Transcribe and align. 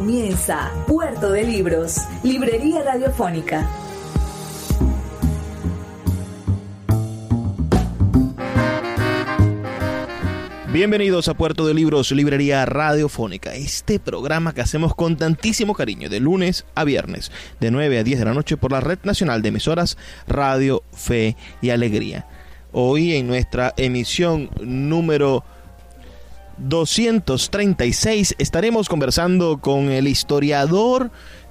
Comienza 0.00 0.72
Puerto 0.86 1.30
de 1.30 1.44
Libros, 1.44 1.98
Librería 2.22 2.82
Radiofónica. 2.82 3.68
Bienvenidos 10.72 11.28
a 11.28 11.34
Puerto 11.34 11.66
de 11.66 11.74
Libros, 11.74 12.12
Librería 12.12 12.64
Radiofónica, 12.64 13.54
este 13.54 14.00
programa 14.00 14.54
que 14.54 14.62
hacemos 14.62 14.94
con 14.94 15.18
tantísimo 15.18 15.74
cariño 15.74 16.08
de 16.08 16.20
lunes 16.20 16.64
a 16.74 16.84
viernes, 16.84 17.30
de 17.60 17.70
9 17.70 17.98
a 17.98 18.02
10 18.02 18.20
de 18.20 18.24
la 18.24 18.32
noche 18.32 18.56
por 18.56 18.72
la 18.72 18.80
Red 18.80 19.00
Nacional 19.02 19.42
de 19.42 19.50
Emisoras 19.50 19.98
Radio, 20.26 20.82
Fe 20.94 21.36
y 21.60 21.68
Alegría. 21.68 22.26
Hoy 22.72 23.16
en 23.16 23.26
nuestra 23.26 23.74
emisión 23.76 24.48
número 24.62 25.44
236 26.60 28.34
estaremos 28.38 28.88
conversando 28.88 29.58
con 29.58 29.90
el 29.90 30.06
historiador, 30.06 31.10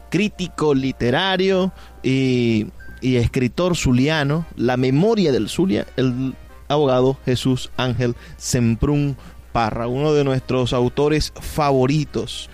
crítico 0.10 0.74
literario 0.74 1.72
y, 2.04 2.68
escritor 3.02 3.76
zuliano, 3.76 4.46
la 4.56 4.78
memoria 4.78 5.32
del 5.32 5.50
Zulia, 5.50 5.88
el 5.98 6.36
abogado 6.68 7.18
Jesús 7.26 7.72
Ángel 7.78 8.16
Semprún 8.38 9.18
Parra, 9.52 9.88
uno 9.88 10.14
de 10.14 10.24
nuestros 10.24 10.74
autores 10.74 11.34
favoritos, 11.40 12.50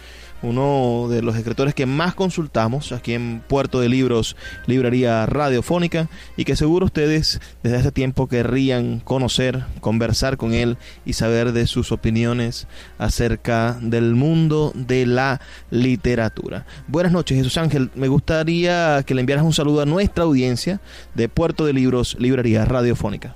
uno 0.45 1.07
de 1.09 1.21
los 1.21 1.35
escritores 1.35 1.73
que 1.73 1.85
más 1.85 2.15
consultamos 2.15 2.91
aquí 2.91 3.13
en 3.13 3.41
Puerto 3.47 3.79
de 3.79 3.89
Libros, 3.89 4.35
Librería 4.67 5.25
Radiofónica, 5.25 6.07
y 6.37 6.45
que 6.45 6.55
seguro 6.55 6.85
ustedes 6.85 7.41
desde 7.63 7.77
hace 7.77 7.91
tiempo 7.91 8.27
querrían 8.27 8.99
conocer, 8.99 9.65
conversar 9.81 10.37
con 10.37 10.53
él 10.53 10.77
y 11.05 11.13
saber 11.13 11.51
de 11.51 11.67
sus 11.67 11.91
opiniones 11.91 12.67
acerca 12.97 13.77
del 13.81 14.15
mundo 14.15 14.71
de 14.75 15.05
la 15.05 15.41
literatura. 15.71 16.65
Buenas 16.87 17.11
noches, 17.11 17.37
Jesús 17.37 17.57
Ángel. 17.57 17.91
Me 17.95 18.07
gustaría 18.07 19.03
que 19.03 19.15
le 19.15 19.21
enviaras 19.21 19.45
un 19.45 19.53
saludo 19.53 19.81
a 19.81 19.85
nuestra 19.85 20.23
audiencia 20.23 20.79
de 21.13 21.29
Puerto 21.29 21.65
de 21.65 21.73
Libros, 21.73 22.15
Librería 22.19 22.65
Radiofónica. 22.65 23.35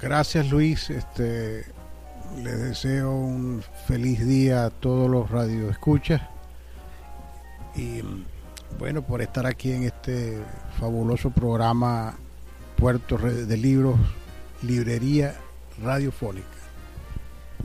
Gracias 0.00 0.50
Luis, 0.50 0.88
este, 0.88 1.66
les 2.38 2.58
deseo 2.58 3.10
un 3.10 3.62
feliz 3.86 4.26
día 4.26 4.66
a 4.66 4.70
todos 4.70 5.10
los 5.10 5.30
radioescuchas 5.30 6.22
y 7.74 8.00
bueno, 8.78 9.02
por 9.02 9.20
estar 9.20 9.46
aquí 9.46 9.72
en 9.72 9.84
este 9.84 10.38
fabuloso 10.78 11.30
programa 11.30 12.16
Puerto 12.76 13.18
de 13.18 13.56
Libros, 13.56 13.98
Librería 14.62 15.34
Radiofónica. 15.82 16.46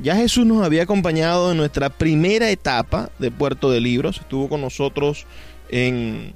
Ya 0.02 0.16
Jesús 0.16 0.46
nos 0.46 0.66
había 0.66 0.84
acompañado 0.84 1.52
en 1.52 1.58
nuestra 1.58 1.90
primera 1.90 2.50
etapa 2.50 3.10
de 3.18 3.32
Puerto 3.32 3.72
de 3.72 3.80
Libros, 3.80 4.18
estuvo 4.18 4.50
con 4.50 4.62
nosotros 4.62 5.26
en 5.70 6.34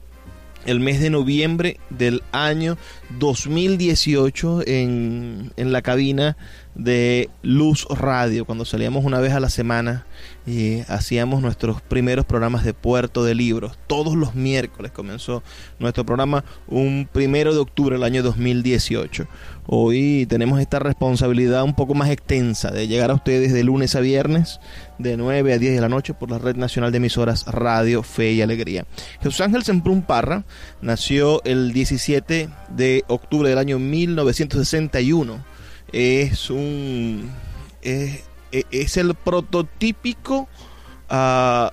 el 0.66 0.80
mes 0.80 1.02
de 1.02 1.10
noviembre 1.10 1.80
del 1.90 2.24
año 2.32 2.78
2018 3.18 4.62
en, 4.66 5.52
en 5.58 5.72
la 5.72 5.82
cabina 5.82 6.38
de 6.80 7.30
Luz 7.44 7.86
Radio, 7.90 8.46
cuando 8.46 8.64
salíamos 8.64 9.04
una 9.04 9.20
vez 9.20 9.34
a 9.34 9.42
la 9.42 9.50
semana 9.50 10.06
y 10.48 10.80
hacíamos 10.88 11.42
nuestros 11.42 11.82
primeros 11.82 12.26
programas 12.26 12.64
de 12.64 12.74
Puerto 12.74 13.24
de 13.24 13.36
Libros. 13.36 13.78
Todos 13.88 14.16
los 14.16 14.34
miércoles 14.34 14.92
comenzó 14.92 15.44
nuestro 15.78 16.06
programa 16.06 16.46
un 16.68 17.08
primero 17.12 17.54
de 17.54 17.60
octubre 17.60 17.96
del 17.96 18.04
año 18.04 18.24
2018. 18.24 19.28
Hoy 19.68 20.26
tenemos 20.28 20.62
esta 20.62 20.80
responsabilidad 20.80 21.64
un 21.64 21.76
poco 21.76 21.94
más 21.96 22.10
extensa 22.10 22.72
de 22.72 22.88
llegar 22.88 23.12
a 23.12 23.16
ustedes 23.16 23.54
de 23.54 23.64
lunes 23.64 23.96
a 23.96 24.00
viernes, 24.00 24.60
de 24.98 25.18
9 25.18 25.54
a 25.54 25.60
10 25.60 25.76
de 25.76 25.82
la 25.82 25.90
noche, 25.90 26.14
por 26.14 26.32
la 26.32 26.40
Red 26.40 26.56
Nacional 26.56 26.92
de 26.92 26.98
Emisoras 26.98 27.46
Radio, 27.46 28.04
Fe 28.04 28.32
y 28.32 28.42
Alegría. 28.42 28.86
Jesús 29.22 29.42
Ángel 29.42 29.64
Semprún 29.64 30.02
Parra 30.02 30.46
nació 30.82 31.44
el 31.44 31.74
17 31.74 32.50
de 32.70 33.04
octubre 33.08 33.50
del 33.50 33.58
año 33.58 33.80
1961. 33.80 35.59
Es 35.92 36.50
un. 36.50 37.30
Es, 37.82 38.24
es 38.52 38.98
el 38.98 39.14
prototípico 39.16 40.48
uh, 41.10 41.70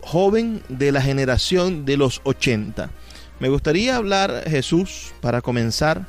joven 0.00 0.62
de 0.68 0.92
la 0.92 1.02
generación 1.02 1.84
de 1.84 1.96
los 1.96 2.20
80. 2.24 2.90
Me 3.40 3.48
gustaría 3.48 3.96
hablar, 3.96 4.44
Jesús, 4.48 5.12
para 5.20 5.42
comenzar 5.42 6.06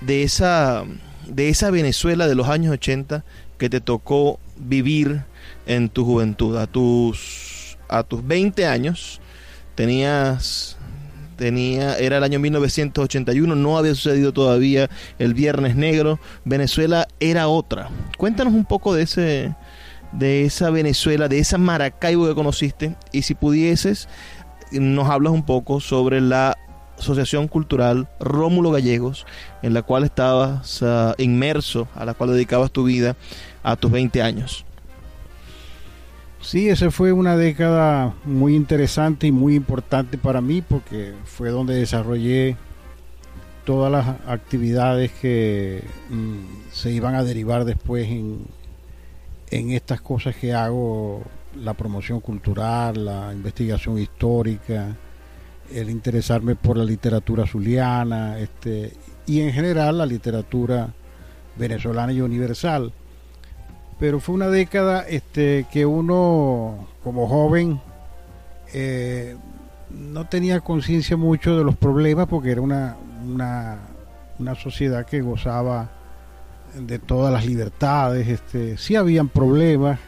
de 0.00 0.22
esa, 0.22 0.84
de 1.26 1.48
esa 1.48 1.70
Venezuela 1.70 2.26
de 2.26 2.34
los 2.34 2.48
años 2.48 2.72
80 2.72 3.24
que 3.58 3.68
te 3.68 3.80
tocó 3.80 4.38
vivir 4.56 5.24
en 5.66 5.88
tu 5.88 6.04
juventud. 6.04 6.56
A 6.56 6.66
tus, 6.66 7.76
a 7.88 8.02
tus 8.02 8.26
20 8.26 8.66
años 8.66 9.20
tenías 9.74 10.78
tenía 11.36 11.96
era 11.98 12.18
el 12.18 12.24
año 12.24 12.38
1981, 12.38 13.54
no 13.54 13.78
había 13.78 13.94
sucedido 13.94 14.32
todavía 14.32 14.88
el 15.18 15.34
Viernes 15.34 15.76
Negro, 15.76 16.18
Venezuela 16.44 17.06
era 17.20 17.48
otra. 17.48 17.88
Cuéntanos 18.16 18.54
un 18.54 18.64
poco 18.64 18.94
de 18.94 19.02
ese 19.02 19.54
de 20.12 20.44
esa 20.44 20.70
Venezuela, 20.70 21.28
de 21.28 21.40
esa 21.40 21.58
Maracaibo 21.58 22.28
que 22.28 22.34
conociste 22.34 22.96
y 23.10 23.22
si 23.22 23.34
pudieses 23.34 24.08
nos 24.70 25.08
hablas 25.08 25.32
un 25.32 25.44
poco 25.44 25.80
sobre 25.80 26.20
la 26.20 26.56
Asociación 26.98 27.48
Cultural 27.48 28.08
Rómulo 28.20 28.70
Gallegos, 28.70 29.26
en 29.62 29.74
la 29.74 29.82
cual 29.82 30.04
estabas 30.04 30.80
uh, 30.82 31.12
inmerso, 31.18 31.88
a 31.94 32.04
la 32.04 32.14
cual 32.14 32.32
dedicabas 32.32 32.70
tu 32.70 32.84
vida 32.84 33.16
a 33.62 33.76
tus 33.76 33.90
20 33.90 34.22
años. 34.22 34.64
Sí, 36.44 36.68
esa 36.68 36.90
fue 36.90 37.10
una 37.10 37.38
década 37.38 38.14
muy 38.26 38.54
interesante 38.54 39.26
y 39.26 39.32
muy 39.32 39.54
importante 39.54 40.18
para 40.18 40.42
mí 40.42 40.60
porque 40.60 41.14
fue 41.24 41.48
donde 41.48 41.74
desarrollé 41.74 42.58
todas 43.64 43.90
las 43.90 44.06
actividades 44.28 45.10
que 45.12 45.82
mm, 46.10 46.70
se 46.70 46.92
iban 46.92 47.14
a 47.14 47.24
derivar 47.24 47.64
después 47.64 48.06
en, 48.08 48.42
en 49.50 49.70
estas 49.70 50.02
cosas 50.02 50.36
que 50.36 50.52
hago, 50.52 51.22
la 51.62 51.72
promoción 51.72 52.20
cultural, 52.20 53.06
la 53.06 53.32
investigación 53.32 53.98
histórica, 53.98 54.94
el 55.72 55.88
interesarme 55.88 56.56
por 56.56 56.76
la 56.76 56.84
literatura 56.84 57.46
zuliana 57.46 58.38
este, 58.38 58.92
y 59.26 59.40
en 59.40 59.50
general 59.50 59.96
la 59.96 60.04
literatura 60.04 60.92
venezolana 61.56 62.12
y 62.12 62.20
universal. 62.20 62.92
Pero 64.04 64.20
fue 64.20 64.34
una 64.34 64.48
década 64.48 65.08
este, 65.08 65.64
que 65.72 65.86
uno 65.86 66.88
como 67.02 67.26
joven 67.26 67.80
eh, 68.74 69.34
no 69.88 70.28
tenía 70.28 70.60
conciencia 70.60 71.16
mucho 71.16 71.56
de 71.56 71.64
los 71.64 71.74
problemas 71.74 72.28
porque 72.28 72.50
era 72.50 72.60
una, 72.60 72.96
una, 74.38 74.54
sociedad 74.56 75.06
que 75.06 75.22
gozaba 75.22 75.90
de 76.78 76.98
todas 76.98 77.32
las 77.32 77.46
libertades. 77.46 78.28
Este, 78.28 78.76
sí 78.76 78.94
habían 78.94 79.30
problemas, 79.30 79.98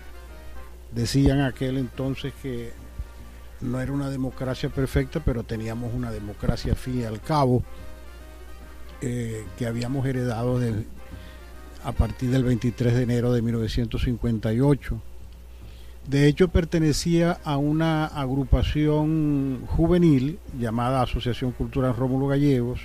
decían 0.93 1.41
aquel 1.41 1.79
entonces 1.79 2.35
que 2.43 2.73
no 3.63 3.81
era 3.81 3.93
una 3.93 4.11
democracia 4.11 4.69
perfecta, 4.69 5.21
pero 5.25 5.43
teníamos 5.43 5.95
una 5.95 6.11
democracia 6.11 6.75
fin 6.75 7.01
y 7.01 7.05
al 7.05 7.23
cabo 7.23 7.63
eh, 9.01 9.47
que 9.57 9.67
habíamos 9.67 10.05
heredado 10.05 10.59
de, 10.59 10.85
a 11.87 11.93
partir 11.93 12.31
del 12.31 12.43
23 12.43 12.95
de 12.95 13.03
enero 13.05 13.33
de 13.33 13.43
1958. 13.43 15.01
De 16.09 16.27
hecho, 16.27 16.49
pertenecía 16.49 17.39
a 17.45 17.59
una 17.59 18.07
agrupación 18.07 19.63
juvenil 19.69 20.41
llamada 20.59 21.03
Asociación 21.03 21.53
Cultural 21.53 21.95
Rómulo 21.95 22.27
Gallegos, 22.27 22.81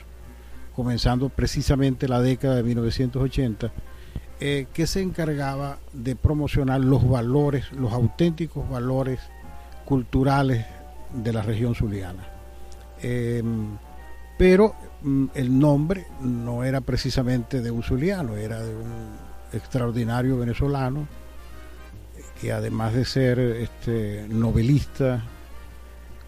comenzando 0.76 1.30
precisamente 1.30 2.08
la 2.08 2.22
década 2.22 2.58
de 2.58 2.64
1980, 2.64 3.72
eh, 4.40 4.68
que 4.72 4.86
se 4.86 5.02
encargaba 5.02 5.80
de 5.94 6.16
promocionar 6.16 6.82
los 6.82 7.08
valores, 7.10 7.72
los 7.72 7.94
auténticos 7.94 8.70
valores 8.70 9.20
culturales 9.84 10.64
de 11.12 11.34
la 11.34 11.42
región 11.42 11.74
zuliana. 11.74 12.28
Eh, 13.02 13.42
pero 14.38 14.76
el 15.34 15.60
nombre 15.60 16.06
no 16.22 16.64
era 16.64 16.82
precisamente 16.82 17.62
de 17.62 17.72
un 17.72 17.84
zuliano, 17.84 18.36
era 18.36 18.62
de 18.62 18.76
un 18.76 19.16
extraordinario 19.54 20.38
venezolano 20.38 21.08
que 22.40 22.52
además 22.52 22.94
de 22.94 23.06
ser 23.06 23.40
este, 23.40 24.26
novelista, 24.28 25.24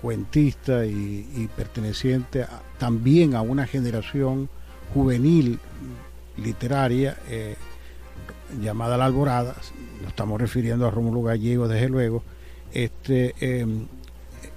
cuentista 0.02 0.86
y, 0.86 1.50
perteneciente 1.56 2.46
también 2.78 3.36
a 3.36 3.42
una 3.42 3.66
generación 3.66 4.50
juvenil 4.94 5.60
literaria 6.38 7.18
eh, 7.30 7.56
llamada 8.62 8.98
La 8.98 9.06
Alborada, 9.06 9.56
nos 10.02 10.10
estamos 10.10 10.40
refiriendo 10.40 10.86
a 10.86 10.92
Rómulo 10.92 11.24
Gallego 11.24 11.68
desde 11.68 11.90
luego, 11.90 12.24
este, 12.74 13.34
em, 13.40 13.88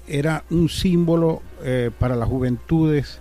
era 0.06 0.44
un 0.50 0.68
símbolo 0.68 1.42
eh, 1.62 1.90
para 1.98 2.16
las 2.16 2.28
juventudes 2.28 3.20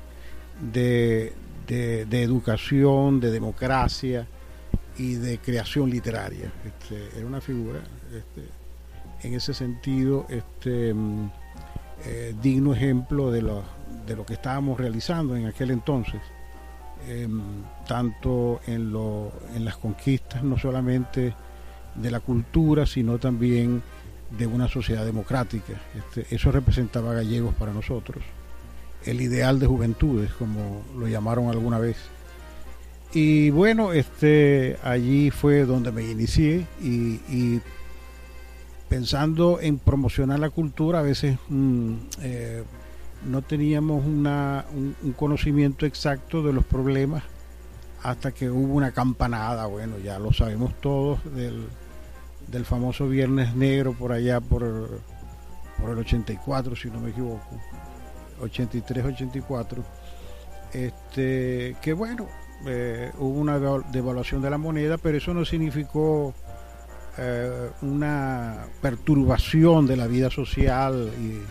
de, 0.59 1.33
educación, 1.67 3.19
de 3.19 3.31
democracia 3.31 4.27
y 4.97 5.15
de 5.15 5.39
creación 5.39 5.89
literaria. 5.89 6.51
Este, 6.65 7.17
era 7.17 7.25
una 7.25 7.41
figura 7.41 7.79
este, 8.07 9.27
en 9.27 9.33
ese 9.33 9.53
sentido 9.53 10.25
este, 10.29 10.89
em, 10.89 11.29
eh, 12.05 12.33
digno 12.41 12.73
ejemplo 12.73 13.31
de 13.31 13.41
lo, 13.41 13.63
de 14.05 14.15
lo 14.15 14.25
que 14.25 14.33
estábamos 14.33 14.79
realizando 14.79 15.35
en 15.35 15.47
aquel 15.47 15.71
entonces. 15.71 16.21
Em, 17.07 17.41
tanto 17.87 18.61
en, 18.65 18.91
lo, 18.91 19.31
en 19.53 19.63
las 19.63 19.77
conquistas, 19.77 20.43
no 20.43 20.57
solamente 20.57 21.35
de 21.93 22.11
la 22.11 22.19
cultura, 22.19 22.87
sino 22.87 23.19
también 23.19 23.83
de 24.37 24.47
una 24.47 24.67
sociedad 24.67 25.05
democrática. 25.05 25.73
Este, 25.93 26.33
eso 26.33 26.51
representaba 26.51 27.13
gallegos 27.13 27.53
para 27.55 27.73
nosotros, 27.73 28.23
el 29.05 29.21
ideal 29.21 29.59
de 29.59 29.67
juventudes, 29.67 30.31
como 30.33 30.83
lo 30.97 31.07
llamaron 31.07 31.49
alguna 31.49 31.79
vez. 31.79 31.97
Y 33.13 33.49
bueno, 33.51 33.93
este, 33.93 34.77
allí 34.83 35.31
fue 35.31 35.65
donde 35.65 35.91
me 35.91 36.03
inicié 36.03 36.65
y, 36.81 37.61
pensando 38.89 39.59
en 39.61 39.77
promocionar 39.77 40.39
la 40.39 40.49
cultura, 40.49 40.99
a 40.99 41.01
veces 41.01 41.37
mm, 41.49 41.93
eh, 42.21 42.63
no 43.25 43.41
teníamos 43.41 44.05
una, 44.05 44.65
un, 44.73 45.13
conocimiento 45.13 45.85
exacto 45.85 46.43
de 46.43 46.53
los 46.53 46.65
problemas 46.65 47.23
hasta 48.03 48.31
que 48.31 48.49
hubo 48.49 48.73
una 48.73 48.91
campanada, 48.91 49.65
bueno, 49.65 49.97
ya 49.97 50.19
lo 50.19 50.33
sabemos 50.33 50.73
todos, 50.81 51.19
del, 51.35 51.65
del 52.47 52.65
famoso 52.65 53.07
Viernes 53.07 53.55
Negro 53.55 53.93
por 53.93 54.11
allá 54.11 54.39
por, 54.39 55.01
por 55.79 55.89
el 55.89 55.97
84, 55.97 56.75
si 56.75 56.89
no 56.89 56.99
me 56.99 57.09
equivoco, 57.11 57.41
83, 58.41 59.05
84, 59.05 59.83
este, 60.73 61.75
que 61.81 61.93
bueno, 61.93 62.27
eh, 62.65 63.11
hubo 63.17 63.39
una 63.39 63.59
devaluación 63.91 64.41
de 64.41 64.49
la 64.49 64.57
moneda, 64.57 64.97
pero 64.97 65.17
eso 65.17 65.33
no 65.33 65.45
significó 65.45 66.33
eh, 67.17 67.69
una 67.81 68.67
perturbación 68.81 69.87
de 69.87 69.97
la 69.97 70.07
vida 70.07 70.29
social 70.29 71.11
y 71.19 71.41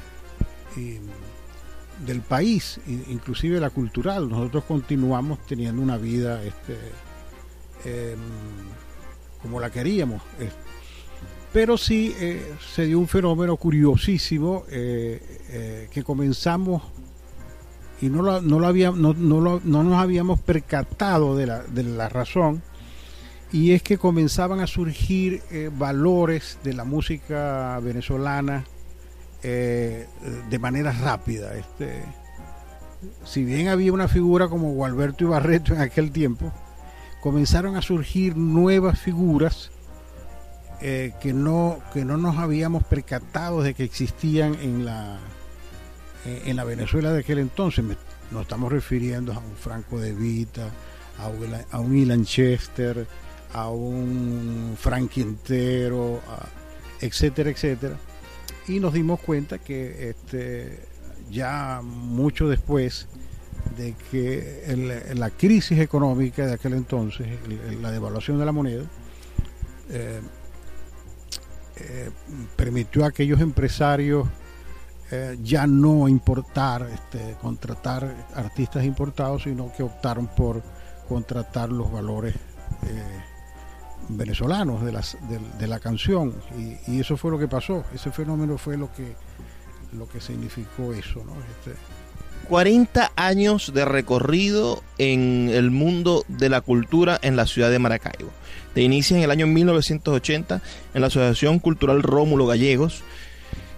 del 2.04 2.20
país, 2.20 2.80
inclusive 2.86 3.60
la 3.60 3.70
cultural. 3.70 4.28
Nosotros 4.28 4.64
continuamos 4.64 5.38
teniendo 5.46 5.80
una 5.80 5.96
vida 5.96 6.42
este, 6.42 6.76
em, 7.84 8.18
como 9.40 9.60
la 9.60 9.70
queríamos. 9.70 10.20
Pero 11.54 11.78
sí 11.78 12.12
eh, 12.18 12.52
se 12.74 12.84
dio 12.84 12.98
un 12.98 13.06
fenómeno 13.06 13.56
curiosísimo 13.56 14.64
eh, 14.68 15.22
eh, 15.50 15.88
que 15.88 16.02
comenzamos 16.02 16.82
y 18.00 18.08
no, 18.08 18.22
lo, 18.22 18.42
no, 18.42 18.58
lo 18.58 18.66
había, 18.66 18.90
no, 18.90 19.14
no, 19.14 19.60
no, 19.62 19.84
nos 19.84 20.02
habíamos 20.02 20.40
percatado 20.40 21.36
de 21.36 21.46
la, 21.46 21.62
de 21.62 21.84
la 21.84 22.08
razón 22.08 22.60
y 23.52 23.70
es 23.70 23.84
que 23.84 23.98
comenzaban 23.98 24.58
a 24.58 24.66
surgir 24.66 25.42
valores 25.78 26.58
de 26.64 26.72
la 26.72 26.82
música 26.82 27.78
venezolana 27.80 28.64
de 29.40 30.58
manera 30.58 30.90
rápida. 30.90 31.54
Este, 31.54 32.02
si 33.24 33.44
bien 33.44 33.68
había 33.68 33.92
una 33.92 34.08
figura 34.08 34.48
como 34.48 34.72
Gualberto 34.72 35.22
Ibarreto 35.22 35.72
en 35.72 35.82
aquel 35.82 36.10
tiempo, 36.10 36.50
comenzaron 37.20 37.76
a 37.76 37.82
surgir 37.82 38.36
nuevas 38.36 38.98
figuras 38.98 39.70
eh, 40.80 41.12
que, 41.20 41.32
no, 41.32 41.78
que 41.92 42.04
no 42.04 42.16
nos 42.16 42.36
habíamos 42.38 42.84
percatado 42.84 43.62
de 43.62 43.74
que 43.74 43.84
existían 43.84 44.54
en 44.54 44.84
la, 44.84 45.18
eh, 46.26 46.42
en 46.46 46.56
la 46.56 46.64
Venezuela 46.64 47.12
de 47.12 47.20
aquel 47.20 47.38
entonces. 47.38 47.84
nos 48.30 48.42
estamos 48.42 48.72
refiriendo 48.72 49.32
a 49.32 49.38
un 49.38 49.56
Franco 49.56 50.00
de 50.00 50.12
Vita, 50.12 50.70
a 51.18 51.28
un, 51.28 51.54
a 51.54 51.96
Ilan 51.96 52.24
Chester, 52.24 53.06
a 53.52 53.68
un 53.68 54.76
Frank 54.78 55.10
Quintero, 55.10 56.20
etcétera, 57.00 57.50
etcétera 57.50 57.96
y 58.66 58.80
nos 58.80 58.94
dimos 58.94 59.20
cuenta 59.20 59.58
que 59.58 60.10
este, 60.10 60.80
ya 61.30 61.80
mucho 61.82 62.48
después 62.48 63.06
de 63.76 63.94
que 64.10 65.12
la 65.14 65.30
crisis 65.30 65.78
económica 65.78 66.46
de 66.46 66.54
aquel 66.54 66.74
entonces, 66.74 67.26
la 67.80 67.90
devaluación 67.90 68.38
de 68.38 68.44
la 68.44 68.52
moneda, 68.52 68.84
eh, 69.90 70.20
eh, 71.76 72.10
permitió 72.56 73.04
a 73.04 73.08
aquellos 73.08 73.40
empresarios 73.40 74.28
eh, 75.10 75.38
ya 75.42 75.66
no 75.66 76.08
importar, 76.08 76.88
este, 76.92 77.36
contratar 77.40 78.14
artistas 78.34 78.84
importados, 78.84 79.42
sino 79.44 79.72
que 79.72 79.82
optaron 79.82 80.26
por 80.28 80.62
contratar 81.08 81.70
los 81.70 81.92
valores 81.92 82.34
venezolanos 84.08 84.84
de, 84.84 84.92
las, 84.92 85.16
de, 85.58 85.66
la 85.66 85.78
canción 85.78 86.34
y, 86.86 87.00
eso 87.00 87.16
fue 87.16 87.30
lo 87.30 87.38
que 87.38 87.48
pasó, 87.48 87.84
ese 87.94 88.10
fenómeno 88.10 88.58
fue 88.58 88.76
lo 88.76 88.92
que, 88.92 89.14
lo 89.96 90.08
que 90.08 90.20
significó 90.20 90.92
eso. 90.92 91.22
¿no? 91.24 91.32
40 92.48 93.02
este, 93.02 93.12
años 93.16 93.72
de 93.74 93.84
recorrido 93.84 94.82
en 94.98 95.50
el 95.52 95.70
mundo 95.70 96.24
de 96.28 96.48
la 96.48 96.60
cultura 96.60 97.18
en 97.22 97.36
la 97.36 97.46
ciudad 97.46 97.70
de 97.70 97.78
Maracaibo. 97.78 98.30
Te 98.74 98.82
inicia 98.82 99.16
en 99.16 99.22
el 99.22 99.30
año 99.30 99.46
1980 99.46 100.60
en 100.94 101.00
la 101.00 101.06
Asociación 101.06 101.60
Cultural 101.60 102.02
Rómulo 102.02 102.46
Gallegos, 102.46 103.02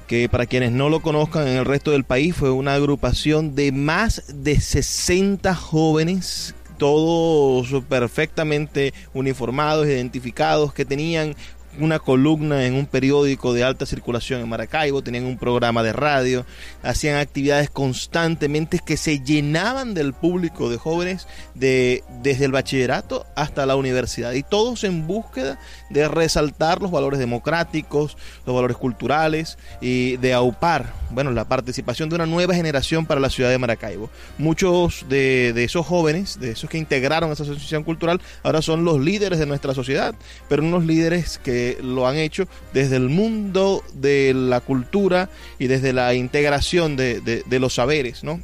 que 0.06 0.28
para 0.28 0.46
quienes 0.46 0.72
no 0.72 0.88
lo 0.88 1.00
conozcan 1.00 1.46
en 1.46 1.56
el 1.58 1.66
resto 1.66 1.90
del 1.90 2.04
país 2.04 2.34
fue 2.34 2.50
una 2.50 2.74
agrupación 2.74 3.54
de 3.54 3.72
más 3.72 4.24
de 4.28 4.58
60 4.58 5.54
jóvenes 5.54 6.54
todos 6.78 7.82
perfectamente 7.84 8.92
uniformados, 9.14 9.86
identificados, 9.86 10.72
que 10.72 10.84
tenían 10.84 11.34
una 11.78 11.98
columna 11.98 12.64
en 12.66 12.74
un 12.74 12.86
periódico 12.86 13.52
de 13.52 13.64
alta 13.64 13.86
circulación 13.86 14.40
en 14.40 14.48
Maracaibo, 14.48 15.02
tenían 15.02 15.24
un 15.24 15.38
programa 15.38 15.82
de 15.82 15.92
radio, 15.92 16.46
hacían 16.82 17.16
actividades 17.16 17.70
constantemente 17.70 18.80
que 18.84 18.96
se 18.96 19.20
llenaban 19.20 19.94
del 19.94 20.12
público 20.12 20.70
de 20.70 20.76
jóvenes 20.76 21.26
de, 21.54 22.04
desde 22.22 22.46
el 22.46 22.52
bachillerato 22.52 23.26
hasta 23.34 23.66
la 23.66 23.76
universidad 23.76 24.32
y 24.32 24.42
todos 24.42 24.84
en 24.84 25.06
búsqueda 25.06 25.58
de 25.90 26.08
resaltar 26.08 26.80
los 26.80 26.90
valores 26.90 27.18
democráticos, 27.18 28.16
los 28.46 28.54
valores 28.54 28.76
culturales 28.76 29.58
y 29.80 30.16
de 30.18 30.32
aupar, 30.34 30.92
bueno, 31.10 31.30
la 31.30 31.46
participación 31.46 32.08
de 32.08 32.16
una 32.16 32.26
nueva 32.26 32.54
generación 32.54 33.06
para 33.06 33.20
la 33.20 33.30
ciudad 33.30 33.50
de 33.50 33.58
Maracaibo. 33.58 34.10
Muchos 34.38 35.06
de, 35.08 35.52
de 35.52 35.64
esos 35.64 35.86
jóvenes, 35.86 36.38
de 36.40 36.52
esos 36.52 36.70
que 36.70 36.78
integraron 36.78 37.32
esa 37.32 37.42
asociación 37.42 37.84
cultural, 37.84 38.20
ahora 38.42 38.62
son 38.62 38.84
los 38.84 39.00
líderes 39.00 39.38
de 39.38 39.46
nuestra 39.46 39.74
sociedad, 39.74 40.14
pero 40.48 40.62
unos 40.62 40.84
líderes 40.84 41.38
que 41.38 41.65
lo 41.82 42.06
han 42.06 42.16
hecho 42.16 42.46
desde 42.72 42.96
el 42.96 43.08
mundo 43.08 43.82
de 43.94 44.32
la 44.34 44.60
cultura 44.60 45.28
y 45.58 45.66
desde 45.66 45.92
la 45.92 46.14
integración 46.14 46.96
de, 46.96 47.44
los 47.48 47.74
saberes, 47.74 48.24
¿no? 48.24 48.40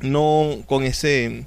No 0.00 0.58
con 0.66 0.84
ese, 0.84 1.46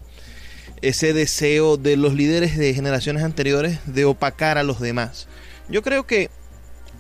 ese 0.82 1.14
deseo 1.14 1.78
de 1.78 1.98
los 1.98 2.14
líderes 2.14 2.58
de 2.58 2.74
generaciones 2.74 3.24
anteriores 3.24 3.80
de 3.86 4.06
opacar 4.06 4.58
a 4.58 4.64
los 4.64 4.80
demás. 4.80 5.28
Yo 5.70 5.82
creo 5.82 6.06
que, 6.06 6.30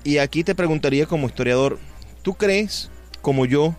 y 0.04 0.18
aquí 0.18 0.44
te 0.44 0.56
preguntaría 0.56 1.06
como 1.06 1.28
historiador, 1.28 1.80
¿tú 2.22 2.34
crees, 2.34 2.90
como 3.22 3.46
yo, 3.46 3.76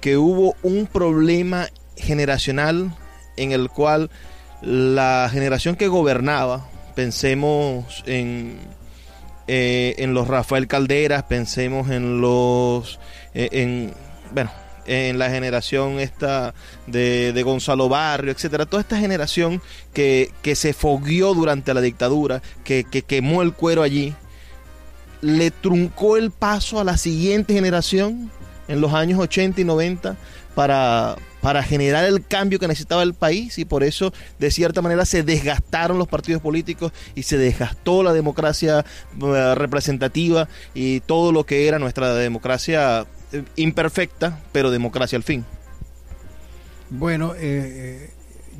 que 0.00 0.16
hubo 0.16 0.56
un 0.62 0.86
problema 0.86 1.68
generacional 1.96 2.96
en 3.36 3.52
el 3.52 3.68
cual 3.68 4.10
la 4.62 5.28
generación 5.32 5.76
que 5.76 5.88
gobernaba, 5.88 6.68
pensemos 6.94 8.02
en 8.06 8.58
eh, 9.52 9.96
en 9.98 10.14
los 10.14 10.28
Rafael 10.28 10.68
Calderas, 10.68 11.24
pensemos 11.24 11.90
en 11.90 12.20
los, 12.20 13.00
eh, 13.34 13.48
en, 13.50 13.92
bueno, 14.32 14.52
en 14.86 15.18
la 15.18 15.28
generación 15.28 15.98
esta 15.98 16.54
de, 16.86 17.42
Gonzalo 17.44 17.88
Barrio, 17.88 18.30
etcétera, 18.30 18.66
toda 18.66 18.82
esta 18.82 18.96
generación 18.96 19.60
que, 19.92 20.30
se 20.54 20.72
fogueó 20.72 21.34
durante 21.34 21.74
la 21.74 21.80
dictadura, 21.80 22.42
que, 22.62 22.84
que 22.84 23.02
quemó 23.02 23.42
el 23.42 23.52
cuero 23.52 23.82
allí, 23.82 24.14
le 25.20 25.50
truncó 25.50 26.16
el 26.16 26.30
paso 26.30 26.78
a 26.78 26.84
la 26.84 26.96
siguiente 26.96 27.52
generación 27.52 28.30
en 28.68 28.80
los 28.80 28.94
años 28.94 29.18
80 29.18 29.62
y 29.62 29.64
90 29.64 30.16
para, 30.54 31.16
para 31.40 31.62
generar 31.62 32.04
el 32.04 32.26
cambio 32.26 32.58
que 32.58 32.68
necesitaba 32.68 33.02
el 33.02 33.14
país 33.14 33.58
y 33.58 33.64
por 33.64 33.82
eso 33.82 34.12
de 34.38 34.50
cierta 34.50 34.82
manera 34.82 35.04
se 35.04 35.22
desgastaron 35.22 35.98
los 35.98 36.08
partidos 36.08 36.42
políticos 36.42 36.92
y 37.14 37.22
se 37.22 37.38
desgastó 37.38 38.02
la 38.02 38.12
democracia 38.12 38.84
eh, 39.22 39.54
representativa 39.54 40.48
y 40.74 41.00
todo 41.00 41.32
lo 41.32 41.44
que 41.44 41.68
era 41.68 41.78
nuestra 41.78 42.14
democracia 42.14 43.06
eh, 43.32 43.44
imperfecta, 43.56 44.40
pero 44.52 44.70
democracia 44.70 45.16
al 45.16 45.22
fin. 45.22 45.44
Bueno, 46.90 47.34
eh, 47.36 48.10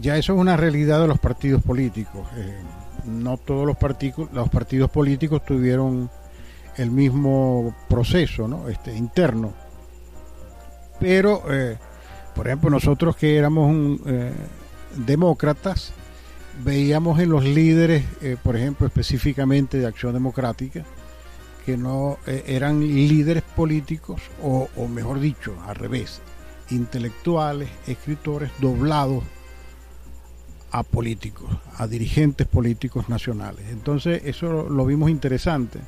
ya 0.00 0.16
eso 0.16 0.34
es 0.34 0.38
una 0.38 0.56
realidad 0.56 1.00
de 1.00 1.08
los 1.08 1.18
partidos 1.18 1.62
políticos. 1.62 2.28
no 3.04 3.36
todos 3.36 3.66
los, 3.66 3.76
partidos 3.76 4.30
los 4.32 4.48
partidos 4.48 4.90
políticos 4.90 5.44
tuvieron 5.44 6.08
el 6.76 6.90
mismo 6.90 7.74
proceso 7.88 8.46
¿no? 8.48 8.68
este, 8.68 8.96
interno. 8.96 9.52
Pero, 11.00 11.42
por 12.34 12.46
ejemplo, 12.46 12.70
nosotros 12.70 13.16
que 13.16 13.36
éramos 13.36 14.00
demócratas, 14.96 15.92
veíamos 16.62 17.18
en 17.20 17.30
los 17.30 17.44
líderes, 17.44 18.04
por 18.42 18.56
ejemplo, 18.56 18.86
específicamente 18.86 19.78
de 19.78 19.86
Acción 19.86 20.12
Democrática, 20.12 20.84
que 21.64 21.76
no 21.76 22.18
eh, 22.26 22.44
eran 22.46 22.80
líderes 22.80 23.42
políticos, 23.42 24.20
o, 24.42 24.68
mejor 24.88 25.20
dicho, 25.20 25.54
al 25.66 25.76
revés, 25.76 26.20
intelectuales, 26.70 27.68
escritores 27.86 28.50
doblados 28.60 29.24
a 30.72 30.82
políticos, 30.82 31.50
a 31.76 31.86
dirigentes 31.86 32.46
políticos 32.46 33.08
nacionales. 33.08 33.66
Entonces 33.70 34.22
eso 34.24 34.68
lo 34.68 34.86
vimos 34.86 35.10
interesante. 35.10 35.80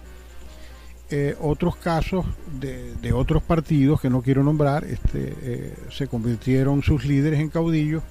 Eh, 1.14 1.36
otros 1.40 1.76
casos 1.76 2.24
de, 2.58 3.12
otros 3.12 3.42
partidos 3.42 4.00
que 4.00 4.08
no 4.10 4.22
quiero 4.22 4.42
nombrar, 4.42 4.84
este, 4.84 5.36
eh, 5.42 5.74
se 5.90 6.08
convirtieron 6.08 6.82
sus 6.82 7.04
líderes 7.04 7.38
en 7.38 7.50
caudillos 7.50 8.02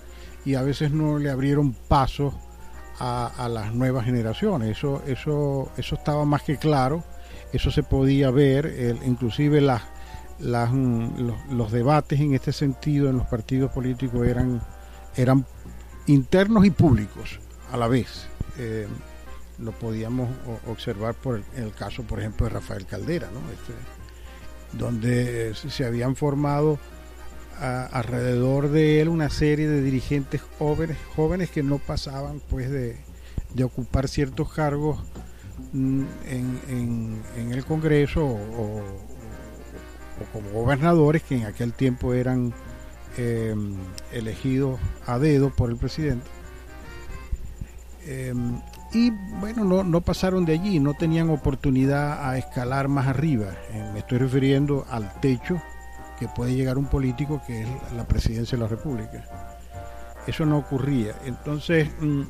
y 0.46 0.55
a 0.55 0.62
veces 0.62 0.91
no 0.91 1.17
le 1.17 1.29
abrieron 1.29 1.74
paso 1.74 2.34
a, 3.00 3.27
a, 3.27 3.50
las 3.50 3.74
nuevas 3.74 4.05
generaciones. 4.05 4.77
Eso, 4.77 5.01
eso, 5.08 5.72
eso 5.77 5.96
estaba 5.96 6.25
más 6.25 6.43
que 6.43 6.58
claro 6.58 7.03
eso 7.53 7.72
se 7.72 7.84
podía 7.84 8.31
ver, 8.31 8.98
inclusive 9.05 9.62
las, 9.62 9.81
mm, 10.39 11.29
los, 11.51 11.72
debates 11.72 12.20
en 12.20 12.34
este 12.34 12.53
sentido 12.53 13.10
en 13.10 13.17
los 13.17 13.27
partidos 13.27 13.72
políticos 13.72 14.25
eran, 14.25 14.62
eran 15.15 15.46
internos 16.08 16.65
y 16.65 16.72
públicos 16.72 17.39
a 17.72 17.77
la 17.77 17.88
vez. 17.88 18.27
Eh, 18.58 18.88
lo 19.62 19.72
podíamos 19.72 20.30
observar 20.68 21.13
por 21.15 21.41
el, 21.56 21.74
caso, 21.74 22.03
por 22.03 22.20
ejemplo, 22.20 22.48
de 22.48 22.53
Rafael 22.53 22.86
Caldera, 22.86 23.30
¿no? 23.32 23.39
Este, 23.51 23.74
donde 24.77 25.53
se 25.53 25.86
habían 25.86 26.15
formado 26.15 26.80
alrededor 27.60 28.70
de 28.70 29.01
él 29.01 29.10
una 29.10 29.30
serie 29.30 29.68
de 29.68 29.84
dirigentes 29.84 30.41
jóvenes, 30.58 30.98
jóvenes 31.15 31.51
que 31.51 31.62
no 31.62 31.77
pasaban 31.77 32.41
pues 32.50 32.72
de, 32.72 32.98
ocupar 33.63 34.08
ciertos 34.08 34.51
cargos 34.51 34.98
Mm, 35.74 36.03
en, 36.27 37.51
el 37.51 37.65
Congreso 37.65 38.25
o, 38.25 38.84
como 40.34 40.50
gobernadores 40.51 41.24
que 41.24 41.36
en 41.36 41.46
aquel 41.46 41.74
tiempo 41.74 42.13
eran 42.13 42.53
eh, 43.18 43.56
elegidos 44.12 44.80
a 45.06 45.18
dedo 45.20 45.50
por 45.50 45.70
el 45.70 45.77
presidente. 45.77 46.25
Eh, 48.06 48.34
y 48.94 49.12
bueno, 49.12 49.64
no, 49.64 49.84
no, 49.84 50.02
pasaron 50.02 50.46
de 50.46 50.54
allí, 50.54 50.80
no 50.80 50.94
tenían 50.94 51.30
oportunidad 51.30 52.30
a 52.30 52.38
escalar 52.38 52.88
más 52.88 53.08
arriba. 53.08 53.48
Eh, 53.72 53.90
me 53.94 54.00
estoy 54.00 54.18
refiriendo 54.18 54.86
al 54.90 55.20
techo 55.22 55.62
que 56.20 56.28
puede 56.28 56.54
llegar 56.54 56.78
un 56.78 56.86
político 56.86 57.42
que 57.48 57.62
es 57.62 57.68
la 57.96 58.06
presidencia 58.06 58.58
de 58.58 58.64
la 58.64 58.70
República. 58.70 59.24
Eso 60.28 60.46
no 60.46 60.58
ocurría. 60.58 61.16
Entonces, 61.26 61.90
mm, 62.00 62.24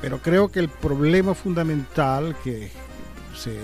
pero 0.00 0.22
creo 0.22 0.50
que 0.50 0.60
el 0.60 0.68
problema 0.68 1.34
fundamental 1.34 2.36
que 2.44 2.70
se 3.34 3.56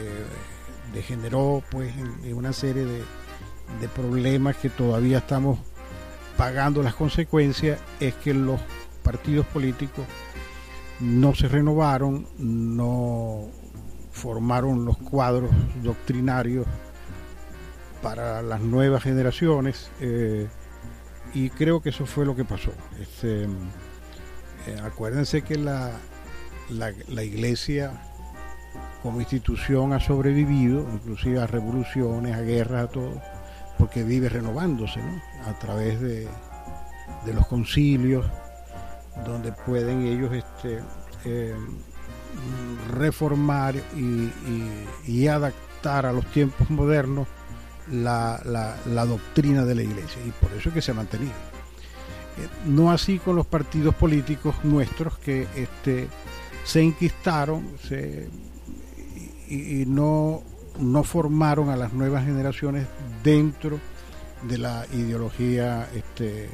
degeneró 0.93 1.63
pues 1.71 1.95
en, 1.97 2.35
una 2.35 2.53
serie 2.53 2.85
de, 2.85 3.05
problemas 3.95 4.57
que 4.57 4.69
todavía 4.69 5.19
estamos 5.19 5.59
pagando 6.37 6.83
las 6.83 6.95
consecuencias 6.95 7.79
es 8.01 8.15
que 8.15 8.35
los 8.35 8.61
partidos 9.03 9.47
políticos 9.47 10.05
no 11.01 11.35
se 11.35 11.49
renovaron, 11.49 12.27
no 12.39 13.49
formaron 14.13 14.85
los 14.85 14.97
cuadros 14.97 15.51
doctrinarios 15.83 16.67
para 18.03 18.43
las 18.43 18.61
nuevas 18.61 19.03
generaciones 19.03 19.91
eh, 20.01 20.47
y 21.35 21.51
creo 21.51 21.83
que 21.83 21.91
eso 21.91 22.07
fue 22.07 22.25
lo 22.25 22.35
que 22.35 22.45
pasó. 22.45 22.73
Este, 23.01 23.45
eh, 23.45 24.81
acuérdense 24.83 25.43
que 25.43 25.57
la, 25.57 25.93
la, 26.69 27.23
iglesia 27.23 27.93
como 29.03 29.21
institución 29.21 29.93
ha 29.93 30.01
sobrevivido, 30.01 30.87
inclusive 30.93 31.41
a 31.41 31.47
revoluciones, 31.47 32.35
a 32.35 32.41
guerras, 32.41 32.85
a 32.85 32.89
todo, 32.89 33.23
porque 33.79 34.03
vive 34.03 34.29
renovándose, 34.29 35.01
A 35.47 35.53
través 35.59 36.01
de, 36.01 36.29
los 37.33 37.47
concilios, 37.47 38.27
donde 39.25 39.53
pueden 39.53 40.07
ellos 40.07 40.33
este, 40.33 40.83
eh, 41.25 41.55
reformar 42.91 43.75
y, 43.97 45.27
adaptar 45.27 46.07
a 46.07 46.13
los 46.13 46.27
tiempos 46.27 46.69
modernos 46.71 47.27
la, 47.91 48.41
la, 48.45 49.07
doctrina 49.07 49.65
de 49.65 49.75
la 49.75 49.83
iglesia, 49.83 50.21
y 50.27 50.31
por 50.31 50.53
eso 50.53 50.69
es 50.69 50.75
que 50.75 50.83
se 50.83 50.91
ha 50.91 50.95
mantenido. 50.95 51.33
Eh, 52.39 52.49
no 52.67 52.91
así 52.91 53.19
con 53.19 53.37
los 53.37 53.47
partidos 53.47 53.95
políticos 53.95 54.57
nuestros 54.65 55.19
que 55.19 55.47
este, 55.55 56.09
se 56.65 56.83
enquistaron 56.83 57.65
y, 59.49 59.85
no, 59.87 60.43
no 60.79 61.05
formaron 61.05 61.71
a 61.71 61.77
las 61.77 61.93
nuevas 61.93 62.25
generaciones 62.25 62.87
dentro 63.23 63.79
de 64.43 64.59
la 64.59 64.85
ideología 64.93 65.89
este, 65.95 66.51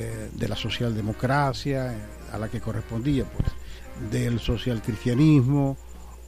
eh, 0.00 0.30
de 0.32 0.48
la 0.48 0.54
socialdemocracia 0.54 1.92
eh, 1.92 1.98
a 2.32 2.38
la 2.38 2.48
que 2.48 2.60
correspondía, 2.60 3.24
pues, 3.24 3.48
del 4.12 4.38
socialcristianismo 4.38 5.76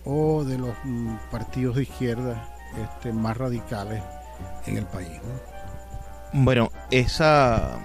o 0.04 0.42
de 0.44 0.58
los 0.58 0.74
mm, 0.82 1.14
partidos 1.30 1.76
de 1.76 1.84
izquierda 1.84 2.52
este, 2.82 3.12
más 3.12 3.36
radicales 3.36 4.02
en 4.66 4.78
el 4.78 4.86
país. 4.86 5.20
Bueno, 6.32 6.72
esa 6.90 7.78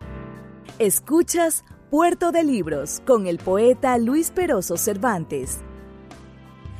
Escuchas 0.81 1.63
Puerto 1.91 2.31
de 2.31 2.43
Libros 2.43 3.03
con 3.05 3.27
el 3.27 3.37
poeta 3.37 3.99
Luis 3.99 4.31
Peroso 4.31 4.77
Cervantes. 4.77 5.59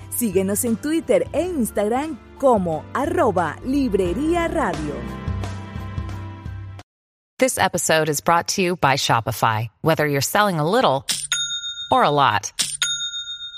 Síguenos 0.10 0.66
en 0.66 0.76
Twitter 0.76 1.28
e 1.34 1.44
Instagram 1.44 2.18
como 2.40 2.84
arroba 2.96 3.58
Librería 3.64 4.48
Radio. 4.48 4.96
This 7.38 7.60
episode 7.60 8.10
is 8.10 8.22
brought 8.22 8.48
to 8.56 8.64
you 8.64 8.76
by 8.76 8.96
Shopify. 8.96 9.70
Whether 9.82 10.08
you're 10.08 10.20
selling 10.20 10.60
a 10.60 10.68
little 10.68 11.06
or 11.92 12.02
a 12.02 12.10
lot, 12.10 12.52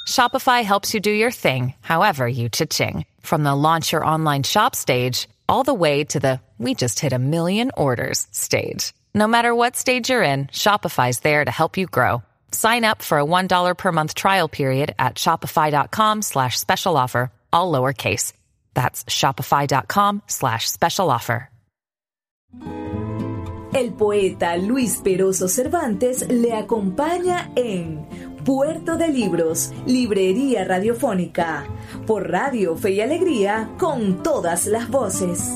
Shopify 0.10 0.62
helps 0.66 0.94
you 0.94 1.00
do 1.00 1.10
your 1.10 1.32
thing, 1.32 1.74
however 1.80 2.28
you 2.28 2.50
cha-ching. 2.50 3.06
From 3.22 3.44
the 3.44 3.56
launch 3.56 3.94
your 3.94 4.04
online 4.04 4.44
shop 4.44 4.76
stage, 4.76 5.30
all 5.48 5.64
the 5.64 5.74
way 5.74 6.04
to 6.04 6.20
the 6.20 6.42
we 6.58 6.76
just 6.76 7.00
hit 7.00 7.14
a 7.14 7.18
million 7.18 7.72
orders 7.78 8.28
stage. 8.32 8.92
No 9.16 9.28
matter 9.28 9.54
what 9.54 9.76
stage 9.76 10.10
you're 10.10 10.24
in, 10.24 10.48
Shopify's 10.48 11.20
there 11.20 11.46
to 11.46 11.52
help 11.52 11.78
you 11.78 11.86
grow. 11.86 12.24
Sign 12.52 12.84
up 12.84 13.04
for 13.04 13.20
a 13.20 13.26
$1 13.26 13.78
per 13.78 13.92
month 13.92 14.16
trial 14.16 14.48
period 14.48 14.96
at 14.98 15.16
shopify.com 15.16 16.22
slash 16.24 16.60
special 16.60 16.98
offer, 16.98 17.32
all 17.52 17.72
lowercase. 17.72 18.34
That's 18.74 19.04
shopify.com 19.04 20.24
slash 20.28 20.70
special 20.70 21.12
offer. 21.12 21.50
El 23.76 23.92
poeta 23.94 24.56
Luis 24.56 25.02
Peroso 25.04 25.48
Cervantes 25.48 26.28
le 26.30 26.52
acompaña 26.52 27.50
en 27.56 28.06
Puerto 28.46 28.98
de 28.98 29.08
Libros, 29.08 29.72
Librería 29.88 30.64
Radiofónica, 30.64 31.66
por 32.06 32.30
Radio 32.30 32.76
Fe 32.76 32.92
y 32.92 33.02
Alegría, 33.02 33.72
con 33.80 34.22
todas 34.22 34.68
las 34.68 34.90
voces. 34.90 35.54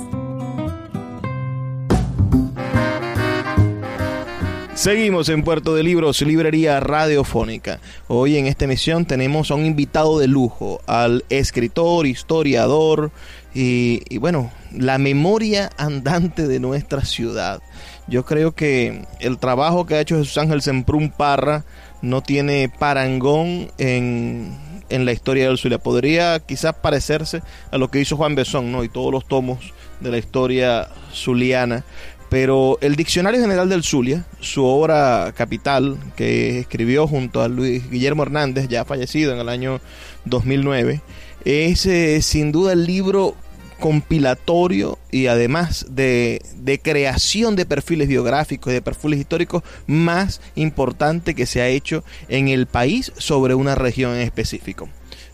Seguimos 4.78 5.28
en 5.30 5.42
Puerto 5.42 5.74
de 5.74 5.82
Libros, 5.82 6.22
librería 6.22 6.80
radiofónica. 6.80 7.80
Hoy 8.08 8.38
en 8.38 8.46
esta 8.46 8.66
emisión 8.66 9.06
tenemos 9.06 9.50
a 9.50 9.56
un 9.56 9.66
invitado 9.66 10.20
de 10.20 10.28
lujo, 10.28 10.82
al 10.86 11.26
escritor, 11.30 12.06
historiador 12.06 13.10
y, 13.56 14.20
bueno, 14.20 14.52
la 14.72 15.00
memoria 15.00 15.72
andante 15.78 16.48
de 16.48 16.60
nuestra 16.60 17.04
ciudad. 17.04 17.60
Yo 18.08 18.24
creo 18.24 18.52
que 18.52 19.02
el 19.20 19.40
trabajo 19.40 19.88
que 19.88 19.96
ha 19.96 20.00
hecho 20.02 20.20
Jesús 20.20 20.38
Ángel 20.38 20.62
Semprún 20.62 21.10
Parra 21.10 21.66
no 22.04 22.22
tiene 22.22 22.70
parangón 22.70 23.72
en, 23.80 24.56
en 24.90 25.06
la 25.06 25.12
historia 25.12 25.48
del 25.48 25.58
Zulia. 25.58 25.80
Podría 25.80 26.40
quizás 26.40 26.76
parecerse 26.76 27.42
a 27.72 27.80
lo 27.80 27.90
que 27.90 28.00
hizo 28.00 28.16
Juan 28.16 28.36
Besón 28.36 28.72
¿no? 28.72 28.84
y 28.84 28.90
todos 28.90 29.12
los 29.12 29.28
tomos 29.28 29.74
de 30.02 30.12
la 30.12 30.20
historia 30.20 30.88
zuliana 31.12 31.84
pero 32.30 32.78
el 32.82 32.96
Diccionario 32.96 33.40
General 33.40 33.70
del 33.70 33.84
Zulia, 33.84 34.26
su 34.40 34.66
obra 34.66 35.34
capital, 35.36 35.98
que 36.16 36.60
escribió 36.60 37.08
junto 37.08 37.42
a 37.42 37.48
Luis 37.48 37.90
Guillermo 37.90 38.24
Hernández, 38.24 38.68
ya 38.68 38.86
fallecido 38.86 39.34
en 39.34 39.40
el 39.40 39.50
año 39.50 39.80
2009, 40.26 41.02
es 41.46 41.86
eh, 41.86 42.22
sin 42.22 42.52
duda 42.52 42.74
el 42.74 42.86
libro 42.86 43.36
compilatorio 43.80 44.98
y 45.12 45.28
además 45.28 45.86
de, 45.90 46.42
de, 46.58 46.80
creación 46.80 47.56
de 47.56 47.66
perfiles 47.66 48.08
biográficos 48.08 48.72
y 48.72 48.74
de 48.74 48.82
perfiles 48.82 49.20
históricos 49.20 49.64
más 49.86 50.42
importante 50.56 51.36
que 51.36 51.46
se 51.46 51.62
ha 51.62 51.68
hecho 51.68 52.04
en 52.28 52.48
el 52.48 52.66
país 52.66 53.14
sobre 53.18 53.54
una 53.54 53.76
región 53.76 54.16
en 54.16 54.22
específico. 54.22 54.90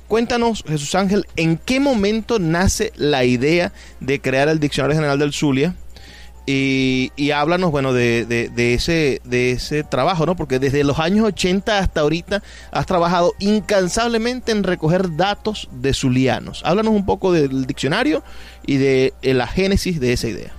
Cuéntanos, 0.08 0.64
Jesús 0.68 0.94
Ángel, 0.94 1.26
¿en 1.38 1.58
qué 1.58 1.80
momento 1.80 2.38
nace 2.38 2.92
la 2.96 3.24
idea 3.24 3.72
de 4.00 4.20
crear 4.20 4.50
el 4.50 4.60
Diccionario 4.60 4.98
General 4.98 5.18
del 5.18 5.34
Zulia? 5.34 5.76
Y, 6.46 7.32
háblanos, 7.32 7.72
bueno, 7.72 7.94
de, 7.94 8.52
ese, 8.56 9.22
de 9.24 9.52
ese 9.52 9.84
trabajo, 9.84 10.26
¿no? 10.26 10.36
Porque 10.36 10.60
desde 10.60 10.84
los 10.84 11.00
años 11.00 11.26
80 11.26 11.80
hasta 11.80 12.02
ahorita 12.02 12.44
has 12.72 12.86
trabajado 12.86 13.34
incansablemente 13.40 14.52
en 14.52 14.64
recoger 14.64 15.16
datos 15.16 15.70
de 15.72 15.94
zulianos. 15.94 16.62
Háblanos 16.66 16.94
un 16.94 17.06
poco 17.06 17.32
del 17.32 17.66
diccionario 17.66 18.24
y 18.66 18.78
de, 18.78 19.14
la 19.22 19.48
génesis 19.48 20.00
de 20.02 20.14
esa 20.14 20.28
idea. 20.28 20.52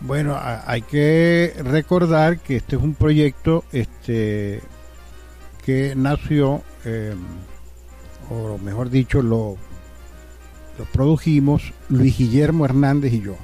Bueno, 0.00 0.38
hay 0.40 0.82
que 0.82 1.54
recordar 1.64 2.38
que 2.38 2.56
este 2.56 2.76
es 2.76 2.82
un 2.82 2.94
proyecto 2.94 3.64
este, 3.72 4.60
que 5.64 5.94
nació, 5.96 6.62
em, 6.84 7.18
o 8.30 8.58
mejor 8.58 8.90
dicho, 8.90 9.22
lo 9.22 9.56
produjimos 10.92 11.72
Luis 11.88 12.18
Guillermo 12.18 12.64
Hernández 12.64 13.12
y 13.12 13.20
yo. 13.20 13.36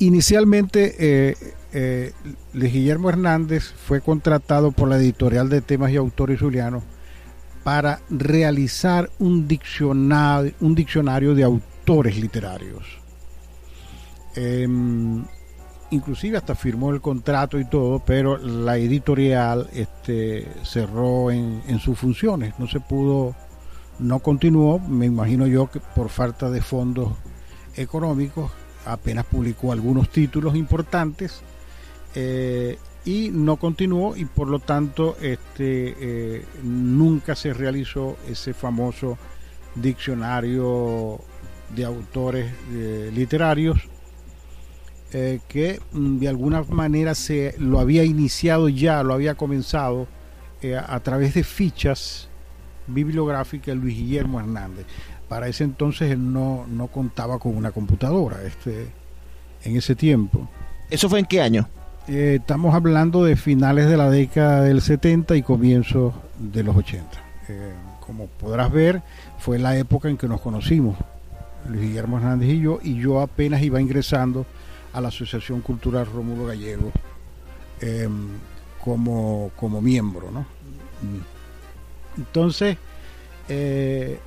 Inicialmente, 0.00 0.96
eh, 0.98 1.36
eh, 1.74 2.12
Guillermo 2.54 3.10
Hernández 3.10 3.74
fue 3.86 4.00
contratado 4.00 4.72
por 4.72 4.88
la 4.88 4.96
editorial 4.96 5.50
de 5.50 5.60
temas 5.60 5.92
y 5.92 5.96
autores 5.96 6.40
zulianos 6.40 6.82
para 7.64 8.00
realizar 8.08 9.10
un 9.18 9.46
diccionario, 9.46 10.54
un 10.60 10.74
diccionario 10.74 11.34
de 11.34 11.44
autores 11.44 12.16
literarios. 12.16 12.82
Em, 14.36 15.22
inclusive 15.90 16.38
hasta 16.38 16.54
firmó 16.54 16.92
el 16.92 17.02
contrato 17.02 17.60
y 17.60 17.66
todo, 17.66 17.98
pero 17.98 18.38
la 18.38 18.78
editorial 18.78 19.68
este, 19.74 20.48
cerró 20.64 21.30
en, 21.30 21.60
en, 21.68 21.78
sus 21.78 21.98
funciones, 21.98 22.54
no 22.58 22.66
se 22.66 22.80
pudo, 22.80 23.34
no 23.98 24.20
continuó, 24.20 24.78
me 24.78 25.04
imagino 25.04 25.46
yo 25.46 25.70
que 25.70 25.80
por 25.94 26.08
falta 26.08 26.48
de 26.48 26.62
fondos 26.62 27.12
económicos 27.76 28.50
apenas 28.84 29.26
publicó 29.26 29.72
algunos 29.72 30.08
títulos 30.10 30.56
importantes 30.56 31.42
eh, 32.14 32.78
y 33.04 33.30
no 33.30 33.56
continuó 33.56 34.16
y 34.16 34.24
por 34.24 34.48
lo 34.48 34.58
tanto 34.58 35.16
este, 35.20 35.94
eh, 36.00 36.44
nunca 36.62 37.34
se 37.34 37.52
realizó 37.54 38.16
ese 38.28 38.52
famoso 38.52 39.16
diccionario 39.74 41.20
de 41.74 41.84
autores 41.84 42.52
eh, 42.72 43.10
literarios 43.14 43.88
que 45.48 45.80
mm, 45.90 46.18
de 46.18 46.28
alguna 46.28 46.62
manera 46.62 47.16
se 47.16 47.56
lo 47.58 47.80
había 47.80 48.04
iniciado 48.04 48.68
ya, 48.68 49.02
lo 49.02 49.12
había 49.14 49.34
comenzado 49.34 50.06
a 50.86 51.00
través 51.00 51.34
de 51.34 51.42
fichas 51.42 52.28
bibliográficas 52.86 53.74
Luis 53.76 53.96
Guillermo 53.96 54.38
Hernández 54.38 54.86
para 55.30 55.46
ese 55.46 55.62
entonces 55.62 56.10
él 56.10 56.32
no, 56.32 56.66
no 56.68 56.88
contaba 56.88 57.38
con 57.38 57.56
una 57.56 57.70
computadora 57.70 58.42
este, 58.42 58.88
en 59.62 59.76
ese 59.76 59.94
tiempo. 59.94 60.48
¿Eso 60.90 61.08
fue 61.08 61.20
en 61.20 61.24
qué 61.24 61.40
año? 61.40 61.68
Eh, 62.08 62.38
estamos 62.40 62.74
hablando 62.74 63.22
de 63.22 63.36
finales 63.36 63.88
de 63.88 63.96
la 63.96 64.10
década 64.10 64.62
del 64.62 64.82
70 64.82 65.36
y 65.36 65.42
comienzos 65.44 66.14
de 66.36 66.64
los 66.64 66.76
80. 66.76 67.06
Eh, 67.48 67.72
como 68.04 68.26
podrás 68.26 68.72
ver, 68.72 69.02
fue 69.38 69.60
la 69.60 69.76
época 69.76 70.08
en 70.08 70.16
que 70.16 70.26
nos 70.26 70.40
conocimos, 70.40 70.96
Luis 71.68 71.82
Guillermo 71.82 72.16
Hernández 72.16 72.48
y 72.48 72.60
yo, 72.62 72.80
y 72.82 72.96
yo 72.96 73.20
apenas 73.20 73.62
iba 73.62 73.80
ingresando 73.80 74.46
a 74.92 75.00
la 75.00 75.08
Asociación 75.08 75.60
Cultural 75.60 76.06
Rómulo 76.06 76.46
Gallego 76.46 76.90
em, 77.80 78.30
como, 78.82 79.52
como 79.54 79.80
miembro. 79.80 80.32
¿no? 80.32 80.44
Entonces, 82.18 82.78
eh, 83.48 84.18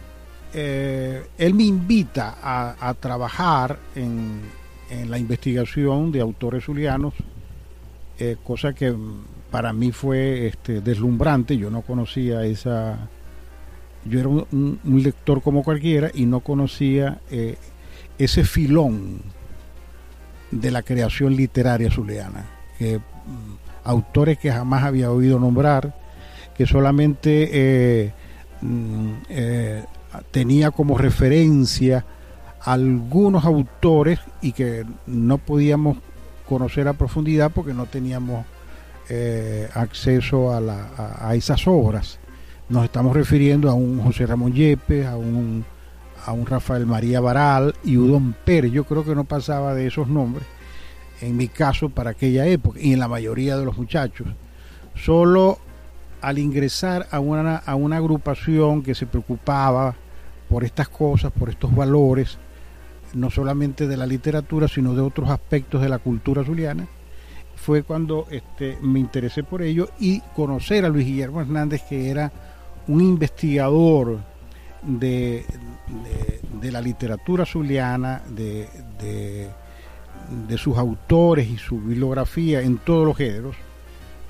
eh, 0.54 1.24
él 1.38 1.54
me 1.56 1.64
invita 1.64 2.38
a, 2.42 2.94
trabajar 2.94 3.80
en, 3.96 4.42
la 5.08 5.18
investigación 5.18 6.12
de 6.12 6.22
autores 6.22 6.66
zulianos, 6.66 7.16
eh, 8.20 8.38
cosa 8.44 8.74
que 8.74 8.96
para 9.50 9.74
mí 9.74 9.92
fue 9.92 10.48
este, 10.48 10.82
deslumbrante. 10.82 11.58
Yo 11.58 11.72
no 11.72 11.82
conocía 11.82 12.46
esa. 12.46 13.10
Yo 14.06 14.20
era 14.20 14.30
un, 14.30 14.80
lector 14.84 15.42
como 15.42 15.64
cualquiera 15.64 16.12
y 16.14 16.26
no 16.26 16.42
conocía 16.42 17.22
eh, 17.32 17.58
ese 18.20 18.44
filón 18.44 19.22
de 20.52 20.70
la 20.70 20.84
creación 20.84 21.36
literaria 21.36 21.90
zuliana. 21.90 22.46
Mm, 22.80 23.86
autores 23.86 24.38
que 24.38 24.52
jamás 24.52 24.84
había 24.84 25.10
oído 25.10 25.40
nombrar, 25.40 25.96
que 26.56 26.68
solamente 26.68 28.14
mm, 28.62 29.14
tenía 30.32 30.72
como 30.72 30.98
referencia 30.98 32.06
algunos 32.62 33.46
autores 33.46 34.20
y 34.42 34.54
que 34.54 34.86
no 35.06 35.38
podíamos 35.38 35.98
conocer 36.48 36.88
a 36.88 36.94
profundidad 36.94 37.52
porque 37.52 37.74
no 37.74 37.86
teníamos 37.86 38.46
eh, 39.10 39.68
acceso 39.74 40.52
a, 40.54 41.36
esas 41.36 41.68
obras. 41.68 42.20
Nos 42.70 42.86
estamos 42.86 43.16
refiriendo 43.16 43.70
a 43.70 43.74
un 43.74 44.02
José 44.02 44.26
Ramón 44.26 44.54
Yepes, 44.54 45.06
a 45.06 45.18
un, 45.18 45.66
a 46.26 46.32
un 46.32 46.46
Rafael 46.46 46.86
María 46.86 47.20
Baral 47.20 47.76
y 47.84 47.98
Udon 47.98 48.34
Pérez. 48.46 48.72
Yo 48.72 48.86
creo 48.86 49.04
que 49.04 49.16
no 49.16 49.26
pasaba 49.26 49.74
de 49.74 49.88
esos 49.88 50.08
nombres, 50.08 50.46
en 51.22 51.36
mi 51.36 51.50
caso, 51.50 51.90
para 51.90 52.12
aquella 52.12 52.46
época, 52.48 52.80
y 52.80 52.94
en 52.94 53.00
la 53.00 53.08
mayoría 53.10 53.58
de 53.58 53.66
los 53.66 53.78
muchachos. 53.78 54.28
Solo 54.96 55.60
al 56.22 56.40
ingresar 56.40 57.08
a 57.12 57.20
una, 57.20 57.58
a 57.58 57.76
una 57.76 57.98
agrupación 57.98 58.84
que 58.84 58.96
se 58.96 59.06
preocupaba 59.06 59.96
por 60.54 60.64
estas 60.64 60.88
cosas, 60.88 61.32
por 61.32 61.50
estos 61.50 61.74
valores, 61.76 62.38
no 63.16 63.32
solamente 63.32 63.88
de 63.88 63.98
la 63.98 64.06
literatura, 64.06 64.68
sino 64.68 64.94
de 64.94 65.02
otros 65.02 65.32
aspectos 65.32 65.82
de 65.82 65.90
la 65.90 65.98
cultura 65.98 66.44
zuliana, 66.44 66.88
fue 67.56 67.82
cuando 67.82 68.28
este, 68.30 68.78
me 68.84 69.00
interesé 69.00 69.42
por 69.42 69.64
ello 69.64 69.90
y 70.00 70.20
conocer 70.36 70.86
a 70.86 70.90
Luis 70.90 71.08
Guillermo 71.08 71.42
Hernández, 71.42 71.82
que 71.90 72.08
era 72.08 72.32
un 72.88 73.02
investigador 73.02 74.20
de, 74.84 75.44
la 76.62 76.82
literatura 76.82 77.48
zuliana, 77.48 78.22
de, 78.30 78.70
de, 79.00 80.58
sus 80.60 80.78
autores 80.78 81.50
y 81.50 81.58
su 81.58 81.82
bibliografía 81.82 82.62
en 82.62 82.78
todos 82.78 83.08
los 83.08 83.18
géneros. 83.18 83.56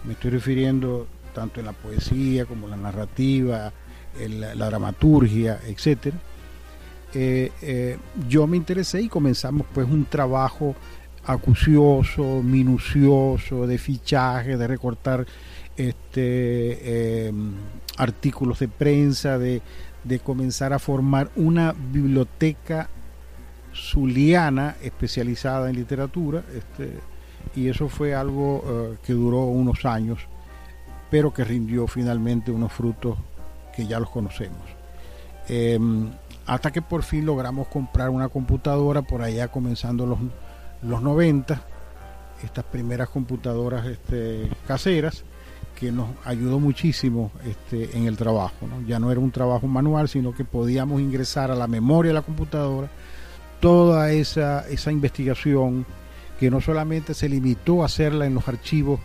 Me 0.06 0.14
estoy 0.14 0.32
refiriendo 0.32 1.06
tanto 1.36 1.60
en 1.60 1.66
la 1.66 1.74
poesía 1.74 2.46
como 2.46 2.68
en 2.68 2.72
la 2.72 2.78
narrativa, 2.78 3.74
la 4.30 4.66
dramaturgia, 4.68 5.60
etcétera, 5.68 6.18
eh, 7.16 7.52
eh, 7.62 7.98
yo 8.28 8.48
me 8.48 8.58
interesé 8.58 9.02
y 9.02 9.08
comenzamos 9.08 9.68
pues 9.72 9.88
un 9.88 10.06
trabajo 10.06 10.76
acucioso, 11.26 12.42
minucioso, 12.42 13.68
de 13.68 13.78
fichaje, 13.78 14.58
de 14.58 14.68
recortar 14.68 15.26
este, 15.78 17.28
em, 17.28 17.54
artículos 17.98 18.60
de 18.60 18.68
prensa, 18.68 19.38
de, 19.38 19.62
comenzar 20.24 20.74
a 20.74 20.80
formar 20.80 21.32
una 21.36 21.74
biblioteca 21.74 22.90
zuliana 23.74 24.76
especializada 24.82 25.70
en 25.70 25.78
literatura, 25.78 26.44
este, 26.54 27.00
y 27.56 27.70
eso 27.70 27.88
fue 27.88 28.14
algo 28.14 28.64
eh, 28.66 28.98
que 29.06 29.14
duró 29.14 29.46
unos 29.46 29.86
años, 29.86 30.20
pero 31.10 31.34
que 31.34 31.44
rindió 31.44 31.88
finalmente 31.88 32.52
unos 32.52 32.74
frutos 32.74 33.18
que 33.76 33.86
ya 33.86 34.00
los 34.00 34.10
conocemos. 34.10 34.62
Em, 35.48 36.10
hasta 36.46 36.72
que 36.72 36.82
por 36.82 37.04
fin 37.04 37.26
logramos 37.26 37.68
comprar 37.68 38.10
una 38.10 38.30
computadora 38.30 39.02
por 39.02 39.22
allá 39.22 39.50
comenzando 39.50 40.06
los, 40.06 40.20
los 40.82 41.02
90. 41.02 41.62
estas 42.44 42.66
primeras 42.66 43.08
computadoras 43.08 43.86
este, 43.86 44.50
caseras 44.68 45.24
que 45.80 45.92
nos 45.92 46.10
ayudó 46.26 46.60
muchísimo 46.60 47.32
este, 47.46 47.98
en 47.98 48.06
el 48.06 48.18
trabajo. 48.18 48.68
Ya 48.86 49.00
no 49.00 49.12
era 49.12 49.20
un 49.20 49.32
trabajo 49.32 49.68
manual, 49.68 50.10
sino 50.10 50.34
que 50.34 50.44
podíamos 50.44 51.02
ingresar 51.02 51.52
a 51.52 51.56
la 51.56 51.68
memoria 51.68 52.10
de 52.10 52.16
la 52.16 52.22
computadora 52.22 52.90
toda 53.60 54.12
esa, 54.12 54.68
esa 54.70 54.92
investigación 54.92 55.86
que 56.40 56.52
no 56.52 56.60
solamente 56.60 57.14
se 57.14 57.30
limitó 57.30 57.82
a 57.82 57.86
hacerla 57.86 58.26
en 58.26 58.36
los 58.36 58.48
archivos 58.48 59.00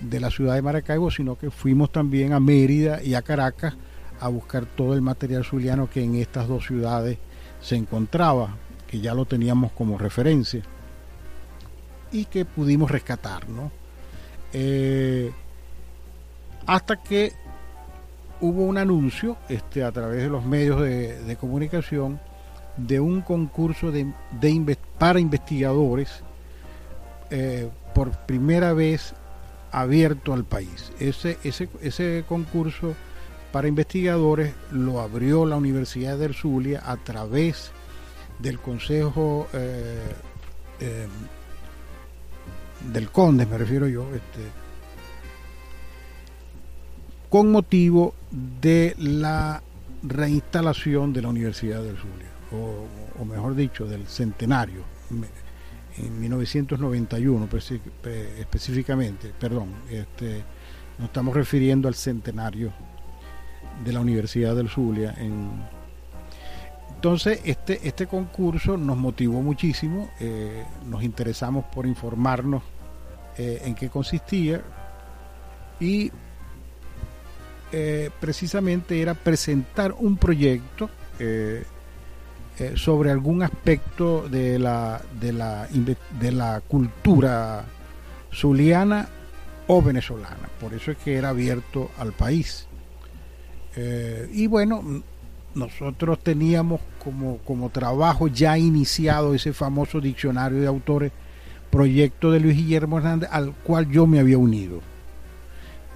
de 0.00 0.20
la 0.20 0.30
ciudad 0.30 0.54
de 0.54 0.62
Maracaibo, 0.62 1.10
sino 1.10 1.38
que 1.38 1.50
fuimos 1.50 1.90
también 1.90 2.32
a 2.34 2.40
Mérida 2.40 3.02
y 3.02 3.14
a 3.14 3.22
Caracas 3.22 3.74
a 4.20 4.28
buscar 4.28 4.66
todo 4.66 4.94
el 4.94 5.02
material 5.02 5.44
zuliano 5.44 5.90
que 5.90 6.02
en 6.02 6.16
estas 6.16 6.48
dos 6.48 6.66
ciudades 6.66 7.18
se 7.60 7.76
encontraba, 7.76 8.56
que 8.86 9.00
ya 9.00 9.14
lo 9.14 9.24
teníamos 9.24 9.72
como 9.72 9.98
referencia 9.98 10.62
y 12.12 12.26
que 12.26 12.44
pudimos 12.44 12.90
rescatar, 12.90 13.48
¿no? 13.48 13.72
Eh, 14.52 15.32
hasta 16.66 17.02
que 17.02 17.32
hubo 18.40 18.62
un 18.64 18.78
anuncio 18.78 19.36
este, 19.48 19.82
a 19.82 19.90
través 19.90 20.22
de 20.22 20.28
los 20.28 20.44
medios 20.44 20.80
de, 20.80 21.36
comunicación 21.40 22.20
de 22.76 23.00
un 23.00 23.20
concurso 23.20 23.90
de, 23.90 24.12
para 24.98 25.18
investigadores 25.20 26.22
eh, 27.30 27.68
por 27.94 28.12
primera 28.12 28.72
vez 28.72 29.14
abierto 29.72 30.32
al 30.32 30.44
país. 30.44 30.92
Ese, 31.00 31.38
ese, 31.42 31.68
ese 31.82 32.24
concurso 32.28 32.94
para 33.54 33.68
investigadores 33.68 34.52
lo 34.72 35.00
abrió 35.00 35.46
la 35.46 35.54
Universidad 35.54 36.18
de 36.18 36.34
Zulia 36.34 36.82
a 36.84 36.96
través 36.96 37.70
del 38.40 38.58
Consejo 38.58 39.46
eh, 39.52 40.02
eh, 40.80 41.06
del 42.92 43.10
Conde, 43.10 43.46
me 43.46 43.56
refiero 43.56 43.86
yo, 43.86 44.12
este, 44.12 44.40
con 47.30 47.52
motivo 47.52 48.16
de 48.32 48.96
la 48.98 49.62
reinstalación 50.02 51.12
de 51.12 51.22
la 51.22 51.28
Universidad 51.28 51.80
del 51.80 51.96
Zulia, 51.96 52.32
o 53.20 53.24
mejor 53.24 53.54
dicho, 53.54 53.86
del 53.86 54.08
centenario 54.08 54.82
en 55.98 56.20
1991 56.20 57.48
específicamente, 58.40 59.32
perdón, 59.38 59.68
este, 59.88 60.42
nos 60.98 61.06
estamos 61.06 61.32
refiriendo 61.32 61.86
al 61.86 61.94
centenario 61.94 62.72
de 63.82 63.92
la 63.92 64.00
Universidad 64.00 64.54
del 64.54 64.68
Zulia. 64.68 65.14
En... 65.18 65.50
Entonces, 66.94 67.40
este, 67.44 67.86
este 67.86 68.06
concurso 68.06 68.78
nos 68.78 68.96
motivó 68.96 69.42
muchísimo, 69.42 70.10
eh, 70.20 70.64
nos 70.86 71.02
interesamos 71.02 71.66
por 71.66 71.86
informarnos 71.86 72.62
eh, 73.36 73.60
en 73.64 73.74
qué 73.74 73.90
consistía 73.90 74.62
y 75.80 76.10
eh, 77.72 78.10
precisamente 78.20 79.02
era 79.02 79.12
presentar 79.12 79.92
un 79.92 80.16
proyecto 80.16 80.88
sobre 82.76 83.10
algún 83.10 83.42
aspecto 83.42 84.28
de 84.28 84.58
la, 84.58 85.00
de 85.20 85.32
la, 85.32 85.68
de 86.18 86.32
la 86.32 86.60
cultura 86.60 87.64
zuliana 88.32 89.08
o 89.66 89.82
venezolana. 89.82 90.48
Por 90.60 90.74
eso 90.74 90.90
es 90.90 90.96
que 90.98 91.16
era 91.16 91.30
abierto 91.30 91.90
al 91.98 92.12
país. 92.12 92.66
Eh, 93.76 94.28
y 94.32 94.46
bueno, 94.46 94.82
nosotros 95.54 96.18
teníamos 96.20 96.80
como, 97.02 97.38
como 97.38 97.70
trabajo 97.70 98.28
ya 98.28 98.56
iniciado 98.58 99.34
ese 99.34 99.52
famoso 99.52 100.00
diccionario 100.00 100.60
de 100.60 100.66
autores, 100.66 101.12
proyecto 101.70 102.30
de 102.30 102.40
Luis 102.40 102.56
Guillermo 102.56 102.98
Hernández, 102.98 103.28
al 103.32 103.52
cual 103.52 103.90
yo 103.90 104.06
me 104.06 104.20
había 104.20 104.38
unido. 104.38 104.80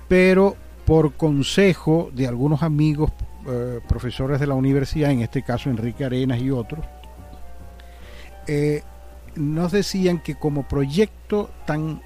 Pero 0.08 0.56
por 0.84 1.14
consejo 1.14 2.10
de 2.14 2.26
algunos 2.26 2.62
amigos 2.62 3.12
eh, 3.46 3.80
profesores 3.88 4.40
de 4.40 4.46
la 4.46 4.54
universidad, 4.54 5.10
en 5.10 5.20
este 5.20 5.42
caso 5.42 5.70
Enrique 5.70 6.04
Arenas 6.04 6.40
y 6.40 6.50
otros, 6.50 6.84
eh, 8.46 8.82
nos 9.36 9.72
decían 9.72 10.20
que 10.20 10.34
como 10.34 10.66
proyecto 10.66 11.50
tan 11.66 12.02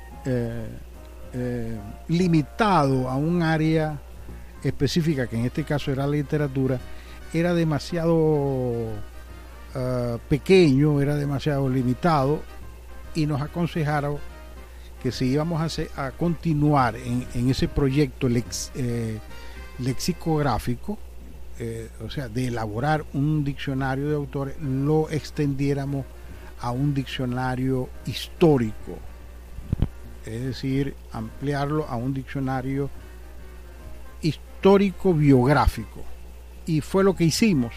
limitado 2.09 3.09
a 3.09 3.17
un 3.17 3.43
área 3.43 3.99
específica, 4.63 5.27
que 5.27 5.37
en 5.37 5.47
este 5.47 5.65
caso 5.65 5.91
era 5.91 6.07
la 6.07 6.13
literatura, 6.13 6.79
era 7.33 7.55
demasiado 7.55 8.89
pequeño, 10.29 11.01
era 11.01 11.17
demasiado 11.17 11.69
limitado 11.71 12.43
y 13.15 13.27
nos 13.27 13.41
aconsejaron 13.41 14.19
que 15.03 15.11
si 15.11 15.27
íbamos 15.27 15.79
a, 15.97 16.11
continuar 16.13 16.95
en, 16.97 17.51
ese 17.51 17.67
proyecto 17.69 18.29
lexicográfico, 19.79 20.99
eh, 21.59 21.91
o 22.05 22.11
sea, 22.11 22.29
de 22.29 22.47
elaborar 22.49 23.05
un 23.13 23.43
diccionario 23.45 24.09
de 24.09 24.15
autores, 24.15 24.55
lo 24.61 25.11
extendiéramos 25.11 26.07
a 26.61 26.71
un 26.71 26.95
diccionario 26.95 27.89
histórico, 28.07 28.97
es 30.25 30.43
decir, 30.43 30.95
ampliarlo 31.11 31.85
a 31.89 31.97
un 31.97 32.15
diccionario 32.15 32.89
histórico 34.21 34.52
biográfico. 35.15 36.03
Y 36.67 36.81
fue 36.81 37.05
lo 37.05 37.15
que 37.15 37.25
hicimos, 37.25 37.75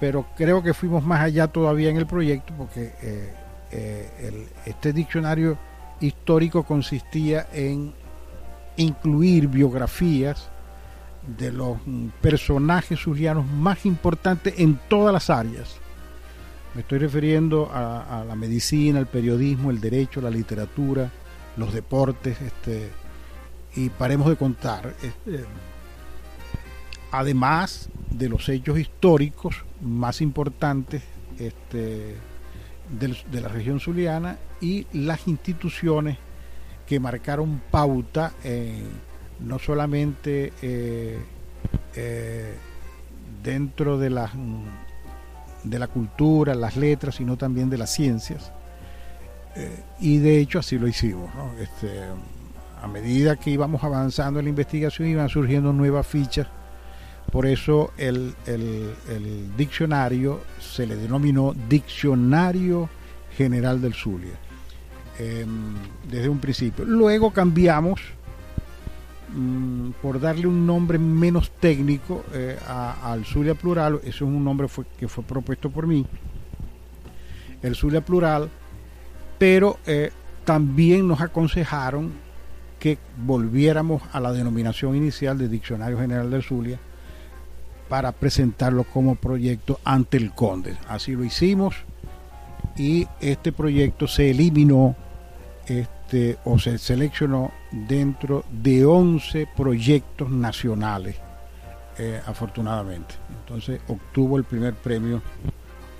pero 0.00 0.26
creo 0.36 0.62
que 0.62 0.74
fuimos 0.74 1.04
más 1.04 1.20
allá 1.20 1.48
todavía 1.48 1.90
en 1.90 1.96
el 1.96 2.06
proyecto 2.06 2.52
porque 2.56 2.92
eh, 3.00 3.32
eh, 3.70 4.46
este 4.66 4.92
diccionario 4.92 5.56
histórico 6.00 6.64
consistía 6.64 7.48
en 7.52 7.94
incluir 8.76 9.48
biografías 9.48 10.50
de 11.38 11.52
los 11.52 11.78
personajes 12.20 13.00
zulianos 13.00 13.46
más 13.46 13.86
importantes 13.86 14.54
en 14.58 14.78
todas 14.88 15.12
las 15.12 15.30
áreas. 15.30 15.76
Me 16.74 16.80
estoy 16.80 16.98
refiriendo 16.98 17.70
a, 17.72 18.24
la 18.26 18.34
medicina, 18.34 18.98
el 18.98 19.06
periodismo, 19.06 19.70
el 19.70 19.80
derecho, 19.80 20.20
la 20.20 20.30
literatura, 20.30 21.08
los 21.56 21.72
deportes, 21.72 22.40
este, 22.42 22.90
y 23.76 23.90
paremos 23.90 24.28
de 24.28 24.36
contar. 24.36 24.94
Este, 25.02 25.44
además 27.10 27.88
de 28.10 28.28
los 28.28 28.48
hechos 28.48 28.78
históricos 28.78 29.56
más 29.80 30.20
importantes 30.20 31.02
este, 31.38 32.16
de, 32.98 33.40
la 33.40 33.48
región 33.48 33.80
zuliana 33.80 34.38
y 34.60 34.86
las 34.92 35.26
instituciones 35.26 36.18
que 36.86 37.00
marcaron 37.00 37.60
pauta 37.70 38.32
no 39.40 39.58
solamente 39.58 40.52
eh, 40.62 41.18
eh, 41.94 42.54
dentro 43.42 43.98
de 43.98 44.10
la, 44.10 44.30
de 45.62 45.78
la 45.78 45.88
cultura, 45.88 46.54
las 46.54 46.76
letras, 46.76 47.16
sino 47.16 47.36
también 47.36 47.70
de 47.70 47.78
las 47.78 47.92
ciencias. 47.92 48.52
Eh, 49.56 49.82
y 50.00 50.18
de 50.18 50.40
hecho 50.40 50.58
así 50.58 50.78
lo 50.78 50.88
hicimos. 50.88 51.30
Este, 51.60 52.00
a 52.84 52.88
medida 52.88 53.36
que 53.36 53.50
íbamos 53.50 53.82
avanzando 53.82 54.38
en 54.38 54.46
la 54.46 54.50
investigación 54.50 55.08
iban 55.08 55.28
surgiendo 55.28 55.72
nuevas 55.72 56.06
fichas. 56.06 56.46
Por 57.32 57.46
eso 57.46 57.92
el, 57.96 58.34
diccionario 59.56 60.40
se 60.60 60.86
le 60.86 60.96
denominó 60.96 61.54
Diccionario 61.68 62.88
General 63.36 63.80
del 63.80 63.94
Zulia. 63.94 64.38
Em, 65.18 65.74
desde 66.10 66.28
un 66.28 66.38
principio. 66.38 66.84
Luego 66.84 67.32
cambiamos 67.32 68.00
Mm, 69.34 69.90
por 70.00 70.20
darle 70.20 70.46
un 70.46 70.64
nombre 70.64 70.96
menos 70.96 71.50
técnico 71.58 72.24
eh, 72.32 72.56
al 73.02 73.24
Zulia 73.24 73.56
Plural, 73.56 73.96
eso 74.04 74.08
es 74.08 74.22
un 74.22 74.44
nombre 74.44 74.68
que 74.96 75.08
fue 75.08 75.24
propuesto 75.24 75.70
por 75.70 75.88
mí, 75.88 76.06
el 77.60 77.74
Zulia 77.74 78.04
Plural, 78.04 78.48
pero 79.36 79.78
eh, 79.86 80.12
también 80.44 81.08
nos 81.08 81.20
aconsejaron 81.20 82.12
que 82.84 82.98
volviéramos 83.16 84.02
a 84.12 84.20
la 84.20 84.30
denominación 84.30 84.94
inicial 84.94 85.38
de 85.38 85.48
Diccionario 85.48 85.98
General 85.98 86.30
del 86.30 86.42
Zulia 86.42 86.78
para 87.88 88.12
presentarlo 88.12 88.84
como 88.84 89.14
proyecto 89.14 89.80
ante 89.84 90.18
el 90.18 90.32
Conde. 90.32 90.76
Así 90.86 91.12
lo 91.12 91.24
hicimos 91.24 91.76
y 92.76 93.08
este 93.22 93.52
proyecto 93.52 94.06
se 94.06 94.28
eliminó 94.28 94.96
este, 95.66 96.36
o 96.44 96.58
se 96.58 96.76
seleccionó 96.76 97.52
dentro 97.70 98.44
de 98.52 98.84
11 98.84 99.48
proyectos 99.56 100.28
nacionales, 100.28 101.16
eh, 101.96 102.20
afortunadamente. 102.26 103.14
Entonces 103.30 103.80
obtuvo 103.88 104.36
el 104.36 104.44
primer 104.44 104.74
premio, 104.74 105.22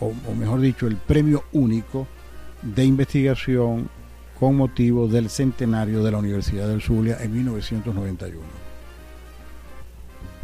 o, 0.01 0.13
mejor 0.35 0.61
dicho, 0.61 0.87
el 0.87 0.97
premio 0.97 1.45
único 1.55 2.07
de 2.61 2.85
investigación 2.85 3.89
con 4.39 4.57
motivo 4.57 5.09
del 5.09 5.31
centenario 5.31 6.03
de 6.03 6.11
la 6.11 6.19
Universidad 6.19 6.69
del 6.69 6.83
Zulia 6.83 7.19
en 7.21 7.33
1991. 7.35 8.65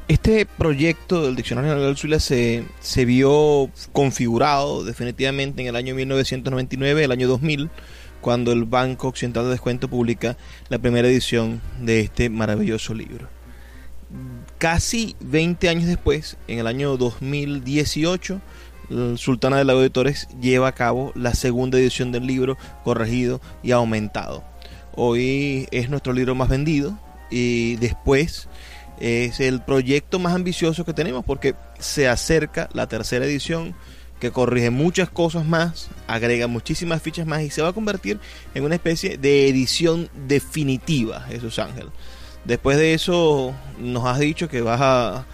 Este 0.08 0.44
proyecto 0.44 1.24
del 1.24 1.36
Diccionario 1.36 1.80
del 1.80 1.96
Zulia 1.96 2.18
se, 2.18 2.64
se 2.80 3.04
vio 3.04 3.70
configurado 3.92 4.82
definitivamente 4.82 5.62
en 5.62 5.68
el 5.68 5.76
año 5.76 5.94
1999, 5.94 7.04
el 7.04 7.12
año 7.12 7.28
2000, 7.28 7.70
cuando 8.20 8.50
el 8.50 8.64
Banco 8.64 9.06
Occidental 9.06 9.44
de 9.44 9.50
Descuento 9.50 9.88
publica 9.88 10.36
la 10.68 10.78
primera 10.78 11.06
edición 11.06 11.60
de 11.80 12.00
este 12.00 12.28
maravilloso 12.28 12.92
libro. 12.92 13.28
Casi 14.58 15.14
20 15.20 15.68
años 15.68 15.86
después, 15.86 16.36
en 16.48 16.58
el 16.58 16.66
año 16.66 16.96
2018, 16.96 18.34
el 18.34 18.40
Sultana 19.16 19.58
del 19.58 19.66
Lago 19.66 19.80
Editores 19.80 20.28
lleva 20.40 20.68
a 20.68 20.72
cabo 20.72 21.12
la 21.14 21.34
segunda 21.34 21.78
edición 21.78 22.12
del 22.12 22.26
libro, 22.26 22.58
corregido 22.84 23.40
y 23.62 23.70
aumentado. 23.70 24.44
Hoy 24.94 25.68
es 25.70 25.88
nuestro 25.90 26.12
libro 26.12 26.34
más 26.34 26.48
vendido 26.48 26.98
y 27.30 27.76
después 27.76 28.48
es 28.98 29.40
el 29.40 29.62
proyecto 29.62 30.18
más 30.18 30.34
ambicioso 30.34 30.84
que 30.84 30.92
tenemos 30.92 31.24
porque 31.24 31.54
se 31.78 32.08
acerca 32.08 32.68
la 32.72 32.86
tercera 32.86 33.24
edición 33.24 33.74
que 34.18 34.30
corrige 34.30 34.70
muchas 34.70 35.08
cosas 35.08 35.46
más, 35.46 35.88
agrega 36.06 36.46
muchísimas 36.46 37.00
fichas 37.00 37.26
más 37.26 37.42
y 37.42 37.50
se 37.50 37.62
va 37.62 37.68
a 37.68 37.72
convertir 37.72 38.20
en 38.54 38.64
una 38.64 38.74
especie 38.74 39.16
de 39.16 39.48
edición 39.48 40.10
definitiva, 40.28 41.22
Jesús 41.22 41.58
Ángel. 41.58 41.88
Después 42.44 42.76
de 42.76 42.94
eso 42.94 43.54
nos 43.78 44.04
has 44.06 44.18
dicho 44.18 44.48
que 44.48 44.60
vas 44.60 44.80
a, 44.82 45.26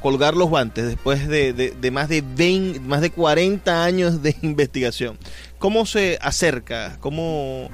colgar 0.00 0.36
los 0.36 0.48
guantes 0.48 0.86
después 0.86 1.28
de, 1.28 1.90
más, 1.92 2.08
de 2.08 2.22
20, 2.22 2.80
más 2.80 3.00
de 3.00 3.10
40 3.10 3.84
años 3.84 4.22
de 4.22 4.36
investigación. 4.42 5.18
¿Cómo 5.58 5.86
se 5.86 6.18
acerca? 6.22 6.96
¿Cómo, 7.00 7.68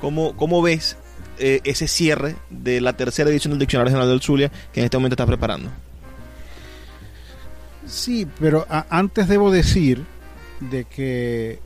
cómo, 0.00 0.36
cómo 0.36 0.62
ves 0.62 0.96
eh, 1.38 1.60
ese 1.64 1.88
cierre 1.88 2.36
de 2.50 2.80
la 2.80 2.92
tercera 2.92 3.30
edición 3.30 3.52
del 3.52 3.60
Diccionario 3.60 3.90
General 3.90 4.08
del 4.08 4.20
Zulia 4.20 4.52
que 4.72 4.80
en 4.80 4.84
este 4.84 4.96
momento 4.96 5.14
está 5.14 5.26
preparando. 5.26 5.70
Sí, 7.86 8.28
pero 8.38 8.66
antes 8.90 9.28
debo 9.28 9.50
decir 9.50 10.04
de 10.60 10.84
que 10.84 11.58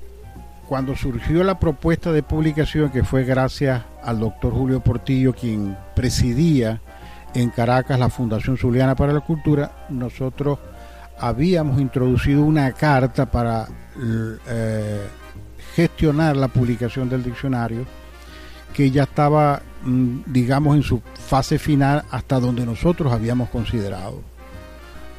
cuando 0.67 0.97
surgió 0.97 1.45
la 1.45 1.59
propuesta 1.59 2.13
de 2.13 2.23
publicación, 2.23 2.91
que 2.91 3.05
fue 3.05 3.25
gracias 3.25 3.83
al 4.03 4.21
doctor 4.21 4.55
Julio 4.55 4.81
Portillo, 4.81 5.35
quien 5.35 5.77
presidía 5.95 6.81
en 7.37 7.51
Caracas 7.51 7.99
la 7.99 8.09
Fundación 8.09 8.57
Zuliana 8.57 8.97
para 8.97 9.13
la 9.13 9.21
Cultura, 9.21 9.87
nosotros 9.91 10.59
habíamos 11.19 11.81
introducido 11.81 12.43
una 12.43 12.73
carta 12.73 13.27
para 13.27 13.69
eh, 14.49 15.07
gestionar 15.75 16.35
la 16.37 16.49
publicación 16.49 17.11
del 17.11 17.23
diccionario 17.23 17.85
que 18.73 18.91
ya 18.91 19.03
estaba, 19.03 19.61
mm, 19.85 20.21
digamos, 20.27 20.77
en 20.77 20.83
su 20.83 21.03
fase 21.15 21.59
final 21.59 22.05
hasta 22.11 22.41
donde 22.41 22.65
nosotros 22.65 23.13
habíamos 23.13 23.51
considerado. 23.51 24.23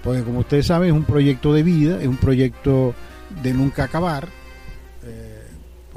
Porque 0.04 0.24
como 0.24 0.40
ustedes 0.40 0.66
saben, 0.66 0.90
es 0.90 0.96
un 0.96 1.06
proyecto 1.06 1.54
de 1.54 1.62
vida, 1.62 2.02
es 2.02 2.08
un 2.08 2.18
proyecto 2.18 2.96
de 3.44 3.54
nunca 3.54 3.84
acabar, 3.84 4.28
eh, 5.04 5.37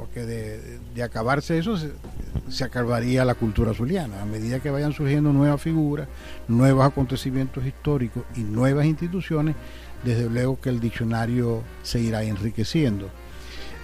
porque 0.01 0.25
de, 0.25 1.03
acabarse 1.03 1.59
eso 1.59 1.77
se, 1.77 2.63
acabaría 2.63 3.23
la 3.23 3.35
cultura 3.35 3.71
zuliana. 3.71 4.19
A 4.23 4.25
medida 4.25 4.59
que 4.59 4.71
vayan 4.71 4.93
surgiendo 4.93 5.31
nuevas 5.31 5.61
figuras, 5.61 6.07
nuevos 6.47 6.83
acontecimientos 6.83 7.63
históricos 7.67 8.23
y 8.35 8.39
nuevas 8.39 8.87
instituciones, 8.87 9.55
desde 10.03 10.27
luego 10.27 10.59
que 10.59 10.69
el 10.69 10.79
diccionario 10.79 11.61
se 11.83 11.99
irá 11.99 12.23
enriqueciendo 12.23 13.09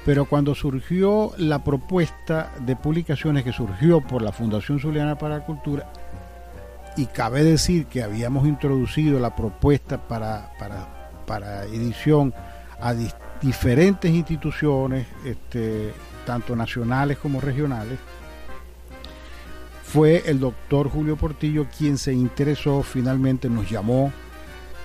pero 0.05 0.23
cuando 0.23 0.55
surgió 0.55 1.33
la 1.37 1.65
propuesta 1.65 2.53
de 2.61 2.77
publicaciones 2.77 3.43
que 3.43 3.51
surgió 3.51 3.99
por 3.99 4.21
la 4.21 4.31
Fundación 4.31 4.79
Zuliana 4.79 5.17
para 5.17 5.39
la 5.39 5.45
Cultura, 5.45 5.91
y 6.95 7.07
cabe 7.07 7.43
decir 7.43 7.87
que 7.87 8.03
habíamos 8.03 8.47
introducido 8.47 9.19
la 9.19 9.35
propuesta 9.35 9.97
para, 10.07 10.53
para, 11.27 11.65
edición 11.65 12.33
a 12.79 12.95
diferentes 13.41 14.09
instituciones, 14.09 15.07
este, 15.25 15.91
tanto 16.27 16.57
nacionales 16.57 17.17
como 17.17 17.39
regionales, 17.39 17.97
fue 19.81 20.23
el 20.25 20.41
doctor 20.41 20.89
Julio 20.89 21.15
Portillo 21.15 21.65
quien 21.75 21.97
se 21.97 22.11
interesó, 22.11 22.83
finalmente 22.83 23.49
nos 23.49 23.69
llamó 23.69 24.11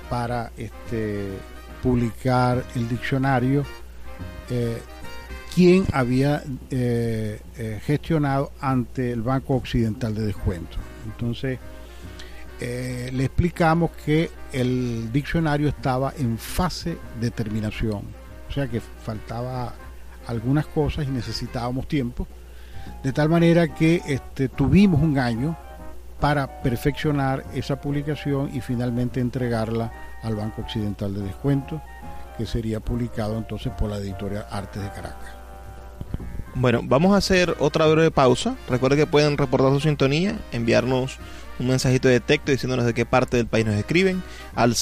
para 0.09 0.53
este, 0.57 1.31
publicar 1.83 2.65
el 2.77 2.89
diccionario. 2.89 3.65
Eh, 4.49 4.81
quien 5.55 5.85
había 5.93 6.43
eh, 6.71 7.41
eh, 7.59 7.81
gestionado 7.85 8.53
ante 8.61 9.13
el 9.13 9.21
Banco 9.21 9.55
Occidental 9.57 10.15
de 10.15 10.27
Descuento. 10.27 10.79
Entonces, 11.05 11.59
le 12.61 13.25
explicamos 13.25 13.91
que 14.05 14.31
el 14.53 15.13
diccionario 15.13 15.69
estaba 15.69 16.15
en 16.17 16.39
fase 16.39 16.97
de 17.21 17.31
terminación, 17.33 18.03
o 18.49 18.53
sea 18.53 18.69
que 18.69 18.81
faltaba 18.81 19.75
algunas 20.27 20.67
cosas 20.67 21.07
y 21.07 21.11
necesitábamos 21.11 21.89
tiempo, 21.89 22.27
de 23.03 23.13
tal 23.13 23.29
manera 23.29 23.75
que 23.75 24.03
este, 24.07 24.49
tuvimos 24.49 25.01
un 25.01 25.19
año 25.19 25.57
para 26.21 26.63
perfeccionar 26.63 27.45
esa 27.53 27.81
publicación 27.81 28.51
y 28.55 28.61
finalmente 28.61 29.21
entregarla 29.21 29.93
al 30.23 30.37
Banco 30.37 30.63
Occidental 30.63 31.13
de 31.15 31.23
Descuento, 31.23 31.83
que 32.39 32.47
sería 32.47 32.81
publicado 32.81 33.37
entonces 33.37 33.73
por 33.73 33.91
la 33.91 33.97
editorial 33.97 34.47
Artes 34.51 34.83
de 34.83 34.89
Caracas. 34.91 35.31
Bueno, 36.55 36.81
vamos 36.85 37.15
a 37.15 37.17
hacer 37.17 37.57
otra 37.59 37.87
breve 37.87 38.11
pausa. 38.11 38.57
Recuerden 38.69 38.99
que 38.99 39.07
pueden 39.07 39.39
reportar 39.39 39.73
su 39.73 39.81
sintonía, 39.81 40.39
enviarnos 40.53 41.19
un 41.59 41.69
mensajito 41.69 42.09
de 42.09 42.21
texto 42.21 42.53
diciéndonos 42.53 42.85
de 42.85 42.95
qué 42.95 43.07
parte 43.07 43.37
del 43.37 43.47
país 43.47 43.65
nos 43.65 43.75
escriben 43.75 44.23
al 44.55 44.75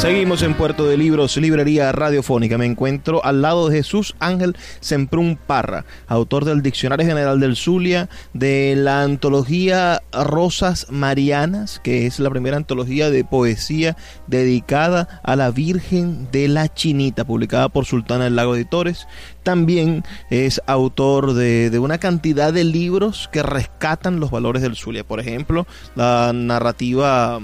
Seguimos 0.00 0.42
en 0.42 0.54
Puerto 0.54 0.86
de 0.86 0.96
Libros, 0.96 1.36
librería 1.36 1.92
radiofónica. 1.92 2.56
Me 2.56 2.64
encuentro 2.64 3.22
al 3.22 3.42
lado 3.42 3.68
de 3.68 3.76
Jesús 3.76 4.16
Ángel 4.18 4.56
Semprún 4.80 5.36
Parra, 5.36 5.84
autor 6.08 6.46
del 6.46 6.62
Diccionario 6.62 7.06
General 7.06 7.38
del 7.38 7.54
Zulia, 7.54 8.08
de 8.32 8.76
la 8.78 9.02
antología 9.02 10.02
Rosas 10.10 10.86
Marianas, 10.88 11.80
que 11.84 12.06
es 12.06 12.18
la 12.18 12.30
primera 12.30 12.56
antología 12.56 13.10
de 13.10 13.24
poesía 13.24 13.94
dedicada 14.26 15.20
a 15.22 15.36
la 15.36 15.50
Virgen 15.50 16.30
de 16.32 16.48
la 16.48 16.72
Chinita, 16.72 17.26
publicada 17.26 17.68
por 17.68 17.84
Sultana 17.84 18.24
del 18.24 18.36
Lago 18.36 18.56
Editores. 18.56 19.06
También 19.42 20.02
es 20.30 20.62
autor 20.64 21.34
de, 21.34 21.68
de 21.68 21.78
una 21.78 21.98
cantidad 21.98 22.54
de 22.54 22.64
libros 22.64 23.28
que 23.30 23.42
rescatan 23.42 24.18
los 24.18 24.30
valores 24.30 24.62
del 24.62 24.76
Zulia. 24.76 25.04
Por 25.04 25.20
ejemplo, 25.20 25.66
la 25.94 26.32
narrativa 26.32 27.38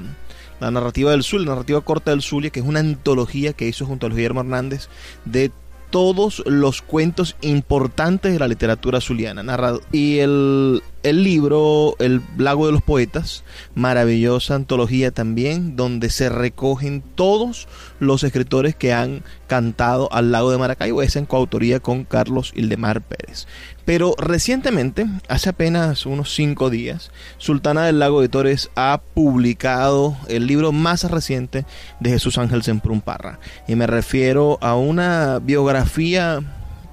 la 0.61 0.71
narrativa 0.71 1.11
del 1.11 1.23
Zulia, 1.23 1.47
la 1.47 1.55
narrativa 1.55 1.81
corta 1.81 2.11
del 2.11 2.23
Zulia, 2.23 2.51
que 2.51 2.61
es 2.61 2.66
una 2.66 2.81
antología 2.81 3.53
que 3.53 3.69
hizo 3.69 3.87
junto 3.87 4.07
a 4.07 4.11
Guillermo 4.11 4.40
Hernández 4.40 4.88
de 5.25 5.51
todos 5.90 6.42
los 6.47 6.83
cuentos 6.83 7.37
importantes 7.40 8.33
de 8.33 8.38
la 8.38 8.49
literatura 8.49 9.01
zuliana. 9.01 9.42
Narrado. 9.42 9.81
Y 9.92 10.19
el, 10.19 10.83
el 11.07 11.23
libro 11.23 11.95
El 12.01 12.21
Lago 12.37 12.66
de 12.66 12.73
los 12.73 12.83
Poetas, 12.83 13.45
maravillosa 13.77 14.57
antología 14.57 15.12
también, 15.12 15.77
donde 15.77 16.11
se 16.11 16.29
recogen 16.29 17.01
todos 17.14 17.69
los 18.01 18.25
escritores 18.25 18.75
que 18.75 18.92
han 18.92 19.23
cantado 19.47 20.12
al 20.12 20.33
lago 20.33 20.51
de 20.51 20.59
Maracaibo, 20.59 21.03
es 21.03 21.14
en 21.14 21.25
coautoría 21.25 21.79
con 21.79 22.03
Carlos 22.03 22.53
Ildemar 22.57 23.03
Pérez. 23.03 23.47
Pero 23.85 24.16
recientemente, 24.19 25.07
hace 25.29 25.51
apenas 25.51 26.07
unos 26.07 26.35
cinco 26.35 26.71
días, 26.71 27.12
Sultana 27.38 27.87
del 27.87 28.01
Lago 28.01 28.21
de 28.21 28.29
Torres 28.29 28.71
ha 28.75 29.01
publicado 29.14 30.16
el 30.27 30.49
libro 30.49 30.73
más 30.73 31.09
reciente 31.09 31.64
de 32.01 32.11
Jesús 32.11 32.37
Ángel 32.37 32.64
Semprún 32.64 33.01
Parra. 33.01 33.38
Y 33.69 33.77
me 33.77 33.87
refiero 33.87 34.59
a 34.61 34.75
una 34.75 35.38
biografía 35.38 36.42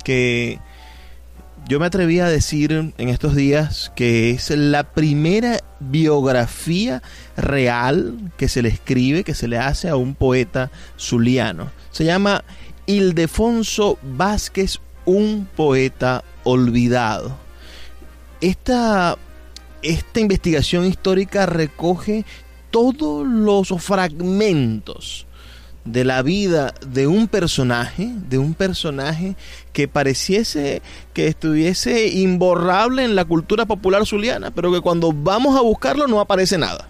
que 0.04 0.60
yo 1.67 1.80
me 1.80 1.86
atreví 1.86 2.19
a 2.19 2.28
decir 2.28 2.71
en 2.97 3.10
estos 3.10 3.36
días 3.36 3.91
que 3.95 4.32
es 4.32 4.49
la 4.49 4.84
primera 4.84 5.60
biografía 5.80 7.02
real 7.38 8.32
que 8.38 8.49
se 8.49 8.62
le 8.62 8.69
escribe, 8.69 9.23
que 9.23 9.34
se 9.34 9.47
le 9.47 9.58
hace 9.58 9.88
a 9.88 9.95
un 9.95 10.15
poeta 10.15 10.71
zuliano. 10.99 11.71
Se 11.91 12.04
llama 12.04 12.43
Ildefonso 12.86 13.97
Vázquez, 14.02 14.80
un 15.06 15.47
poeta 15.56 16.23
olvidado. 16.43 17.38
esta, 18.41 19.17
esta 19.82 20.19
investigación 20.19 20.86
histórica 20.86 21.45
recoge 21.45 22.26
todos 22.71 23.26
los 23.26 23.69
fragmentos 23.82 25.28
de 25.86 26.06
la 26.06 26.22
vida 26.22 26.74
de 26.88 27.08
un 27.08 27.28
personaje, 27.28 28.10
de 28.30 28.38
un 28.38 28.54
personaje 28.54 29.36
que 29.74 29.88
pareciese 29.88 30.82
que 31.13 31.28
estuviese 31.28 32.08
imborrable 32.08 33.04
en 33.04 33.15
la 33.15 33.26
cultura 33.26 33.65
popular 33.65 34.06
zuliana, 34.06 34.52
pero 34.52 34.72
que 34.72 34.82
cuando 34.82 35.12
vamos 35.12 35.58
a 35.58 35.62
buscarlo 35.62 36.08
no 36.08 36.19
aparece 36.19 36.58
nada. 36.58 36.88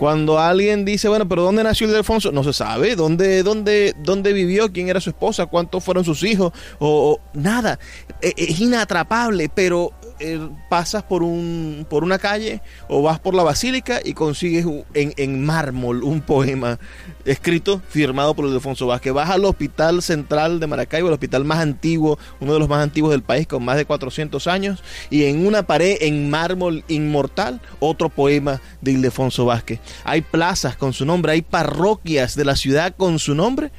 Cuando 0.00 0.38
alguien 0.38 0.86
dice, 0.86 1.10
bueno, 1.10 1.28
pero 1.28 1.42
¿dónde 1.42 1.62
nació 1.62 1.86
Ildefonso? 1.86 2.32
No 2.32 2.42
se 2.42 2.54
sabe. 2.54 2.96
¿Dónde, 2.96 3.42
dónde, 3.42 3.94
dónde 3.98 4.32
vivió? 4.32 4.72
¿Quién 4.72 4.88
era 4.88 4.98
su 4.98 5.10
esposa? 5.10 5.44
¿Cuántos 5.44 5.84
fueron 5.84 6.06
sus 6.06 6.22
hijos? 6.22 6.54
O, 6.78 7.20
nada. 7.34 7.78
E, 8.22 8.32
es 8.34 8.58
inatrapable, 8.60 9.50
pero 9.54 9.92
eh, 10.20 10.38
pasas 10.68 11.02
por, 11.02 11.22
un, 11.22 11.86
por 11.88 12.04
una 12.04 12.18
calle 12.18 12.60
o 12.88 13.02
vas 13.02 13.18
por 13.18 13.34
la 13.34 13.42
basílica 13.42 14.00
y 14.04 14.12
consigues 14.12 14.66
en, 14.94 15.14
en 15.16 15.44
mármol 15.44 16.04
un 16.04 16.20
poema 16.20 16.78
escrito, 17.24 17.80
firmado 17.88 18.34
por 18.34 18.44
Ildefonso 18.44 18.86
Vázquez. 18.86 19.12
Vas 19.12 19.30
al 19.30 19.44
Hospital 19.44 20.02
Central 20.02 20.60
de 20.60 20.66
Maracaibo, 20.66 21.08
el 21.08 21.14
hospital 21.14 21.44
más 21.44 21.60
antiguo, 21.60 22.18
uno 22.38 22.52
de 22.52 22.58
los 22.58 22.68
más 22.68 22.82
antiguos 22.82 23.12
del 23.12 23.22
país, 23.22 23.46
con 23.46 23.64
más 23.64 23.76
de 23.76 23.86
400 23.86 24.46
años, 24.46 24.82
y 25.08 25.24
en 25.24 25.46
una 25.46 25.62
pared 25.62 25.96
en 26.00 26.28
mármol 26.28 26.84
inmortal, 26.88 27.60
otro 27.78 28.10
poema 28.10 28.60
de 28.80 28.92
Ildefonso 28.92 29.46
Vázquez. 29.46 29.80
Hay 30.04 30.20
plazas 30.20 30.76
con 30.76 30.92
su 30.92 31.04
nombre, 31.04 31.32
hay 31.32 31.42
parroquias 31.42 32.34
de 32.36 32.44
la 32.44 32.56
ciudad 32.56 32.94
con 32.96 33.18
su 33.18 33.34
nombre, 33.34 33.72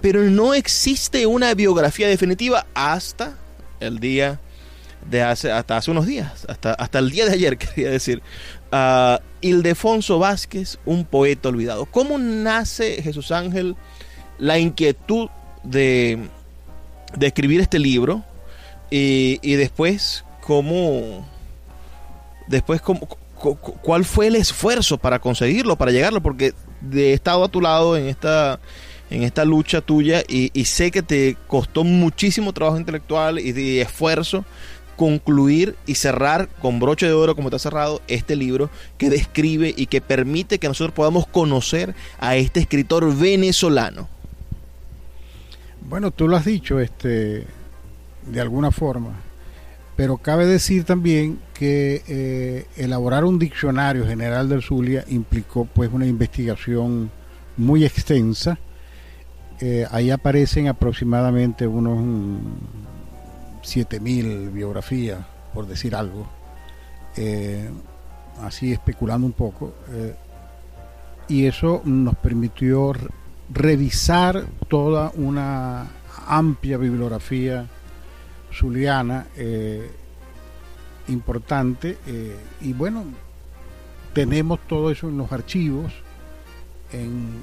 pero 0.00 0.22
no 0.24 0.54
existe 0.54 1.26
una 1.26 1.54
biografía 1.54 2.08
definitiva 2.08 2.66
hasta 2.74 3.38
el 3.80 3.98
día 3.98 4.40
de 5.08 5.22
hace, 5.22 5.50
hasta 5.50 5.76
hace 5.76 5.90
unos 5.90 6.06
días, 6.06 6.44
hasta, 6.48 6.74
hasta 6.74 6.98
el 6.98 7.10
día 7.10 7.26
de 7.26 7.32
ayer, 7.32 7.58
quería 7.58 7.90
decir. 7.90 8.22
Uh, 8.72 9.18
Ildefonso 9.40 10.18
Vázquez, 10.18 10.78
un 10.84 11.04
poeta 11.04 11.48
olvidado. 11.48 11.86
¿Cómo 11.86 12.18
nace 12.18 13.02
Jesús 13.02 13.32
Ángel 13.32 13.76
la 14.38 14.58
inquietud 14.58 15.28
de, 15.62 16.18
de 17.16 17.26
escribir 17.26 17.60
este 17.60 17.78
libro? 17.78 18.22
Y, 18.90 19.38
y 19.42 19.54
después, 19.54 20.24
¿cómo, 20.42 21.26
después 22.48 22.80
cómo, 22.80 23.00
cuál 23.82 24.04
fue 24.04 24.26
el 24.26 24.36
esfuerzo 24.36 24.98
para 24.98 25.18
conseguirlo, 25.18 25.76
para 25.76 25.92
llegarlo? 25.92 26.20
Porque 26.20 26.52
he 26.92 27.12
estado 27.12 27.44
a 27.44 27.48
tu 27.48 27.60
lado 27.60 27.96
en 27.96 28.06
esta 28.06 28.60
en 29.10 29.24
esta 29.24 29.44
lucha 29.44 29.80
tuya 29.80 30.22
y, 30.28 30.52
y, 30.52 30.66
sé 30.66 30.92
que 30.92 31.02
te 31.02 31.36
costó 31.48 31.82
muchísimo 31.82 32.52
trabajo 32.52 32.78
intelectual 32.78 33.40
y 33.40 33.80
esfuerzo 33.80 34.44
concluir 35.00 35.76
y 35.86 35.94
cerrar 35.94 36.50
con 36.60 36.78
broche 36.78 37.06
de 37.06 37.14
oro 37.14 37.34
como 37.34 37.48
está 37.48 37.58
cerrado 37.58 38.02
este 38.06 38.36
libro 38.36 38.68
que 38.98 39.08
describe 39.08 39.72
y 39.74 39.86
que 39.86 40.02
permite 40.02 40.58
que 40.58 40.68
nosotros 40.68 40.94
podamos 40.94 41.26
conocer 41.26 41.94
a 42.18 42.36
este 42.36 42.60
escritor 42.60 43.16
venezolano. 43.16 44.10
Bueno, 45.88 46.10
tú 46.10 46.28
lo 46.28 46.36
has 46.36 46.44
dicho 46.44 46.80
este 46.80 47.46
de 48.26 48.40
alguna 48.42 48.72
forma, 48.72 49.14
pero 49.96 50.18
cabe 50.18 50.44
decir 50.44 50.84
también 50.84 51.38
que 51.54 52.02
eh, 52.06 52.66
elaborar 52.76 53.24
un 53.24 53.38
diccionario 53.38 54.06
general 54.06 54.50
del 54.50 54.60
Zulia 54.60 55.06
implicó 55.08 55.64
pues 55.64 55.90
una 55.90 56.04
investigación 56.04 57.10
muy 57.56 57.86
extensa. 57.86 58.58
Eh, 59.62 59.86
ahí 59.90 60.10
aparecen 60.10 60.68
aproximadamente 60.68 61.66
unos 61.66 61.98
7000 63.70 64.50
biografías, 64.50 65.20
por 65.54 65.66
decir 65.66 65.94
algo, 65.94 66.26
eh, 67.16 67.70
así 68.42 68.72
especulando 68.72 69.26
un 69.26 69.32
poco, 69.32 69.74
eh, 69.90 70.14
y 71.28 71.46
eso 71.46 71.80
nos 71.84 72.16
permitió 72.16 72.92
revisar 73.48 74.44
toda 74.68 75.12
una 75.14 75.86
amplia 76.26 76.78
bibliografía 76.78 77.68
zuliana 78.52 79.28
eh, 79.36 79.88
importante, 81.06 81.96
y 82.60 82.72
bueno, 82.72 83.04
tenemos 84.12 84.58
todo 84.66 84.90
eso 84.90 85.08
en 85.08 85.16
los 85.16 85.30
archivos, 85.32 85.92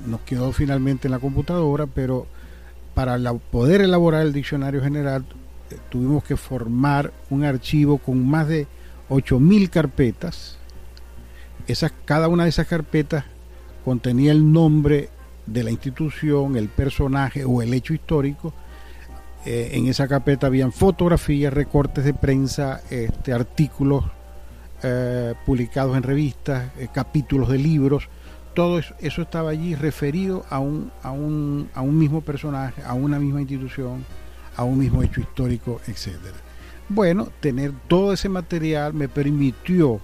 nos 0.05 0.21
quedó 0.21 0.51
finalmente 0.51 1.07
en 1.07 1.13
la 1.13 1.19
computadora, 1.19 1.85
pero 1.87 2.27
para 2.93 3.17
poder 3.33 3.81
elaborar 3.81 4.25
el 4.25 4.33
diccionario 4.33 4.81
general 4.81 5.25
tuvimos 5.89 6.23
que 6.23 6.37
formar 6.37 7.13
un 7.29 7.43
archivo 7.43 7.97
con 7.97 8.27
más 8.27 8.47
de 8.47 8.67
8.000 9.09 9.69
carpetas. 9.69 10.57
Esas, 11.67 11.91
cada 12.05 12.27
una 12.27 12.43
de 12.43 12.49
esas 12.49 12.67
carpetas 12.67 13.25
contenía 13.83 14.31
el 14.31 14.51
nombre 14.51 15.09
de 15.45 15.63
la 15.63 15.71
institución, 15.71 16.55
el 16.57 16.69
personaje 16.69 17.45
o 17.45 17.61
el 17.61 17.73
hecho 17.73 17.93
histórico. 17.93 18.53
Eh, 19.45 19.71
en 19.73 19.87
esa 19.87 20.07
carpeta 20.07 20.47
habían 20.47 20.71
fotografías, 20.71 21.53
recortes 21.53 22.03
de 22.03 22.13
prensa, 22.13 22.81
este, 22.89 23.33
artículos 23.33 24.03
eh, 24.83 25.33
publicados 25.45 25.95
en 25.95 26.03
revistas, 26.03 26.71
eh, 26.77 26.89
capítulos 26.93 27.49
de 27.49 27.57
libros. 27.57 28.09
Todo 28.53 28.79
eso, 28.79 28.93
eso, 28.99 29.21
estaba 29.21 29.51
allí 29.51 29.75
referido 29.75 30.43
a 30.49 30.59
un, 30.59 30.91
a, 31.03 31.11
un, 31.11 31.69
a 31.73 31.81
un 31.81 31.97
mismo 31.97 32.21
personaje, 32.21 32.81
a 32.83 32.93
una 32.93 33.19
misma 33.19 33.41
institución, 33.41 34.03
a 34.57 34.63
un 34.63 34.79
mismo 34.79 35.03
hecho 35.03 35.21
histórico, 35.21 35.79
etcétera. 35.87 36.35
Bueno, 36.89 37.29
tener 37.39 37.71
todo 37.87 38.13
ese 38.13 38.27
material 38.27 38.93
me 38.93 39.07
permitió 39.07 40.01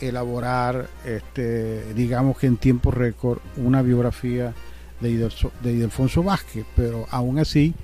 elaborar, 0.00 0.88
este, 1.04 1.94
digamos 1.94 2.38
que 2.38 2.46
en 2.46 2.56
tiempo 2.56 2.90
récord, 2.90 3.38
una 3.56 3.82
biografía 3.82 4.52
de, 5.00 5.10
Idelfonso 5.70 6.22
Vázquez, 6.22 6.64
pero 6.76 7.06
aún 7.10 7.38
así 7.38 7.74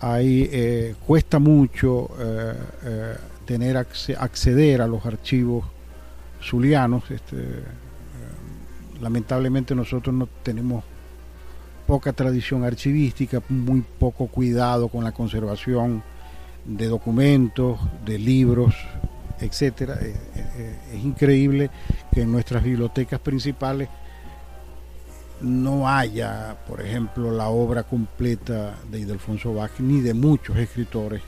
ahí 0.00 0.48
eh, 0.52 0.94
cuesta 1.06 1.38
mucho 1.38 2.10
eh, 2.18 2.54
eh, 2.84 3.16
tener 3.46 3.76
acceder 3.76 4.82
a 4.82 4.86
los 4.86 5.04
archivos 5.06 5.64
zulianos. 6.42 7.10
Este, 7.10 7.36
lamentablemente 9.00 9.74
nosotros 9.74 10.14
no 10.14 10.28
tenemos 10.42 10.84
poca 11.86 12.12
tradición 12.12 12.64
archivística, 12.64 13.42
muy 13.48 13.82
poco 13.98 14.26
cuidado 14.26 14.88
con 14.88 15.04
la 15.04 15.12
conservación 15.12 16.02
de 16.64 16.86
documentos, 16.86 17.78
de 18.04 18.18
libros, 18.18 18.74
etcétera. 19.40 19.98
Eh, 20.00 20.14
eh, 20.56 20.76
es 20.94 21.04
increíble 21.04 21.70
que 22.12 22.22
en 22.22 22.32
nuestras 22.32 22.62
bibliotecas 22.62 23.20
principales 23.20 23.88
no 25.40 25.88
haya, 25.88 26.56
por 26.68 26.80
ejemplo, 26.80 27.32
la 27.32 27.48
obra 27.48 27.82
completa 27.82 28.76
de 28.90 29.00
Ildefonso 29.00 29.54
Vázquez 29.54 29.80
ni 29.80 30.00
de 30.00 30.14
muchos 30.14 30.56
escritores 30.56 31.20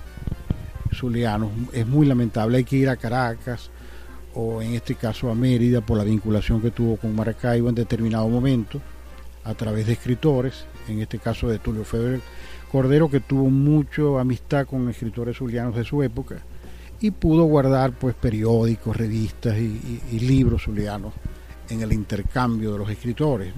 zulianos. 0.95 1.51
Es 1.73 1.87
muy 1.87 2.07
lamentable, 2.07 2.59
hay 2.59 2.64
que 2.64 2.77
ir 2.77 2.88
a 2.88 2.97
Caracas 2.97 3.71
o 4.35 4.62
en 4.62 4.75
este 4.75 4.95
caso 4.95 5.31
a 5.31 5.35
Mérida 5.35 5.81
por 5.81 5.99
la 5.99 6.05
vinculación 6.05 6.61
que 6.61 6.71
tuvo 6.71 6.97
con 6.97 7.14
Maracaibo 7.14 7.69
en 7.69 7.75
determinado 7.75 8.29
momento 8.29 8.81
a 9.44 9.54
través 9.54 9.87
de 9.87 9.92
escritores, 9.92 10.64
en 10.88 11.00
este 11.00 11.18
caso 11.18 11.48
de 11.48 11.59
Tulio 11.59 11.85
Federer 11.85 12.20
Cordero, 12.72 13.09
que 13.09 13.20
tuvo 13.20 13.50
mucha 13.50 14.20
amistad 14.20 14.66
con 14.66 14.88
escritores 14.88 15.37
zulianos 15.37 15.76
de 15.76 15.85
su 15.85 16.02
época 16.02 16.42
y 17.00 17.11
pudo 17.11 17.44
guardar 17.44 17.92
pues 17.92 18.14
periódicos, 18.14 18.96
revistas 18.96 19.57
y, 19.59 20.18
libros 20.20 20.62
zulianos 20.64 21.12
en 21.68 21.83
el 21.83 21.92
intercambio 21.92 22.72
de 22.72 22.78
los 22.78 22.90
escritores. 22.90 23.52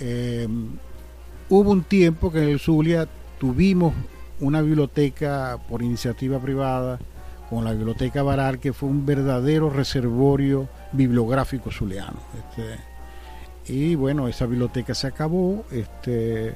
Eh, 0.00 0.48
hubo 1.48 1.70
un 1.70 1.82
tiempo 1.82 2.32
que 2.32 2.42
en 2.42 2.48
el 2.48 2.58
Zulia 2.58 3.06
tuvimos 3.38 3.94
una 4.40 4.62
biblioteca 4.62 5.58
por 5.68 5.82
iniciativa 5.82 6.38
privada 6.38 6.98
con 7.48 7.64
la 7.64 7.72
biblioteca 7.72 8.22
Barar 8.22 8.58
que 8.58 8.72
fue 8.72 8.88
un 8.88 9.06
verdadero 9.06 9.70
reservorio 9.70 10.68
bibliográfico 10.92 11.70
zuliano. 11.70 12.18
Este, 12.38 12.78
y 13.68 13.94
bueno, 13.94 14.28
esa 14.28 14.46
biblioteca 14.46 14.94
se 14.94 15.08
acabó, 15.08 15.64
este, 15.72 16.52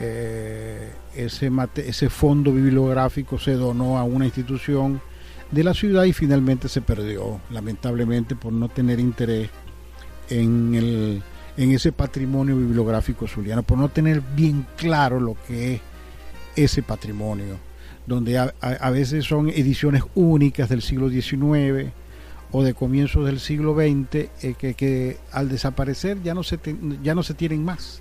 eh, 0.00 0.90
ese, 1.14 1.50
ese 1.76 2.08
fondo 2.08 2.52
bibliográfico 2.52 3.38
se 3.38 3.52
donó 3.52 3.98
a 3.98 4.04
una 4.04 4.24
institución 4.24 5.00
de 5.50 5.64
la 5.64 5.74
ciudad 5.74 6.04
y 6.04 6.12
finalmente 6.12 6.68
se 6.68 6.80
perdió, 6.80 7.40
lamentablemente 7.50 8.34
por 8.34 8.52
no 8.52 8.68
tener 8.68 8.98
interés 8.98 9.50
en, 10.30 10.74
el, 10.74 11.22
en 11.56 11.70
ese 11.72 11.92
patrimonio 11.92 12.56
bibliográfico 12.56 13.26
zuliano, 13.26 13.62
por 13.62 13.78
no 13.78 13.90
tener 13.90 14.22
bien 14.34 14.66
claro 14.76 15.20
lo 15.20 15.36
que 15.46 15.74
es 15.74 15.80
ese 16.56 16.82
patrimonio, 16.82 17.58
donde 18.06 18.38
a, 18.38 18.54
a 18.60 18.90
veces 18.90 19.26
son 19.26 19.50
ediciones 19.50 20.02
únicas 20.14 20.70
del 20.70 20.80
siglo 20.80 21.10
XIX, 21.10 21.92
o 22.58 22.62
de 22.62 22.72
comienzos 22.72 23.26
del 23.26 23.38
siglo 23.38 23.74
XX 23.74 24.14
eh, 24.14 24.54
que, 24.56 24.72
que, 24.72 25.18
al 25.30 25.50
desaparecer 25.50 26.22
ya 26.22 26.32
no, 26.32 26.42
se 26.42 26.58
ya 27.02 27.14
no 27.14 27.22
se 27.22 27.34
tienen 27.34 27.62
más. 27.62 28.00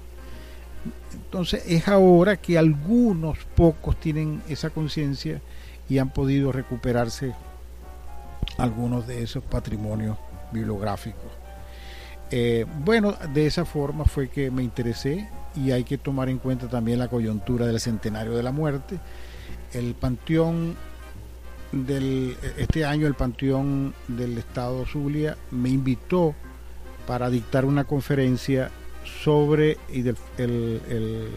Entonces 1.13 1.63
es 1.67 1.89
ahora 1.89 2.37
que 2.37 2.57
algunos 2.57 3.37
pocos 3.53 3.99
tienen 3.99 4.41
esa 4.47 4.69
conciencia 4.69 5.41
y 5.89 5.97
han 5.97 6.09
podido 6.09 6.53
recuperarse 6.53 7.33
algunos 8.57 9.05
de 9.07 9.23
esos 9.23 9.43
patrimonios 9.43 10.17
bibliográficos. 10.53 11.33
Eh, 12.31 12.65
bueno, 12.85 13.13
de 13.33 13.47
esa 13.47 13.65
forma 13.65 14.05
fue 14.05 14.29
que 14.29 14.51
me 14.51 14.63
interesé 14.63 15.29
y 15.53 15.71
hay 15.71 15.83
que 15.83 15.97
tomar 15.97 16.29
en 16.29 16.37
cuenta 16.37 16.69
también 16.69 16.99
la 16.99 17.09
coyuntura 17.09 17.67
del 17.67 17.81
centenario 17.81 18.31
de 18.31 18.43
la 18.43 18.53
muerte. 18.53 18.99
El 19.73 19.95
panteón 19.95 20.77
del 21.75 22.37
este 22.57 22.85
año 22.85 23.05
el 23.05 23.15
panteón 23.15 23.93
del 24.07 24.37
estado 24.37 24.85
Zulia 24.85 25.37
me 25.51 25.69
invitó 25.69 26.33
para 27.05 27.29
dictar 27.29 27.65
una 27.65 27.83
conferencia 27.83 28.71
sobre 29.23 29.77
el, 29.89 30.15
el, 30.37 31.29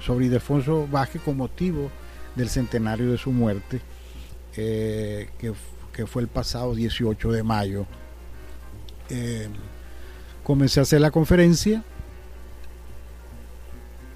sobre 0.00 0.26
Ildefonso 0.26 0.86
Vázquez 0.86 1.20
con 1.22 1.36
motivo 1.36 1.90
del 2.36 2.48
centenario 2.48 3.10
de 3.10 3.18
su 3.18 3.30
muerte, 3.30 3.80
eh, 4.56 5.28
que, 5.38 5.52
que, 5.92 6.06
fue 6.06 6.22
el 6.22 6.28
pasado 6.28 6.74
18 6.74 7.32
de 7.32 7.42
mayo. 7.42 7.86
Eh, 9.10 9.48
comencé 10.44 10.80
a 10.80 10.84
hacer 10.84 11.00
la 11.00 11.10
conferencia, 11.10 11.84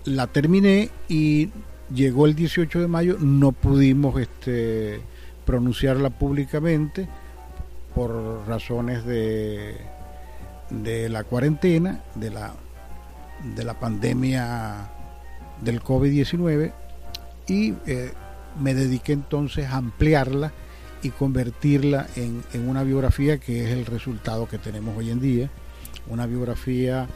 la 0.05 0.29
terminé 0.29 0.91
y 1.09 1.51
llegó 1.93 2.27
el 2.27 2.35
18 2.35 2.81
de 2.81 2.89
mayo, 2.89 3.19
no 3.21 3.53
pudimos 3.53 4.19
este, 4.19 5.01
pronunciarla 5.47 6.11
públicamente 6.11 7.09
por 7.95 8.47
razones 8.47 9.07
de, 9.07 9.77
de 10.69 11.09
la 11.09 11.25
cuarentena, 11.25 12.03
de 12.15 12.31
la, 12.31 12.53
de 13.55 13.65
la 13.65 13.81
pandemia 13.81 14.91
del 15.63 15.83
COVID-19 15.83 16.73
y 17.47 17.75
eh, 17.87 18.13
me 18.61 18.75
dediqué 18.75 19.13
entonces 19.15 19.67
a 19.67 19.77
ampliarla 19.77 20.53
y 21.03 21.11
convertirla 21.11 22.07
en, 22.17 22.43
en, 22.53 22.69
una 22.69 22.83
biografía 22.83 23.39
que 23.39 23.65
es 23.65 23.71
el 23.71 23.87
resultado 23.87 24.49
que 24.49 24.59
tenemos 24.59 24.97
hoy 24.99 25.11
en 25.11 25.21
día 25.21 25.51
una 26.09 26.27
biografía 26.27 27.07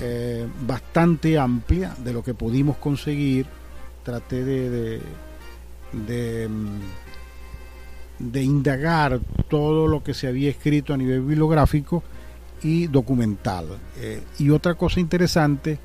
eh, 0.00 0.46
bastante 0.66 1.38
amplia 1.38 1.94
de 1.98 2.12
lo 2.12 2.22
que 2.22 2.34
pudimos 2.34 2.76
conseguir. 2.76 3.46
Traté 4.04 4.44
de, 4.44 5.00
mm, 5.92 6.80
de, 8.18 8.42
indagar 8.42 9.20
todo 9.48 9.86
lo 9.86 10.02
que 10.02 10.14
se 10.14 10.26
había 10.26 10.50
escrito 10.50 10.94
a 10.94 10.96
nivel 10.96 11.20
bibliográfico 11.20 12.02
y 12.62 12.86
documental. 12.86 13.66
Eh, 13.98 14.22
y 14.38 14.50
otra 14.50 14.74
cosa 14.74 15.00
interesante, 15.00 15.78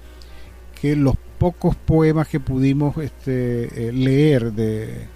que 0.80 0.96
los 0.96 1.16
pocos 1.38 1.76
poemas 1.76 2.28
que 2.28 2.40
pudimos 2.40 2.98
este, 2.98 3.88
eh, 3.88 3.92
leer 3.94 4.52
de, 4.54 5.08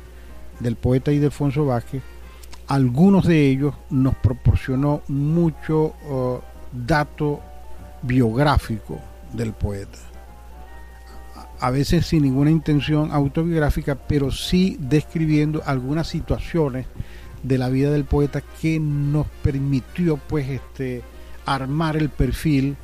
del 0.59 0.75
poeta 0.75 1.11
Ildefonso 1.11 1.65
Vázquez, 1.65 2.01
algunos 2.67 3.25
de 3.25 3.49
ellos 3.49 3.73
nos 3.89 4.15
proporcionó 4.15 5.01
mucho 5.07 5.93
uh, 6.09 6.39
dato 6.73 7.39
biográfico 8.01 8.99
del 9.33 9.53
poeta. 9.53 9.97
A 11.59 11.71
veces 11.71 12.05
sin 12.05 12.23
ninguna 12.23 12.51
intención 12.51 13.11
autobiográfica, 13.11 13.95
pero 13.95 14.31
sí 14.31 14.77
describiendo 14.79 15.63
algunas 15.65 16.07
situaciones 16.07 16.85
de 17.43 17.57
la 17.57 17.69
vida 17.69 17.91
del 17.91 18.05
poeta 18.05 18.41
que 18.61 18.79
nos 18.79 19.27
permitió 19.41 20.17
pues 20.17 20.49
este 20.49 21.03
armar 21.45 21.95
el 21.95 22.09
perfil 22.09 22.75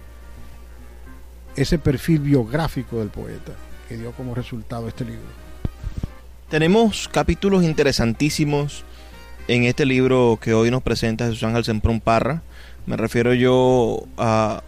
ese 1.56 1.78
perfil 1.78 2.20
biográfico 2.20 2.98
del 3.00 3.10
poeta 3.10 3.54
que 3.88 3.98
dio 3.98 4.12
como 4.14 4.34
resultado 4.34 4.88
este 4.88 5.06
libro. 5.06 5.22
Tenemos 6.50 7.08
capítulos 7.08 7.64
interesantísimos 7.64 8.84
en 9.48 9.66
este 9.66 9.86
libro 9.86 10.40
que 10.42 10.54
hoy 10.54 10.72
nos 10.72 10.82
presenta 10.82 11.26
Jesús 11.26 11.44
Ángel 11.44 11.64
Semprún 11.64 12.00
Parra 12.00 12.42
me 12.86 12.98
refiero 12.98 13.34
yo 13.34 14.04
a, 14.18 14.62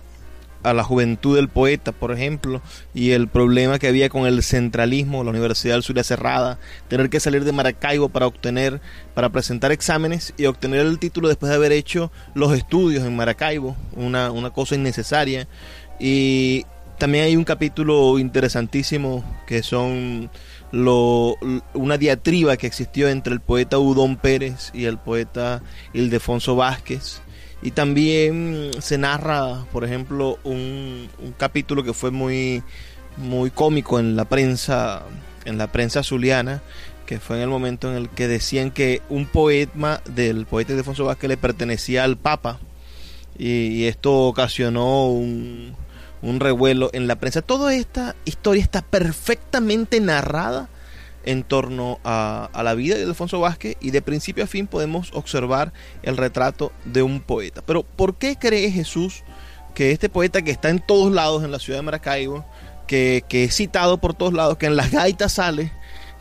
a 0.65 0.73
la 0.73 0.83
juventud 0.83 1.35
del 1.35 1.47
poeta, 1.47 1.91
por 1.91 2.11
ejemplo, 2.11 2.59
y 2.93 3.11
el 3.11 3.27
problema 3.27 3.77
que 3.77 3.87
había 3.87 4.09
con 4.09 4.25
el 4.25 4.41
centralismo, 4.41 5.23
la 5.23 5.29
Universidad 5.29 5.75
del 5.75 5.83
Zulia 5.83 6.03
cerrada, 6.03 6.57
tener 6.87 7.11
que 7.11 7.19
salir 7.19 7.43
de 7.43 7.51
Maracaibo 7.51 8.09
para 8.09 8.25
obtener, 8.25 8.81
para 9.13 9.29
presentar 9.29 9.71
exámenes 9.71 10.33
y 10.37 10.47
obtener 10.47 10.81
el 10.81 10.97
título 10.97 11.27
después 11.27 11.51
de 11.51 11.55
haber 11.55 11.71
hecho 11.71 12.11
los 12.33 12.51
estudios 12.57 13.05
en 13.05 13.15
Maracaibo, 13.15 13.75
una, 13.93 14.31
una 14.31 14.49
cosa 14.49 14.73
innecesaria. 14.73 15.47
Y 15.99 16.65
también 16.97 17.25
hay 17.25 17.35
un 17.35 17.43
capítulo 17.43 18.17
interesantísimo 18.17 19.23
que 19.45 19.61
son 19.61 20.31
lo, 20.71 21.35
una 21.73 21.97
diatriba 21.99 22.57
que 22.57 22.65
existió 22.65 23.07
entre 23.09 23.33
el 23.33 23.39
poeta 23.39 23.77
Udón 23.77 24.15
Pérez 24.15 24.71
y 24.73 24.85
el 24.85 24.97
poeta 24.97 25.61
Ildefonso 25.93 26.55
Vázquez 26.55 27.21
y 27.65 27.71
también 27.71 28.69
se 28.79 28.99
narra, 28.99 29.65
por 29.71 29.83
ejemplo, 29.83 30.37
un, 30.43 31.09
capítulo 31.39 31.83
que 31.83 31.95
fue 31.95 32.11
muy, 32.11 32.61
muy 33.17 33.49
cómico 33.49 33.99
en 33.99 34.15
la 34.15 34.25
prensa, 34.25 35.01
en 35.45 35.57
la 35.57 35.71
prensa 35.71 36.03
zuliana, 36.03 36.61
que 37.07 37.19
fue 37.19 37.37
en 37.37 37.41
el 37.41 37.49
momento 37.49 37.89
en 37.89 37.97
el 37.97 38.09
que 38.09 38.27
decían 38.27 38.69
que 38.69 39.01
un 39.09 39.25
poema 39.25 39.99
del 40.05 40.45
poeta 40.45 40.73
Ildefonso 40.73 41.05
Vázquez 41.05 41.27
le 41.27 41.37
pertenecía 41.37 42.03
al 42.03 42.17
Papa. 42.17 42.59
Y, 43.35 43.85
esto 43.85 44.13
ocasionó 44.27 45.07
un, 45.07 45.73
un 46.21 46.39
revuelo 46.39 46.91
en 46.93 47.07
la 47.07 47.15
prensa. 47.15 47.41
Toda 47.41 47.73
esta 47.73 48.15
historia 48.25 48.61
está 48.61 48.83
perfectamente 48.83 49.99
narrada 49.99 50.69
en 51.25 51.43
torno 51.43 51.99
a, 52.03 52.49
la 52.63 52.73
vida 52.75 52.95
de 52.95 53.03
Alfonso 53.03 53.39
Vázquez 53.39 53.75
y 53.81 53.91
de 53.91 54.01
principio 54.01 54.43
a 54.43 54.47
fin 54.47 54.67
podemos 54.67 55.11
observar 55.13 55.73
el 56.03 56.17
retrato 56.17 56.71
de 56.85 57.01
un 57.01 57.19
poeta. 57.19 57.61
Pero 57.65 57.83
¿por 57.83 58.15
qué 58.15 58.37
cree 58.37 58.71
Jesús 58.71 59.23
que 59.73 59.91
este 59.91 60.07
poeta 60.07 60.41
que 60.41 60.51
está 60.51 60.69
en 60.69 60.79
todos 60.79 61.11
lados 61.11 61.43
en 61.43 61.51
la 61.51 61.59
ciudad 61.59 61.79
de 61.79 61.83
Maracaibo, 61.83 62.45
que, 62.87 63.23
es 63.29 63.55
citado 63.55 63.97
por 63.97 64.13
todos 64.13 64.33
lados, 64.33 64.57
que 64.57 64.67
en 64.67 64.75
las 64.75 64.91
gaitas 64.91 65.33
sale, 65.33 65.71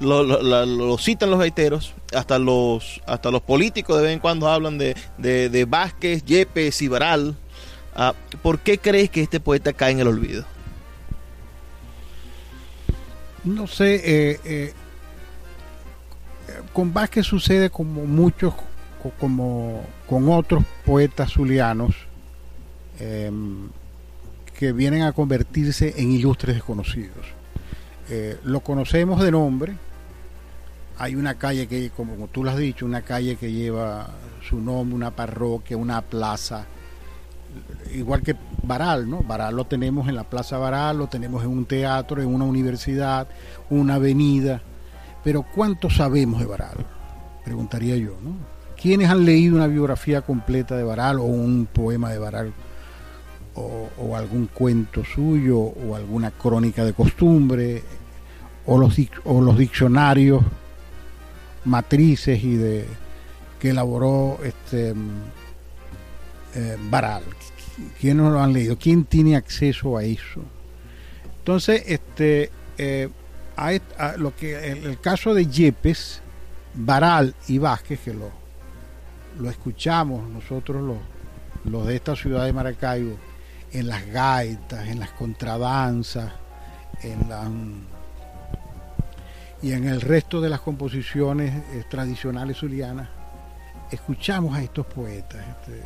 lo, 0.01 0.99
citan 0.99 1.31
los 1.31 1.39
gaiteros, 1.39 1.95
hasta 2.13 2.39
los, 2.39 3.01
hasta 3.07 3.31
los 3.31 3.43
políticos 3.43 3.97
de 3.99 4.03
vez 4.03 4.13
en 4.13 4.19
cuando 4.19 4.49
hablan 4.49 4.77
de, 4.77 4.97
de, 5.19 5.65
Vázquez, 5.67 6.25
Yepes 6.25 6.83
y 6.83 6.89
Baral. 6.89 7.37
Ah, 7.95 8.13
¿Por 8.43 8.59
qué 8.59 8.79
crees 8.79 9.09
que 9.09 9.23
este 9.23 9.39
poeta 9.39 9.73
cae 9.73 9.93
en 9.93 10.01
el 10.01 10.09
olvido? 10.09 10.45
No 13.45 13.67
sé, 13.67 13.95
eh, 13.97 14.41
eh, 14.45 14.73
con 16.73 16.93
Vázquez 16.93 17.27
sucede 17.27 17.71
como 17.71 18.05
muchos, 18.05 18.55
como 19.21 19.83
con 20.09 20.29
otros 20.29 20.65
poetas 20.85 21.33
zulianos 21.33 21.95
em, 22.99 23.69
que 24.59 24.73
vienen 24.73 25.03
a 25.03 25.13
convertirse 25.13 25.95
en 25.97 26.11
ilustres 26.11 26.57
desconocidos. 26.57 27.27
Eh, 28.09 28.39
lo 28.45 28.61
conocemos 28.61 29.23
de 29.23 29.31
nombre. 29.31 29.75
Hay 30.99 31.17
una 31.17 31.35
calle 31.35 31.67
que, 31.67 31.91
como 31.91 32.29
tú 32.29 32.45
lo 32.45 32.51
has 32.51 32.57
dicho, 32.57 32.87
una 32.87 33.03
calle 33.03 33.37
que 33.37 33.51
lleva 33.51 34.09
su 34.49 34.61
nombre, 34.61 34.95
una 34.95 35.11
parroquia, 35.11 35.77
una 35.77 36.03
plaza, 36.03 36.67
igual 37.93 38.23
que 38.23 38.37
Baral, 38.63 39.11
¿no? 39.11 39.23
Baral 39.23 39.57
lo 39.57 39.65
tenemos 39.67 40.09
en 40.09 40.17
la 40.17 40.25
Plaza 40.25 40.57
Baral, 40.57 40.99
lo 40.99 41.07
tenemos 41.09 41.43
en 41.43 41.51
un 41.51 41.67
teatro, 41.67 42.23
en 42.23 42.29
una 42.29 42.45
universidad, 42.45 43.29
una 43.71 43.97
avenida 43.97 44.63
pero 45.25 45.43
¿cuánto 45.43 45.89
sabemos 45.89 46.39
de 46.39 46.47
Baral? 46.47 46.87
Preguntaría 47.45 47.97
yo, 47.97 48.17
¿no? 48.23 48.37
¿Quiénes 48.81 49.09
han 49.09 49.25
leído 49.25 49.57
una 49.57 49.67
biografía 49.67 50.21
completa 50.21 50.77
de 50.77 50.85
Baral 50.85 51.19
o 51.19 51.23
un 51.23 51.67
poema 51.67 52.11
de 52.11 52.19
Baral 52.19 52.53
o, 53.55 54.17
algún 54.17 54.49
cuento 54.49 55.05
suyo 55.05 55.59
o 55.59 55.97
alguna 55.97 56.31
crónica 56.31 56.85
de 56.85 56.93
costumbre 56.93 57.83
o 58.67 58.77
los, 58.79 58.97
o 59.25 59.41
los 59.41 59.57
diccionarios 59.57 60.43
matrices 61.65 62.43
y 62.45 62.57
de 62.57 62.85
que 63.59 63.71
elaboró 63.71 64.39
este 64.45 64.93
eh, 66.55 66.77
Baral? 66.91 67.23
¿Quiénes 67.99 68.31
lo 68.31 68.41
han 68.41 68.53
leído? 68.53 68.77
¿Quién 68.77 69.05
tiene 69.05 69.37
acceso 69.37 69.97
a 69.97 70.05
eso? 70.05 70.43
Entonces, 71.39 71.83
este 71.87 72.51
eh, 72.77 73.09
a, 73.57 74.17
lo 74.17 74.35
que 74.35 74.73
el, 74.73 75.01
caso 75.01 75.35
de 75.35 75.47
Yepes, 75.47 76.21
Baral 76.75 77.35
y 77.49 77.59
Vázquez, 77.59 78.01
que 78.01 78.15
lo, 78.15 78.31
lo 79.39 79.51
escuchamos 79.51 80.29
nosotros 80.29 80.83
los, 80.83 80.99
los 81.65 81.87
de 81.87 81.97
esta 81.97 82.17
ciudad 82.17 82.45
de 82.45 82.53
Maracaibo, 82.53 83.17
en 83.73 83.89
las 83.89 84.07
gaitas, 84.07 84.89
en 84.89 85.01
las 85.01 85.11
contradanzas, 85.11 86.33
en 87.03 87.29
la, 87.29 87.51
y 89.63 89.73
en 89.73 89.87
el 89.87 90.01
resto 90.01 90.41
de 90.41 90.49
las 90.49 90.61
composiciones 90.61 91.55
eh, 91.73 91.85
tradicionales 91.89 92.59
zulianas, 92.59 93.09
escuchamos 93.91 94.55
a 94.57 94.63
estos 94.63 94.87
poetas 94.87 95.41
este, 95.41 95.83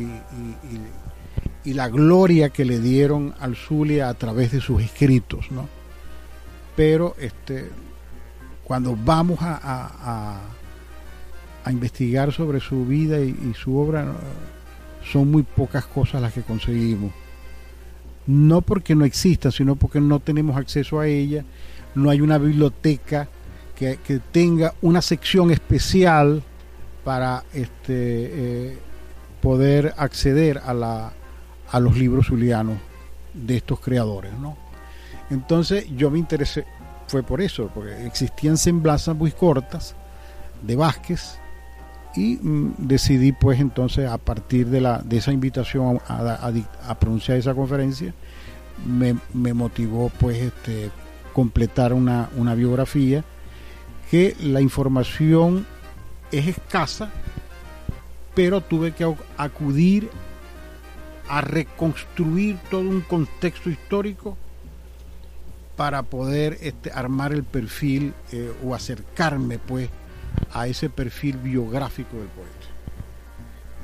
y, 0.00 0.04
y, 0.04 1.70
y, 1.70 1.74
la 1.74 1.88
gloria 1.88 2.50
que 2.50 2.64
le 2.64 2.78
dieron 2.78 3.34
al 3.40 3.56
Zulia 3.56 4.08
a 4.08 4.14
través 4.14 4.52
de 4.52 4.60
sus 4.60 4.82
escritos, 4.82 5.50
¿no? 5.50 5.68
Pero 6.78 7.16
este, 7.18 7.68
cuando 8.62 8.96
vamos 8.96 9.40
a, 9.42 10.38
a 11.64 11.72
investigar 11.72 12.32
sobre 12.32 12.60
su 12.60 12.86
vida 12.86 13.20
y, 13.20 13.52
su 13.52 13.76
obra, 13.76 14.14
son 15.02 15.28
muy 15.28 15.42
pocas 15.42 15.86
cosas 15.86 16.22
las 16.22 16.32
que 16.32 16.42
conseguimos. 16.42 17.12
No 18.28 18.60
porque 18.62 18.94
no 18.94 19.04
exista, 19.04 19.50
sino 19.50 19.74
porque 19.74 20.00
no 20.00 20.20
tenemos 20.20 20.56
acceso 20.56 21.00
a 21.00 21.08
ella, 21.08 21.44
no 21.96 22.10
hay 22.10 22.20
una 22.20 22.38
biblioteca 22.38 23.28
que, 23.74 23.98
que 24.06 24.20
tenga 24.20 24.72
una 24.80 25.02
sección 25.02 25.50
especial 25.50 26.44
para 27.02 27.42
este, 27.52 27.72
eh, 28.70 28.78
poder 29.40 29.94
acceder 29.96 30.62
a, 30.64 30.74
la, 30.74 31.12
a 31.72 31.80
los 31.80 31.96
libros 31.98 32.28
zulianos 32.28 32.78
de 33.34 33.56
estos 33.56 33.80
creadores. 33.80 34.32
¿no? 34.38 34.67
Entonces 35.30 35.86
yo 35.96 36.10
me 36.10 36.18
interesé, 36.18 36.64
fue 37.06 37.22
por 37.22 37.40
eso, 37.40 37.70
porque 37.74 38.06
existían 38.06 38.56
semblanzas 38.56 39.14
muy 39.14 39.32
cortas 39.32 39.94
de 40.62 40.76
Vázquez 40.76 41.38
y 42.14 42.36
mm, 42.36 42.74
decidí 42.78 43.32
pues 43.32 43.60
entonces 43.60 44.08
a 44.08 44.18
partir 44.18 44.68
de, 44.68 44.80
la, 44.80 44.98
de 44.98 45.18
esa 45.18 45.32
invitación 45.32 46.00
a, 46.08 46.50
a, 46.86 46.98
pronunciar 46.98 47.38
esa 47.38 47.54
conferencia, 47.54 48.14
me, 48.86 49.16
me, 49.34 49.52
motivó 49.54 50.10
pues 50.18 50.38
este, 50.38 50.90
completar 51.32 51.92
una, 51.92 52.30
una 52.36 52.54
biografía 52.54 53.24
que 54.10 54.34
la 54.40 54.60
información 54.60 55.66
es 56.32 56.48
escasa, 56.48 57.10
pero 58.34 58.60
tuve 58.60 58.92
que 58.92 59.14
acudir 59.36 60.08
a 61.28 61.40
reconstruir 61.42 62.56
todo 62.70 62.80
un 62.80 63.02
contexto 63.02 63.68
histórico 63.68 64.36
para 65.78 66.02
poder 66.02 66.58
este, 66.60 66.90
armar 66.90 67.32
el 67.32 67.44
perfil 67.44 68.12
eh, 68.32 68.52
o 68.64 68.74
acercarme 68.74 69.58
pues 69.58 69.88
a 70.52 70.66
ese 70.66 70.90
perfil 70.90 71.36
biográfico 71.36 72.16
del 72.16 72.26
poeta. 72.26 72.52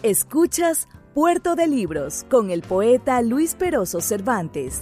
Escuchas 0.03 0.87
Puerto 1.13 1.55
de 1.55 1.67
Libros 1.67 2.25
con 2.29 2.51
el 2.51 2.61
poeta 2.61 3.21
Luis 3.21 3.55
Peroso 3.55 4.01
Cervantes. 4.01 4.81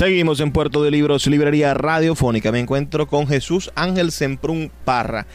Seguimos 0.00 0.40
en 0.40 0.50
Puerto 0.50 0.82
de 0.82 0.90
Libros, 0.90 1.26
Librería 1.26 1.74
Radiofónica. 1.74 2.50
Me 2.50 2.58
encuentro 2.58 3.06
con 3.06 3.26
Jesús 3.26 3.70
Ángel 3.74 4.12
Semprún 4.12 4.72
Parra, 4.86 5.26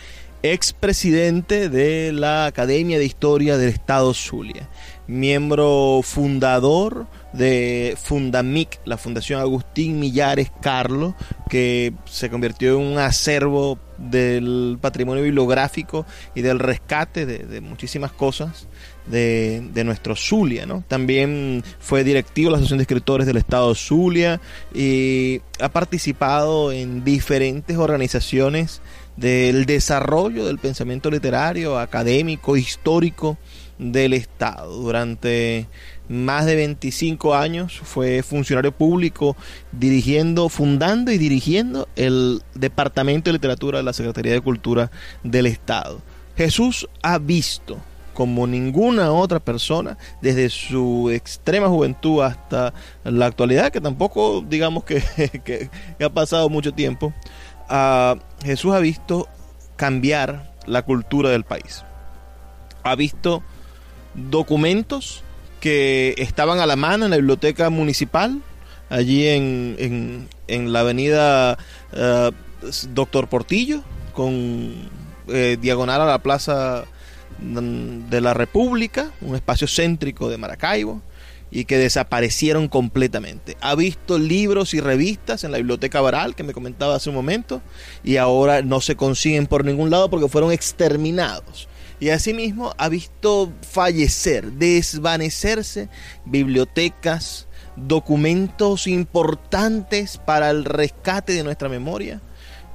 expresidente 0.41 1.70
de 1.70 2.11
la 2.11 2.47
Academia 2.47 2.97
de 2.97 3.05
Historia 3.05 3.59
del 3.59 3.70
Estado 3.70 4.11
Zulia, 4.16 4.68
miembro 5.05 5.99
fundador 6.03 7.05
de 7.32 7.95
Fundamic, 8.01 8.80
la 8.86 8.97
Fundación 8.97 9.39
Agustín 9.39 9.99
Millares 9.99 10.51
Carlos, 10.63 11.13
que 11.47 11.93
se 12.05 12.32
convirtió 12.32 12.80
en 12.80 12.88
un 12.93 12.97
acervo 12.97 13.78
del 13.99 14.80
patrimonio 14.82 15.22
bibliográfico 15.22 16.07
y 16.34 16.41
del 16.41 16.57
rescate 16.57 17.28
de, 17.28 17.38
de 17.38 17.61
muchísimas 17.61 18.11
cosas 18.11 18.68
de, 19.08 19.64
de, 19.74 19.84
nuestro 19.84 20.16
Zulia, 20.16 20.66
¿no? 20.66 20.84
También 20.88 21.64
fue 21.80 22.03
directivo 22.03 22.47
de 22.47 22.51
la 22.51 22.58
Asociación 22.58 22.80
de 22.80 22.84
Escritores 22.84 23.28
del 23.28 23.38
Estado 23.38 23.74
Zulia 23.76 24.41
y 24.74 25.41
ha 25.60 25.70
participado 25.70 26.72
en 26.72 27.03
diferentes 27.03 27.78
organizaciones 27.78 28.82
del 29.18 29.66
desarrollo 29.66 30.45
del 30.45 30.60
pensamiento 30.60 31.10
literario, 31.10 31.80
académico, 31.80 32.58
histórico 32.58 33.38
del 33.78 34.14
Estado. 34.14 34.76
Durante 34.78 35.68
más 36.08 36.45
de 36.45 36.56
25 36.56 37.36
años 37.36 37.80
fue 37.84 38.24
funcionario 38.24 38.72
público 38.72 39.36
dirigiendo, 39.72 40.49
fundando 40.49 41.12
y 41.12 41.18
dirigiendo 41.18 41.88
el 41.95 42.41
Departamento 42.53 43.30
de 43.30 43.34
Literatura 43.34 43.80
de 43.80 43.84
la 43.84 43.93
Secretaría 43.93 44.34
de 44.34 44.41
Cultura 44.41 44.91
del 45.24 45.45
Estado. 45.45 46.01
Jesús 46.38 46.88
ha 47.01 47.18
visto 47.18 47.78
como 48.16 48.47
ninguna 48.47 49.11
otra 49.11 49.39
persona 49.39 49.97
desde 50.22 50.49
su 50.49 51.11
extrema 51.11 51.68
juventud 51.68 52.24
hasta 52.24 52.74
la 53.03 53.28
actualidad, 53.28 53.72
que 53.72 53.82
tampoco 53.82 54.41
digamos 54.41 54.86
que, 54.86 55.70
ha 56.03 56.09
pasado 56.09 56.49
mucho 56.49 56.74
tiempo, 56.74 57.13
Jesús 58.43 58.74
ha 58.74 58.80
visto 58.80 59.28
cambiar 59.76 60.53
la 60.66 60.82
cultura 60.84 61.30
del 61.30 61.43
país. 61.43 61.84
Ha 62.84 62.95
visto 62.95 63.43
documentos 64.16 65.24
que 65.59 66.16
estaban 66.18 66.59
a 66.59 66.66
la 66.66 66.78
mano 66.78 67.05
en 67.05 67.11
la 67.11 67.18
biblioteca 67.18 67.70
municipal, 67.70 68.41
allí 68.89 69.28
en, 69.28 70.28
en, 70.47 70.74
la 70.74 70.80
avenida 70.82 71.57
uh, 71.91 72.32
Doctor 72.93 73.28
Portillo, 73.28 73.82
con 74.13 74.89
eh, 75.28 75.57
diagonal 75.59 76.01
a 76.01 76.05
la 76.05 76.20
plaza 76.20 76.86
de 77.39 78.21
la 78.21 78.33
República, 78.33 79.11
un 79.21 79.36
espacio 79.36 79.67
céntrico 79.67 80.29
de 80.29 80.38
Maracaibo, 80.38 81.01
y 81.51 81.65
que 81.65 81.77
desaparecieron 81.77 82.67
completamente. 82.67 83.55
Ha 83.61 83.75
visto 83.75 84.17
libros 84.17 84.73
y 84.73 84.81
revistas 84.81 85.43
en 85.43 85.51
la 85.51 85.57
biblioteca 85.57 86.01
Baral, 86.01 86.36
que 86.36 86.43
me 86.43 86.53
comentaba 86.53 86.95
hace 86.95 87.09
un 87.09 87.15
momento, 87.15 87.61
y 88.03 88.17
ahora 88.17 88.61
no 88.61 88.81
se 88.81 88.95
consiguen 88.95 89.47
por 89.47 89.63
ningún 89.63 89.89
lado 89.89 90.09
porque 90.09 90.27
fueron 90.27 90.51
exterminados. 90.51 91.69
Y 91.99 92.09
asimismo 92.09 92.73
ha 92.77 92.89
visto 92.89 93.53
fallecer, 93.61 94.51
desvanecerse 94.51 95.88
bibliotecas, 96.25 97.47
documentos 97.77 98.88
importantes 98.88 100.17
para 100.17 100.49
el 100.49 100.65
rescate 100.65 101.33
de 101.33 101.43
nuestra 101.43 101.69
memoria 101.69 102.21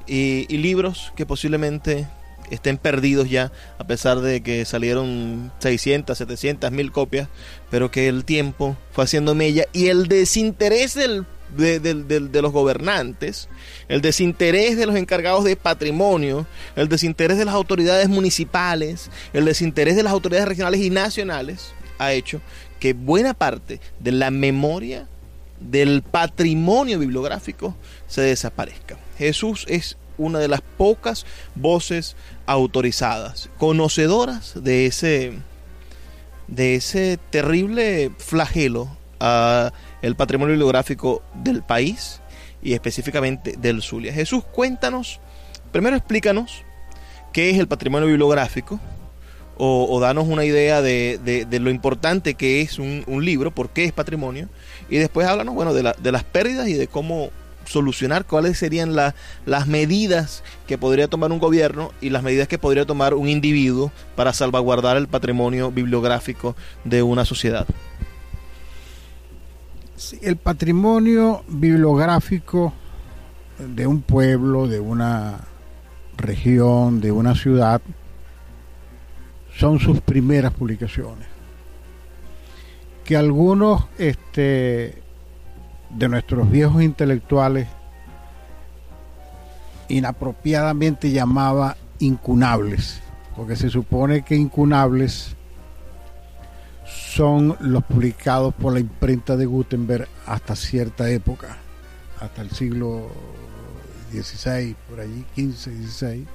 y, 0.07 0.47
y 0.49 0.59
libros 0.59 1.13
que 1.17 1.27
posiblemente 1.27 2.07
estén 2.51 2.79
perdidos 2.79 3.31
ya, 3.31 3.53
a 3.79 3.85
pesar 3.85 4.21
de 4.21 4.43
que 4.43 4.65
salieron 4.65 5.53
600, 5.59 6.17
700 6.17 6.71
mil 6.71 6.93
copias, 6.93 7.29
pero 7.71 7.91
que 7.91 8.09
el 8.09 8.25
tiempo 8.25 8.77
fue 8.93 9.05
haciendo 9.05 9.35
mella 9.35 9.65
y 9.73 9.89
el 9.89 10.09
desinterés 10.09 10.95
del, 10.95 11.27
de, 11.57 11.81
de, 11.81 11.95
de, 11.95 12.21
de, 12.21 12.43
los 12.43 12.53
gobernantes, 12.53 13.49
el 13.89 14.01
desinterés 14.01 14.77
de 14.77 14.87
los 14.87 14.97
encargados 14.97 15.45
de 15.45 15.57
patrimonio, 15.57 16.47
el 16.77 16.89
desinterés 16.89 17.39
de 17.39 17.45
las 17.45 17.55
autoridades 17.55 18.09
municipales, 18.09 19.11
el 19.33 19.45
desinterés 19.45 19.97
de 19.97 20.03
las 20.03 20.13
autoridades 20.13 20.49
regionales 20.49 20.81
y 20.81 20.91
nacionales, 20.91 21.73
ha 21.99 22.13
hecho 22.13 22.41
que 22.79 22.95
buena 22.95 23.35
parte 23.35 23.81
de 24.01 24.13
la 24.13 24.31
memoria 24.31 25.07
del 25.61 26.03
patrimonio 26.03 26.99
bibliográfico 26.99 27.77
se 28.09 28.23
desaparezca. 28.23 28.97
Jesús 29.19 29.67
es 29.69 29.99
una 30.21 30.39
de 30.39 30.49
las 30.49 30.61
pocas 30.61 31.27
voces 31.55 32.17
autorizadas, 32.47 33.51
conocedoras 33.59 34.55
de 34.63 34.87
ese 34.87 35.33
de 36.47 36.75
ese 36.75 37.19
terrible 37.31 38.11
flagelo 38.19 38.89
a 39.21 39.73
el 40.03 40.17
patrimonio 40.17 40.53
bibliográfico 40.53 41.23
del 41.35 41.63
país 41.63 42.21
y 42.63 42.73
específicamente 42.73 43.55
del 43.57 43.83
Zulia. 43.83 44.13
Jesús, 44.13 44.45
cuéntanos, 44.45 45.21
primero 45.73 45.97
explícanos 45.97 46.65
qué 47.33 47.51
es 47.51 47.59
el 47.59 47.69
patrimonio 47.69 48.09
bibliográfico 48.09 48.81
o, 49.63 50.01
danos 50.01 50.27
una 50.27 50.47
idea 50.47 50.81
de, 50.81 51.21
de, 51.23 51.61
lo 51.61 51.69
importante 51.69 52.33
que 52.33 52.63
es 52.63 52.79
un, 52.79 53.05
libro, 53.23 53.51
por 53.51 53.69
qué 53.69 53.85
es 53.85 53.93
patrimonio 53.93 54.49
y 54.89 54.97
después 54.97 55.27
háblanos 55.27 55.55
bueno, 55.55 55.75
de, 55.75 55.93
de 55.99 56.13
las 56.13 56.25
pérdidas 56.25 56.67
y 56.69 56.73
de 56.73 56.87
cómo 56.87 57.29
solucionar, 57.71 58.27
cuáles 58.27 58.59
serían 58.59 58.97
las 58.97 59.67
medidas 59.67 60.43
que 60.67 60.77
podría 60.77 61.09
tomar 61.09 61.31
un 61.31 61.39
gobierno 61.39 61.93
y 62.01 62.11
las 62.11 62.23
medidas 62.23 62.49
que 62.49 62.59
podría 62.59 62.85
tomar 62.85 63.15
un 63.15 63.29
individuo 63.29 63.93
para 64.17 64.33
salvaguardar 64.33 64.97
el 64.97 65.07
patrimonio 65.07 65.71
bibliográfico 65.71 66.57
de 66.85 67.03
una 67.03 67.25
sociedad. 67.25 67.67
el 70.23 70.37
patrimonio 70.37 71.45
bibliográfico 71.47 72.73
de 73.59 73.87
un 73.87 74.01
pueblo, 74.01 74.67
de 74.67 74.81
una 74.81 75.41
región, 76.17 77.01
de 77.01 77.13
una 77.13 77.35
ciudad, 77.35 77.81
son 79.57 79.79
sus 79.79 80.01
primeras 80.01 80.53
publicaciones. 80.55 81.29
Que 83.05 83.17
algunos 83.17 83.85
este, 83.99 85.03
de 85.91 86.09
nuestros 86.09 86.51
viejos 86.51 86.83
intelectuales 86.83 87.69
inapropiadamente 89.89 91.11
llamaba 91.11 91.77
incunables, 91.99 93.01
porque 93.37 93.57
se 93.57 93.71
supone 93.71 94.23
que 94.23 94.37
incunables 94.37 95.37
son 96.87 97.57
los 97.61 97.85
publicados 97.85 98.55
por 98.55 98.73
la 98.73 98.81
imprenta 98.81 99.37
de 99.37 99.47
Gutenberg 99.47 100.09
hasta 100.27 100.57
cierta 100.57 101.11
época, 101.11 101.57
hasta 102.21 102.43
el 102.43 102.51
siglo 102.51 103.09
XVI, 104.13 104.77
por 104.89 105.01
allí, 105.01 105.25
15, 105.35 105.71
16. 105.71 106.27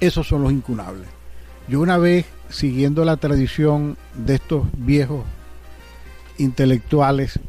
Esos 0.00 0.26
son 0.26 0.42
los 0.42 0.52
incunables. 0.52 1.08
Yo 1.68 1.80
una 1.80 1.98
vez, 1.98 2.26
siguiendo 2.48 3.04
la 3.04 3.16
tradición 3.16 3.96
de 4.14 4.36
estos 4.36 4.66
viejos 4.76 5.24
intelectuales, 6.38 7.40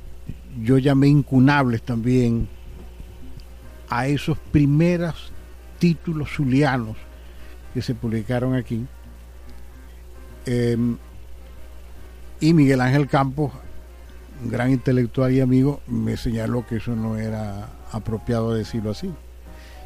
yo 0.64 0.78
llamé 0.78 1.08
incunables 1.08 1.82
también 1.82 2.48
a 3.90 4.08
esos 4.08 4.38
primeros 4.38 5.32
títulos 5.80 6.30
zulianos 6.36 6.98
que 7.74 7.82
se 7.82 7.96
publicaron 7.96 8.56
aquí. 8.56 8.86
Em, 10.46 10.98
y 12.40 12.54
Miguel 12.54 12.82
Ángel 12.82 13.08
Campos, 13.08 13.52
un 14.44 14.50
gran 14.50 14.72
intelectual 14.72 15.32
y 15.32 15.42
amigo, 15.42 15.82
me 15.88 16.18
señaló 16.18 16.66
que 16.66 16.78
eso 16.78 16.96
no 16.96 17.18
era 17.18 17.70
apropiado 17.92 18.54
decirlo 18.54 18.92
así. 18.92 19.12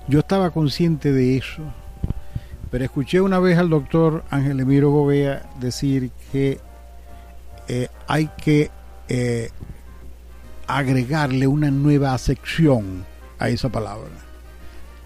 Yo 0.07 0.20
estaba 0.20 0.51
consciente 0.51 1.11
de 1.11 1.38
eso, 1.38 1.64
pero 2.70 2.84
escuché 2.84 3.22
una 3.22 3.39
vez 3.39 3.57
al 3.57 3.70
doctor 3.70 4.24
Ángel 4.30 4.59
Emiro 4.59 4.91
Gobea 4.91 5.49
decir 5.59 6.11
que 6.32 6.59
eh, 7.68 7.88
hay 8.07 8.30
que 8.38 8.70
eh, 9.07 9.49
agregarle 10.68 11.47
una 11.47 11.72
nueva 11.72 12.18
sección 12.18 13.05
a 13.39 13.49
esa 13.49 13.70
palabra. 13.70 14.11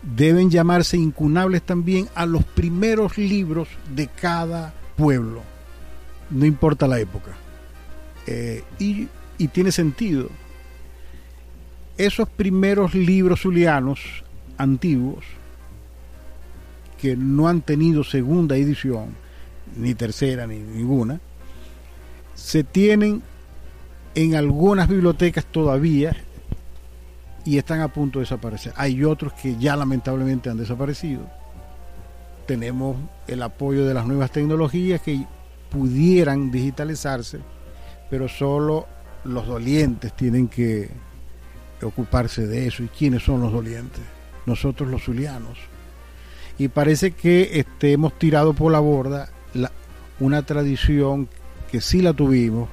Deben 0.03 0.49
llamarse 0.49 0.97
incunables 0.97 1.63
también 1.63 2.07
a 2.15 2.25
los 2.25 2.43
primeros 2.43 3.17
libros 3.17 3.67
de 3.93 4.07
cada 4.07 4.73
pueblo, 4.95 5.41
no 6.29 6.45
importa 6.45 6.87
la 6.87 6.99
época. 6.99 7.31
Eh, 8.25 8.63
y, 8.79 9.07
y, 9.37 9.47
tiene 9.47 9.71
sentido. 9.71 10.29
Esos 11.97 12.29
primeros 12.29 12.93
libros 12.93 13.41
zulianos 13.41 13.99
antiguos, 14.57 15.23
que 16.99 17.15
no 17.15 17.47
han 17.47 17.61
tenido 17.61 18.03
segunda 18.03 18.57
edición, 18.57 19.15
ni 19.75 19.93
tercera, 19.93 20.45
ni 20.47 20.59
ninguna, 20.59 21.19
se 22.35 22.63
tienen 22.63 23.23
en 24.17 24.33
algunas 24.33 24.87
bibliotecas 24.87 25.45
todavía 25.45 26.15
y 27.45 27.59
están 27.59 27.81
a 27.81 27.93
punto 27.93 28.17
de 28.17 28.23
desaparecer. 28.23 28.73
Hay 28.75 29.03
otros 29.03 29.31
que 29.33 29.55
ya 29.57 29.75
lamentablemente 29.75 30.49
han 30.49 30.57
desaparecido. 30.57 31.21
Tenemos 32.47 32.97
el 33.27 33.43
apoyo 33.43 33.85
de 33.85 33.93
las 33.93 34.07
nuevas 34.07 34.31
tecnologías 34.31 35.01
que 35.01 35.23
pudieran 35.69 36.49
digitalizarse, 36.49 37.41
pero 38.09 38.27
solo 38.27 38.87
los 39.23 39.45
dolientes 39.45 40.13
tienen 40.13 40.47
que 40.47 40.89
ocuparse 41.83 42.47
de 42.47 42.65
eso. 42.65 42.81
¿Y 42.81 42.87
quiénes 42.87 43.21
son 43.21 43.39
los 43.39 43.53
dolientes? 43.53 44.01
Nosotros 44.47 44.89
los 44.89 45.03
zulianos. 45.03 45.59
Y 46.57 46.69
parece 46.69 47.11
que 47.11 47.59
este, 47.59 47.91
hemos 47.91 48.17
tirado 48.17 48.53
por 48.53 48.71
la 48.71 48.79
borda 48.79 49.29
una 50.19 50.41
tradición 50.41 51.29
que 51.71 51.81
sí 51.81 52.01
la 52.01 52.13
tuvimos, 52.13 52.67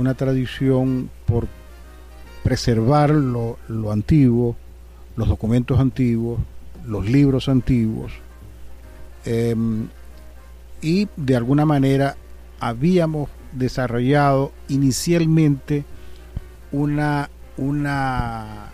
una 0.00 0.14
tradición 0.14 1.10
por 1.26 1.46
preservar 2.42 3.10
lo, 3.10 3.58
antiguo, 3.92 4.56
los 5.14 5.28
documentos 5.28 5.78
antiguos, 5.78 6.40
los 6.86 7.04
libros 7.04 7.50
antiguos, 7.50 8.10
em, 9.26 9.88
y 10.80 11.06
de 11.16 11.36
alguna 11.36 11.66
manera 11.66 12.16
habíamos 12.60 13.28
desarrollado 13.52 14.52
inicialmente 14.68 15.84
una, 16.72 17.28
una 17.58 18.70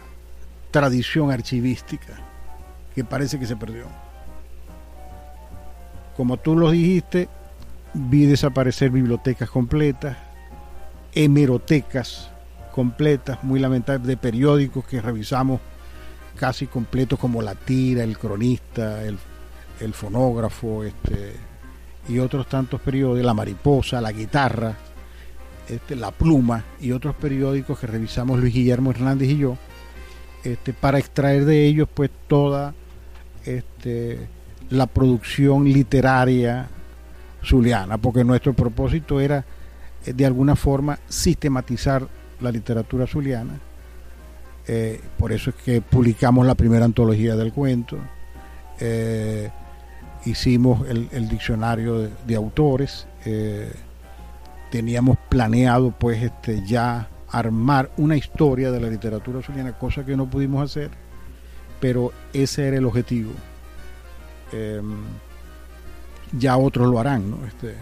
tradición 0.70 1.32
archivística 1.32 2.20
que 2.94 3.02
parece 3.02 3.40
que 3.40 3.46
se 3.46 3.56
perdió. 3.56 3.86
Como 6.16 6.36
tú 6.36 6.56
lo 6.56 6.70
dijiste, 6.70 7.28
vi 7.94 8.26
desaparecer 8.26 8.90
bibliotecas 8.90 9.50
completas, 9.50 10.25
hemerotecas 11.16 12.30
completas, 12.72 13.42
muy 13.42 13.58
lamentables, 13.58 14.06
de 14.06 14.18
periódicos 14.18 14.84
que 14.84 15.00
revisamos 15.00 15.60
casi 16.36 16.66
completos 16.66 17.18
como 17.18 17.40
La 17.40 17.54
Tira, 17.54 18.04
El 18.04 18.18
Cronista, 18.18 19.02
El, 19.02 19.18
Fonógrafo, 19.94 20.84
este, 20.84 21.32
y 22.08 22.18
otros 22.18 22.46
tantos 22.46 22.80
periódicos, 22.82 23.24
La 23.24 23.34
Mariposa, 23.34 24.00
La 24.02 24.12
Guitarra, 24.12 24.74
este, 25.68 25.96
La 25.96 26.10
Pluma 26.10 26.64
y 26.80 26.92
otros 26.92 27.16
periódicos 27.16 27.78
que 27.78 27.86
revisamos 27.86 28.38
Luis 28.38 28.52
Guillermo 28.52 28.90
Hernández 28.90 29.30
y 29.30 29.38
yo, 29.38 29.56
este, 30.44 30.74
para 30.74 30.98
extraer 30.98 31.46
de 31.46 31.66
ellos 31.66 31.88
pues 31.92 32.10
toda 32.28 32.74
este, 33.46 34.28
la 34.68 34.86
producción 34.86 35.64
literaria 35.64 36.68
zuliana, 37.42 37.96
porque 37.96 38.22
nuestro 38.22 38.52
propósito 38.52 39.18
era 39.18 39.46
de 40.14 40.26
alguna 40.26 40.56
forma 40.56 40.98
sistematizar 41.08 42.06
la 42.40 42.50
literatura 42.50 43.06
zuliana. 43.06 43.58
Eh, 44.68 45.00
por 45.18 45.32
eso 45.32 45.50
es 45.50 45.56
que 45.56 45.80
publicamos 45.80 46.46
la 46.46 46.54
primera 46.54 46.84
antología 46.84 47.36
del 47.36 47.52
cuento. 47.52 47.98
Eh, 48.80 49.50
hicimos 50.24 50.86
el, 50.88 51.28
diccionario 51.28 52.10
de, 52.26 52.36
autores. 52.36 53.06
teníamos 54.70 55.16
planeado 55.28 55.92
pues 55.92 56.22
este 56.22 56.64
ya 56.66 57.08
armar 57.30 57.90
una 57.96 58.16
historia 58.16 58.70
de 58.70 58.80
la 58.80 58.88
literatura 58.88 59.42
zuliana, 59.42 59.78
cosa 59.78 60.04
que 60.04 60.16
no 60.16 60.28
pudimos 60.28 60.62
hacer, 60.62 60.90
pero 61.80 62.12
ese 62.32 62.68
era 62.68 62.76
el 62.78 62.86
objetivo. 62.86 63.32
ya 66.32 66.56
otros 66.56 66.88
lo 66.88 66.98
harán, 66.98 67.30
¿no? 67.30 67.46
Este, 67.46 67.76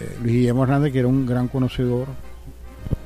eh, 0.00 0.16
Luis 0.22 0.34
Guillermo 0.34 0.64
Hernández, 0.64 0.92
que 0.92 0.98
era 0.98 1.08
un 1.08 1.26
gran 1.26 1.48
conocedor 1.48 2.08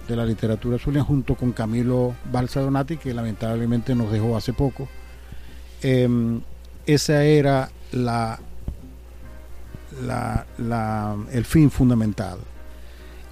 de 0.09 0.17
la 0.17 0.27
literatura 0.27 0.79
zuliana, 0.79 1.05
junto 1.05 1.35
con 1.35 1.53
Camilo 1.53 2.15
Balsa 2.33 2.61
Donati, 2.61 2.97
que 2.97 3.15
lamentablemente 3.15 3.95
nos 3.95 4.11
dejó 4.11 4.37
hace 4.37 4.53
poco. 4.53 4.89
Eh, 5.83 6.09
esa 6.87 7.25
era 7.25 7.71
la, 7.93 8.39
el 11.33 11.45
fin 11.45 11.71
fundamental. 11.71 12.39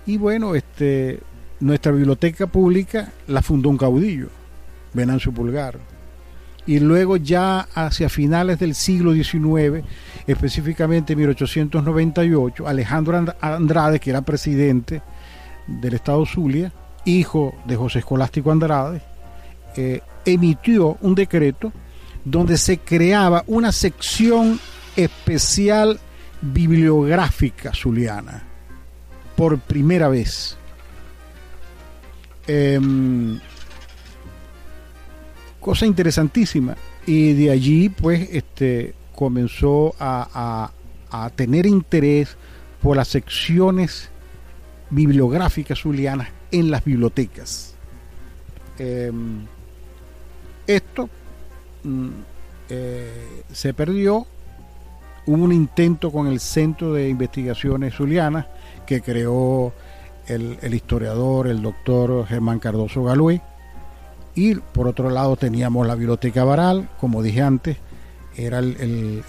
Y 0.06 0.16
bueno, 0.16 0.54
este, 0.54 1.20
nuestra 1.60 1.92
biblioteca 1.92 2.46
pública 2.46 3.12
la 3.26 3.42
fundó 3.42 3.68
un 3.68 3.76
caudillo, 3.76 4.28
Venancio 4.94 5.32
Pulgar 5.32 5.78
y 6.68 6.80
luego 6.80 7.16
ya 7.16 7.66
hacia 7.74 8.10
finales 8.10 8.58
del 8.58 8.74
siglo 8.74 9.14
XIX, 9.14 9.82
específicamente 10.26 11.14
en 11.14 11.20
1898, 11.20 12.68
Alejandro 12.68 13.24
Andrade, 13.40 13.98
que 13.98 14.10
era 14.10 14.20
presidente 14.20 15.00
del 15.66 15.94
Estado 15.94 16.26
Zulia, 16.26 16.70
hijo 17.06 17.54
de 17.64 17.74
José 17.74 18.00
Escolástico 18.00 18.52
Andrade, 18.52 19.00
eh, 19.76 20.02
emitió 20.26 20.98
un 21.00 21.14
decreto 21.14 21.72
donde 22.22 22.58
se 22.58 22.76
creaba 22.76 23.44
una 23.46 23.72
sección 23.72 24.60
especial 24.94 25.98
bibliográfica 26.42 27.72
zuliana 27.74 28.42
por 29.34 29.58
primera 29.58 30.10
vez. 30.10 30.58
Em, 32.46 33.40
cosa 35.68 35.84
interesantísima. 35.84 36.78
Y 37.04 37.34
de 37.34 37.50
allí, 37.50 37.90
pues, 37.90 38.30
este, 38.32 38.94
comenzó 39.14 39.94
a, 40.00 40.70
tener 41.36 41.66
interés 41.66 42.38
por 42.80 42.96
las 42.96 43.08
secciones 43.08 44.08
bibliográficas 44.88 45.80
zulianas 45.80 46.28
en 46.50 46.70
las 46.70 46.82
bibliotecas. 46.82 47.74
Em, 48.78 49.44
Esto 50.66 51.10
mm, 51.84 52.08
eh, 52.70 53.42
se 53.52 53.74
perdió. 53.74 54.26
Hubo 55.26 55.44
un 55.44 55.52
intento 55.52 56.10
con 56.10 56.28
el 56.28 56.40
Centro 56.40 56.94
de 56.94 57.10
Investigaciones 57.10 57.94
Zulianas 57.94 58.46
que 58.86 59.02
creó 59.02 59.74
el, 60.26 60.72
historiador, 60.72 61.46
el 61.46 61.60
doctor 61.60 62.26
Germán 62.26 62.58
Cardoso 62.58 63.04
Galué. 63.04 63.42
Y 64.38 64.54
por 64.54 64.86
otro 64.86 65.10
lado 65.10 65.34
teníamos 65.34 65.84
la 65.84 65.96
Biblioteca 65.96 66.44
Baral, 66.44 66.88
como 67.00 67.24
dije 67.24 67.42
antes, 67.42 67.76
era 68.36 68.60
el, 68.60 69.24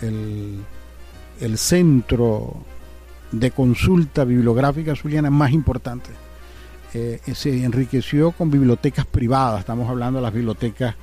el 1.40 1.58
centro 1.58 2.58
de 3.32 3.50
consulta 3.50 4.24
bibliográfica 4.24 4.96
zuliana 4.96 5.32
más 5.32 5.52
importante. 5.52 6.12
Eh, 6.94 7.20
se 7.34 7.64
enriqueció 7.64 8.34
con 8.34 8.52
bibliotecas 8.52 9.08
privadas, 9.08 9.62
estamos 9.62 9.90
hablando 9.90 10.20
de 10.20 10.24
las 10.24 10.34
bibliotecas 10.34 10.94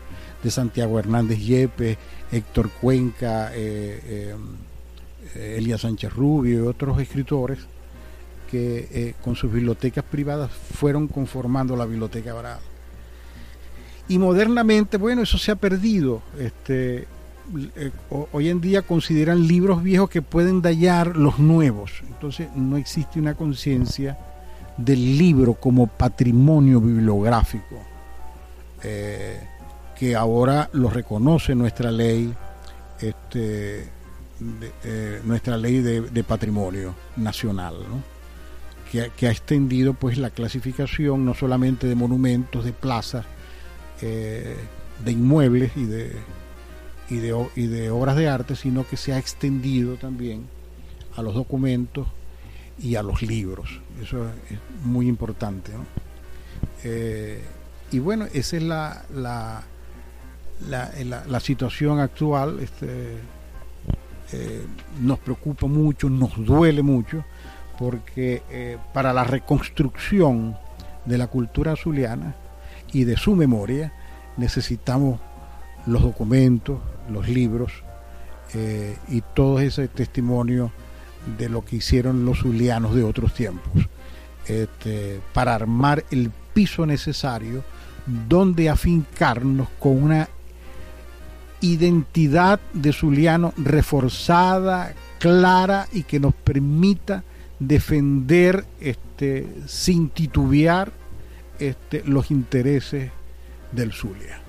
de 0.41 0.51
Santiago 0.53 1.01
Hernández 1.01 1.41
Yepes, 1.41 1.99
Héctor 2.31 2.71
Cuenca, 2.81 3.51
eh, 3.55 4.37
eh, 5.35 5.57
Elías 5.59 5.81
Sánchez 5.81 6.13
Rubio 6.13 6.65
y 6.65 6.67
otros 6.69 7.01
escritores 7.01 7.59
que 8.49 9.17
con 9.25 9.35
sus 9.35 9.53
bibliotecas 9.53 10.05
privadas 10.05 10.53
fueron 10.53 11.09
conformando 11.09 11.75
la 11.75 11.87
biblioteca 11.87 12.33
Baral. 12.33 12.61
Y 14.09 14.19
modernamente, 14.19 14.97
bueno, 14.97 15.23
eso 15.23 15.39
se 15.39 15.53
ha 15.53 15.57
perdido. 15.57 16.23
Este, 16.39 17.07
hoy 18.33 18.49
en 18.49 18.61
día 18.61 18.83
consideran 18.83 19.47
libros 19.47 19.83
viejos 19.83 20.11
que 20.11 20.23
pueden 20.23 20.63
dañar 20.63 21.17
los 21.17 21.39
nuevos. 21.39 22.03
Entonces 22.09 22.49
no 22.55 22.77
existe 22.77 23.19
una 23.19 23.35
conciencia 23.35 24.19
del 24.77 25.19
libro 25.19 25.55
como 25.55 25.87
patrimonio 25.87 26.81
bibliográfico, 26.81 27.77
eh, 28.83 29.41
que 29.99 30.15
ahora 30.15 30.69
lo 30.73 30.91
reconoce 30.91 31.55
nuestra 31.55 31.91
ley, 31.91 32.33
este, 33.01 33.89
eh, 34.85 35.21
nuestra 35.25 35.57
ley 35.57 35.81
de, 35.81 36.25
patrimonio 36.25 36.95
nacional, 37.17 37.77
que, 38.91 39.27
ha 39.27 39.31
extendido 39.31 39.95
pues 39.95 40.19
la 40.19 40.31
clasificación 40.31 41.25
no 41.25 41.35
solamente 41.35 41.87
de 41.87 41.95
monumentos, 41.95 42.65
de 42.65 42.73
plazas, 42.73 43.25
eh, 44.03 44.57
de 45.05 45.13
inmuebles 45.13 45.73
y 45.77 45.85
de, 45.85 46.13
y 47.09 47.17
de, 47.17 47.47
y 47.55 47.67
de 47.67 47.91
obras 47.91 48.17
de 48.17 48.29
arte, 48.29 48.57
sino 48.57 48.87
que 48.87 48.97
se 48.97 49.13
ha 49.13 49.19
extendido 49.19 49.97
también 49.97 50.47
a 51.17 51.23
los 51.23 51.35
documentos 51.35 52.07
y 52.79 52.97
a 52.97 53.03
los 53.03 53.23
libros. 53.23 53.81
Eso 54.03 54.27
es 54.51 54.59
muy 54.85 55.09
importante. 55.09 55.73
Eh, 56.85 57.43
y 57.91 57.99
bueno, 57.99 58.27
esa 58.33 58.57
es 58.57 58.63
la, 58.63 59.05
la, 59.15 59.65
la, 60.69 61.41
situación 61.41 62.01
actual. 62.01 62.59
Este, 62.61 63.17
eh, 64.33 64.67
nos 65.01 65.19
preocupa 65.21 65.67
mucho, 65.67 66.11
nos 66.11 66.37
duele 66.45 66.83
mucho, 66.83 67.25
porque 67.79 68.79
para 68.93 69.13
la 69.13 69.25
reconstrucción 69.25 70.57
de 71.05 71.19
la 71.19 71.29
cultura 71.29 71.73
azuliana 71.73 72.35
y 72.93 73.05
de 73.05 73.17
su 73.17 73.35
memoria 73.35 73.93
necesitamos 74.37 75.21
los 75.87 76.03
documentos, 76.03 76.81
los 77.11 77.29
libros 77.29 77.73
y 79.09 79.21
todo 79.35 79.61
ese 79.61 79.89
testimonio 79.89 80.73
de 81.39 81.49
lo 81.49 81.65
que 81.65 81.77
hicieron 81.77 82.25
los 82.25 82.39
zulianos 82.39 82.95
de 82.95 83.03
otros 83.03 83.35
tiempos, 83.35 83.89
este, 84.47 85.21
para 85.35 85.55
armar 85.55 86.05
el 86.11 86.31
piso 86.55 86.87
necesario 86.87 87.65
donde 88.07 88.71
afincarnos 88.71 89.69
con 89.79 90.03
una 90.03 90.29
identidad 91.61 92.61
de 92.73 92.93
zuliano 92.93 93.53
reforzada, 93.57 94.95
clara 95.19 95.89
y 95.93 96.05
que 96.05 96.21
nos 96.21 96.35
permita 96.35 97.25
defender 97.59 98.65
este, 98.81 99.47
sin 99.67 100.11
titubear 100.11 100.93
este, 101.59 102.03
los 102.05 102.31
intereses 102.31 103.11
del 103.73 103.93
Zulia. 103.93 104.41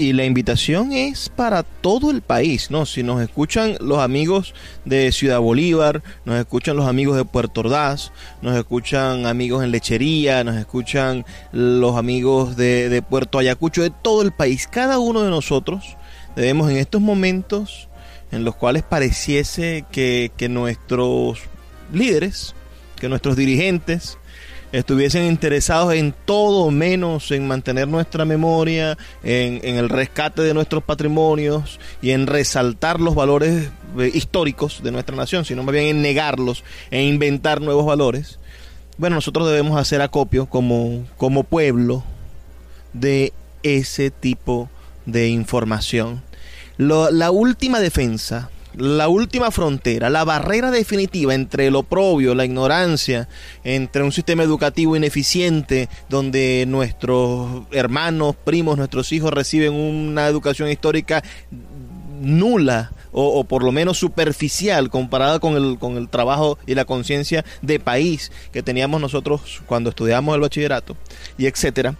Y 0.00 0.14
la 0.14 0.24
invitación 0.24 0.92
es 0.92 1.28
para 1.28 1.62
todo 1.62 2.10
el 2.10 2.22
país, 2.22 2.70
¿no? 2.70 2.86
Si 2.86 3.02
nos 3.02 3.20
escuchan 3.20 3.76
los 3.80 3.98
amigos 3.98 4.54
de 4.86 5.12
Ciudad 5.12 5.40
Bolívar, 5.40 6.02
nos 6.24 6.38
escuchan 6.38 6.76
los 6.76 6.88
amigos 6.88 7.18
de 7.18 7.26
Puerto 7.26 7.60
Ordaz, 7.60 8.10
nos 8.40 8.56
escuchan 8.56 9.26
amigos 9.26 9.62
en 9.62 9.72
Lechería, 9.72 10.42
nos 10.42 10.56
escuchan 10.56 11.26
los 11.52 11.96
amigos 11.96 12.56
de, 12.56 13.04
Puerto 13.10 13.38
Ayacucho, 13.38 13.82
de 13.82 13.90
todo 13.90 14.22
el 14.22 14.32
país, 14.32 14.66
cada 14.66 14.98
uno 14.98 15.22
de 15.22 15.28
nosotros 15.28 15.98
debemos 16.34 16.70
en 16.70 16.78
estos 16.78 17.02
momentos 17.02 17.90
en 18.32 18.44
los 18.44 18.54
cuales 18.54 18.84
pareciese 18.84 19.84
que, 19.92 20.32
que 20.34 20.48
nuestros 20.48 21.40
líderes, 21.92 22.54
que 22.96 23.10
nuestros 23.10 23.36
dirigentes, 23.36 24.16
estuviesen 24.72 25.24
interesados 25.26 25.94
en 25.94 26.14
todo 26.24 26.70
menos 26.70 27.30
en 27.30 27.46
mantener 27.48 27.88
nuestra 27.88 28.24
memoria, 28.24 28.96
en, 29.22 29.60
el 29.64 29.88
rescate 29.88 30.42
de 30.42 30.54
nuestros 30.54 30.82
patrimonios 30.82 31.80
y 32.02 32.10
en 32.10 32.26
resaltar 32.26 33.00
los 33.00 33.14
valores 33.14 33.70
eh, 33.98 34.10
históricos 34.12 34.82
de 34.82 34.92
nuestra 34.92 35.16
nación, 35.16 35.44
sino 35.44 35.62
más 35.62 35.72
bien 35.72 35.86
en 35.86 36.02
negarlos, 36.02 36.64
e 36.90 37.02
inventar 37.02 37.60
nuevos 37.60 37.86
valores. 37.86 38.38
Bueno, 38.96 39.16
nosotros 39.16 39.48
debemos 39.48 39.80
hacer 39.80 40.02
acopio 40.02 40.46
como, 40.46 41.04
como 41.16 41.44
pueblo 41.44 42.04
de 42.92 43.32
ese 43.62 44.10
tipo 44.10 44.68
de 45.06 45.28
información. 45.28 46.22
la 46.76 47.30
última 47.30 47.80
defensa 47.80 48.50
la 48.80 49.08
última 49.08 49.50
frontera, 49.50 50.08
la 50.08 50.24
barrera 50.24 50.70
definitiva 50.70 51.34
entre 51.34 51.66
el 51.66 51.76
oprobio, 51.76 52.34
la 52.34 52.46
ignorancia, 52.46 53.28
entre 53.62 54.02
un 54.02 54.10
sistema 54.10 54.42
educativo 54.42 54.96
ineficiente 54.96 55.90
donde 56.08 56.64
nuestros 56.66 57.64
hermanos, 57.72 58.36
primos, 58.36 58.78
nuestros 58.78 59.12
hijos 59.12 59.32
reciben 59.34 59.74
una 59.74 60.26
educación 60.26 60.70
histórica 60.70 61.22
nula 62.20 62.92
o, 63.12 63.44
por 63.44 63.64
lo 63.64 63.72
menos 63.72 63.98
superficial 63.98 64.88
comparada 64.88 65.40
con 65.40 65.56
el, 65.56 65.78
con 65.78 65.96
el 65.96 66.08
trabajo 66.08 66.58
y 66.66 66.74
la 66.74 66.84
conciencia 66.84 67.44
de 67.60 67.80
país 67.80 68.32
que 68.52 68.62
teníamos 68.62 69.00
nosotros 69.00 69.62
cuando 69.66 69.90
estudiamos 69.90 70.34
el 70.34 70.40
bachillerato 70.40 70.96
y 71.36 71.46
etcétera, 71.46 71.96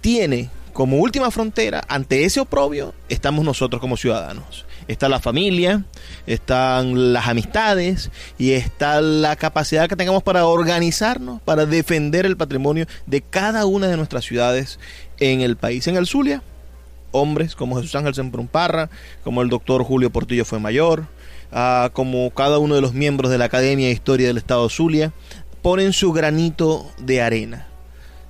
tiene 0.00 0.48
como 0.72 0.98
última 0.98 1.30
frontera 1.30 1.82
ante 1.88 2.24
ese 2.24 2.40
oprobio 2.40 2.94
estamos 3.08 3.44
nosotros 3.44 3.80
como 3.80 3.96
ciudadanos 3.96 4.65
está 4.88 5.08
la 5.08 5.20
familia, 5.20 5.84
están 6.26 7.12
las 7.12 7.26
amistades 7.28 8.10
y 8.38 8.52
está 8.52 9.00
la 9.00 9.36
capacidad 9.36 9.88
que 9.88 9.96
tengamos 9.96 10.22
para 10.22 10.46
organizarnos, 10.46 11.40
para 11.42 11.66
defender 11.66 12.26
el 12.26 12.36
patrimonio 12.36 12.86
de 13.06 13.22
cada 13.22 13.66
una 13.66 13.88
de 13.88 13.96
nuestras 13.96 14.24
ciudades 14.24 14.78
en 15.18 15.40
el 15.40 15.56
país. 15.56 15.86
En 15.86 15.96
el 15.96 16.06
Zulia, 16.06 16.42
hombres 17.10 17.56
como 17.56 17.76
Jesús 17.76 17.94
Ángel 17.94 18.14
Semprumparra, 18.14 18.90
como 19.24 19.42
el 19.42 19.48
doctor 19.48 19.82
Julio 19.82 20.10
Portillo 20.10 20.44
fue 20.44 20.60
mayor, 20.60 21.06
ah, 21.52 21.90
como 21.92 22.30
cada 22.30 22.58
uno 22.58 22.74
de 22.74 22.80
los 22.80 22.94
miembros 22.94 23.30
de 23.30 23.38
la 23.38 23.46
Academia 23.46 23.86
de 23.86 23.92
Historia 23.92 24.28
del 24.28 24.38
Estado 24.38 24.68
Zulia, 24.68 25.12
ponen 25.62 25.92
su 25.92 26.12
granito 26.12 26.86
de 26.98 27.22
arena. 27.22 27.66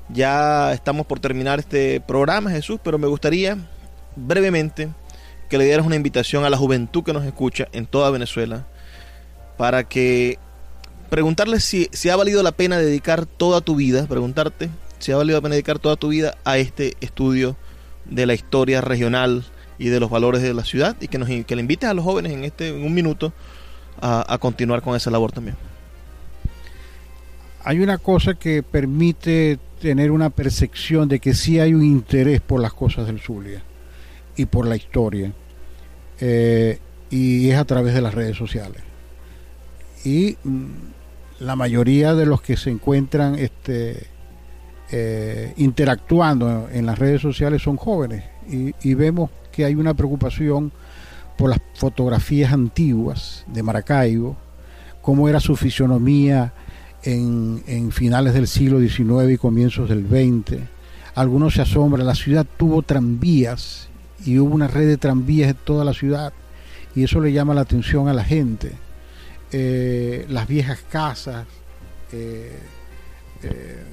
Ya 0.09 0.73
estamos 0.73 1.05
por 1.07 1.19
terminar 1.19 1.59
este 1.59 2.01
programa, 2.01 2.51
Jesús, 2.51 2.79
pero 2.83 2.97
me 2.97 3.09
gustaría 3.09 3.59
brevemente 4.15 4.89
que 5.49 5.59
le 5.59 5.65
dieras 5.65 5.87
una 5.87 5.97
invitación 5.97 6.45
a 6.45 6.51
la 6.51 6.57
juventud 6.57 7.05
que 7.05 7.13
nos 7.13 7.25
escucha 7.25 7.69
en 7.73 7.87
toda 7.87 8.11
Venezuela 8.11 8.67
para 9.57 9.85
que 9.85 10.39
preguntarles 11.09 11.65
si, 11.65 11.89
si 11.93 12.11
ha 12.11 12.17
valido 12.17 12.43
la 12.43 12.53
pena 12.53 12.79
dedicar 12.79 13.27
toda 13.27 13.61
tu 13.61 13.77
vida, 13.77 14.07
preguntarte 14.07 14.71
si 14.99 15.13
ha 15.13 15.17
valido 15.17 15.39
la 15.39 15.43
pena 15.43 15.55
dedicar 15.55 15.79
toda 15.79 15.97
tu 15.97 16.09
vida 16.09 16.37
a 16.45 16.59
este 16.59 16.95
estudio 17.01 17.57
de 18.05 18.27
la 18.27 18.35
historia 18.35 18.81
regional 18.81 19.45
y 19.79 19.89
de 19.89 20.01
los 20.01 20.11
valores 20.11 20.43
de 20.43 20.55
la 20.55 20.65
ciudad 20.65 20.97
y 21.01 21.09
que, 21.09 21.19
nos, 21.19 21.29
que 21.29 21.57
le 21.57 21.61
invites 21.61 21.89
a 21.89 21.95
los 21.95 22.05
jóvenes 22.05 22.33
en, 22.33 22.45
este, 22.45 22.69
en 22.69 22.85
un 22.85 22.95
minuto 22.95 23.33
a, 24.01 24.33
a 24.33 24.39
continuar 24.39 24.83
con 24.83 24.97
esa 24.97 25.11
labor 25.11 25.33
también. 25.33 25.57
Hay 27.63 27.81
una 27.81 27.99
cosa 27.99 28.35
que 28.35 28.63
permite 28.63 29.59
tener 29.81 30.11
una 30.11 30.31
percepción 30.31 31.09
de 31.09 31.19
que 31.19 31.35
sí 31.35 31.61
hay 31.61 31.75
un 31.75 31.85
interés 31.85 32.41
por 32.41 32.61
las 32.61 32.73
cosas 32.73 33.07
del 33.07 33.21
Zulia 33.21 33.63
y 34.37 34.47
por 34.47 34.67
la 34.67 34.77
historia. 34.77 35.33
Eh, 36.21 36.79
y 37.11 37.51
es 37.51 37.59
a 37.59 37.65
través 37.65 37.95
de 37.95 38.01
las 38.01 38.15
redes 38.15 38.37
sociales. 38.37 38.83
Y 40.05 40.37
mm, 40.45 40.67
la 41.41 41.57
mayoría 41.57 42.15
de 42.15 42.27
los 42.27 42.41
que 42.41 42.57
se 42.57 42.71
encuentran 42.71 43.37
este, 43.37 44.07
eh, 44.91 45.53
interactuando 45.57 46.69
en 46.73 46.87
las 46.87 46.99
redes 46.99 47.21
sociales 47.21 47.63
son 47.63 47.77
jóvenes 47.77 48.25
y, 48.49 48.95
vemos 48.95 49.31
que 49.51 49.65
hay 49.65 49.75
una 49.75 49.93
preocupación 49.95 50.71
por 51.37 51.51
las 51.51 51.59
fotografías 51.75 52.53
antiguas 52.53 53.45
de 53.49 53.63
Maracaibo, 53.65 54.37
cómo 55.03 55.29
era 55.29 55.41
su 55.41 55.57
fisionomía 55.57 56.53
en, 57.03 57.65
en 57.67 57.91
finales 57.91 58.35
del 58.35 58.47
siglo 58.47 58.79
XIX 58.79 59.33
y 59.33 59.37
comienzos 59.37 59.89
del 59.89 60.07
XX 60.07 60.63
algunos 61.17 61.55
se 61.55 61.63
asombran, 61.63 62.07
la 62.07 62.15
ciudad 62.15 62.47
tuvo 62.59 62.83
tranvías 62.83 63.89
y 64.25 64.39
hubo 64.39 64.55
una 64.55 64.69
red 64.69 64.87
de 64.87 64.97
tranvías 64.97 65.51
en 65.51 65.57
toda 65.57 65.85
la 65.85 65.93
ciudad 65.93 66.33
y 66.95 67.05
eso 67.05 67.21
le 67.21 67.33
llama 67.33 67.55
la 67.55 67.61
atención 67.61 68.09
a 68.09 68.15
la 68.15 68.25
gente. 68.25 68.73
Eh, 69.53 70.27
las 70.29 70.49
viejas 70.49 70.81
casas, 70.91 71.47
eh, 72.13 72.59
eh, 73.43 73.85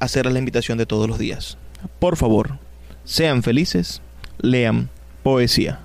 hacerles 0.01 0.33
la 0.33 0.39
invitación 0.39 0.79
de 0.79 0.87
todos 0.87 1.09
los 1.09 1.19
días. 1.19 1.59
Por 1.99 2.17
favor, 2.17 2.59
sean 3.05 3.43
felices, 3.43 4.03
lean 4.39 4.91
poesía. 5.23 5.81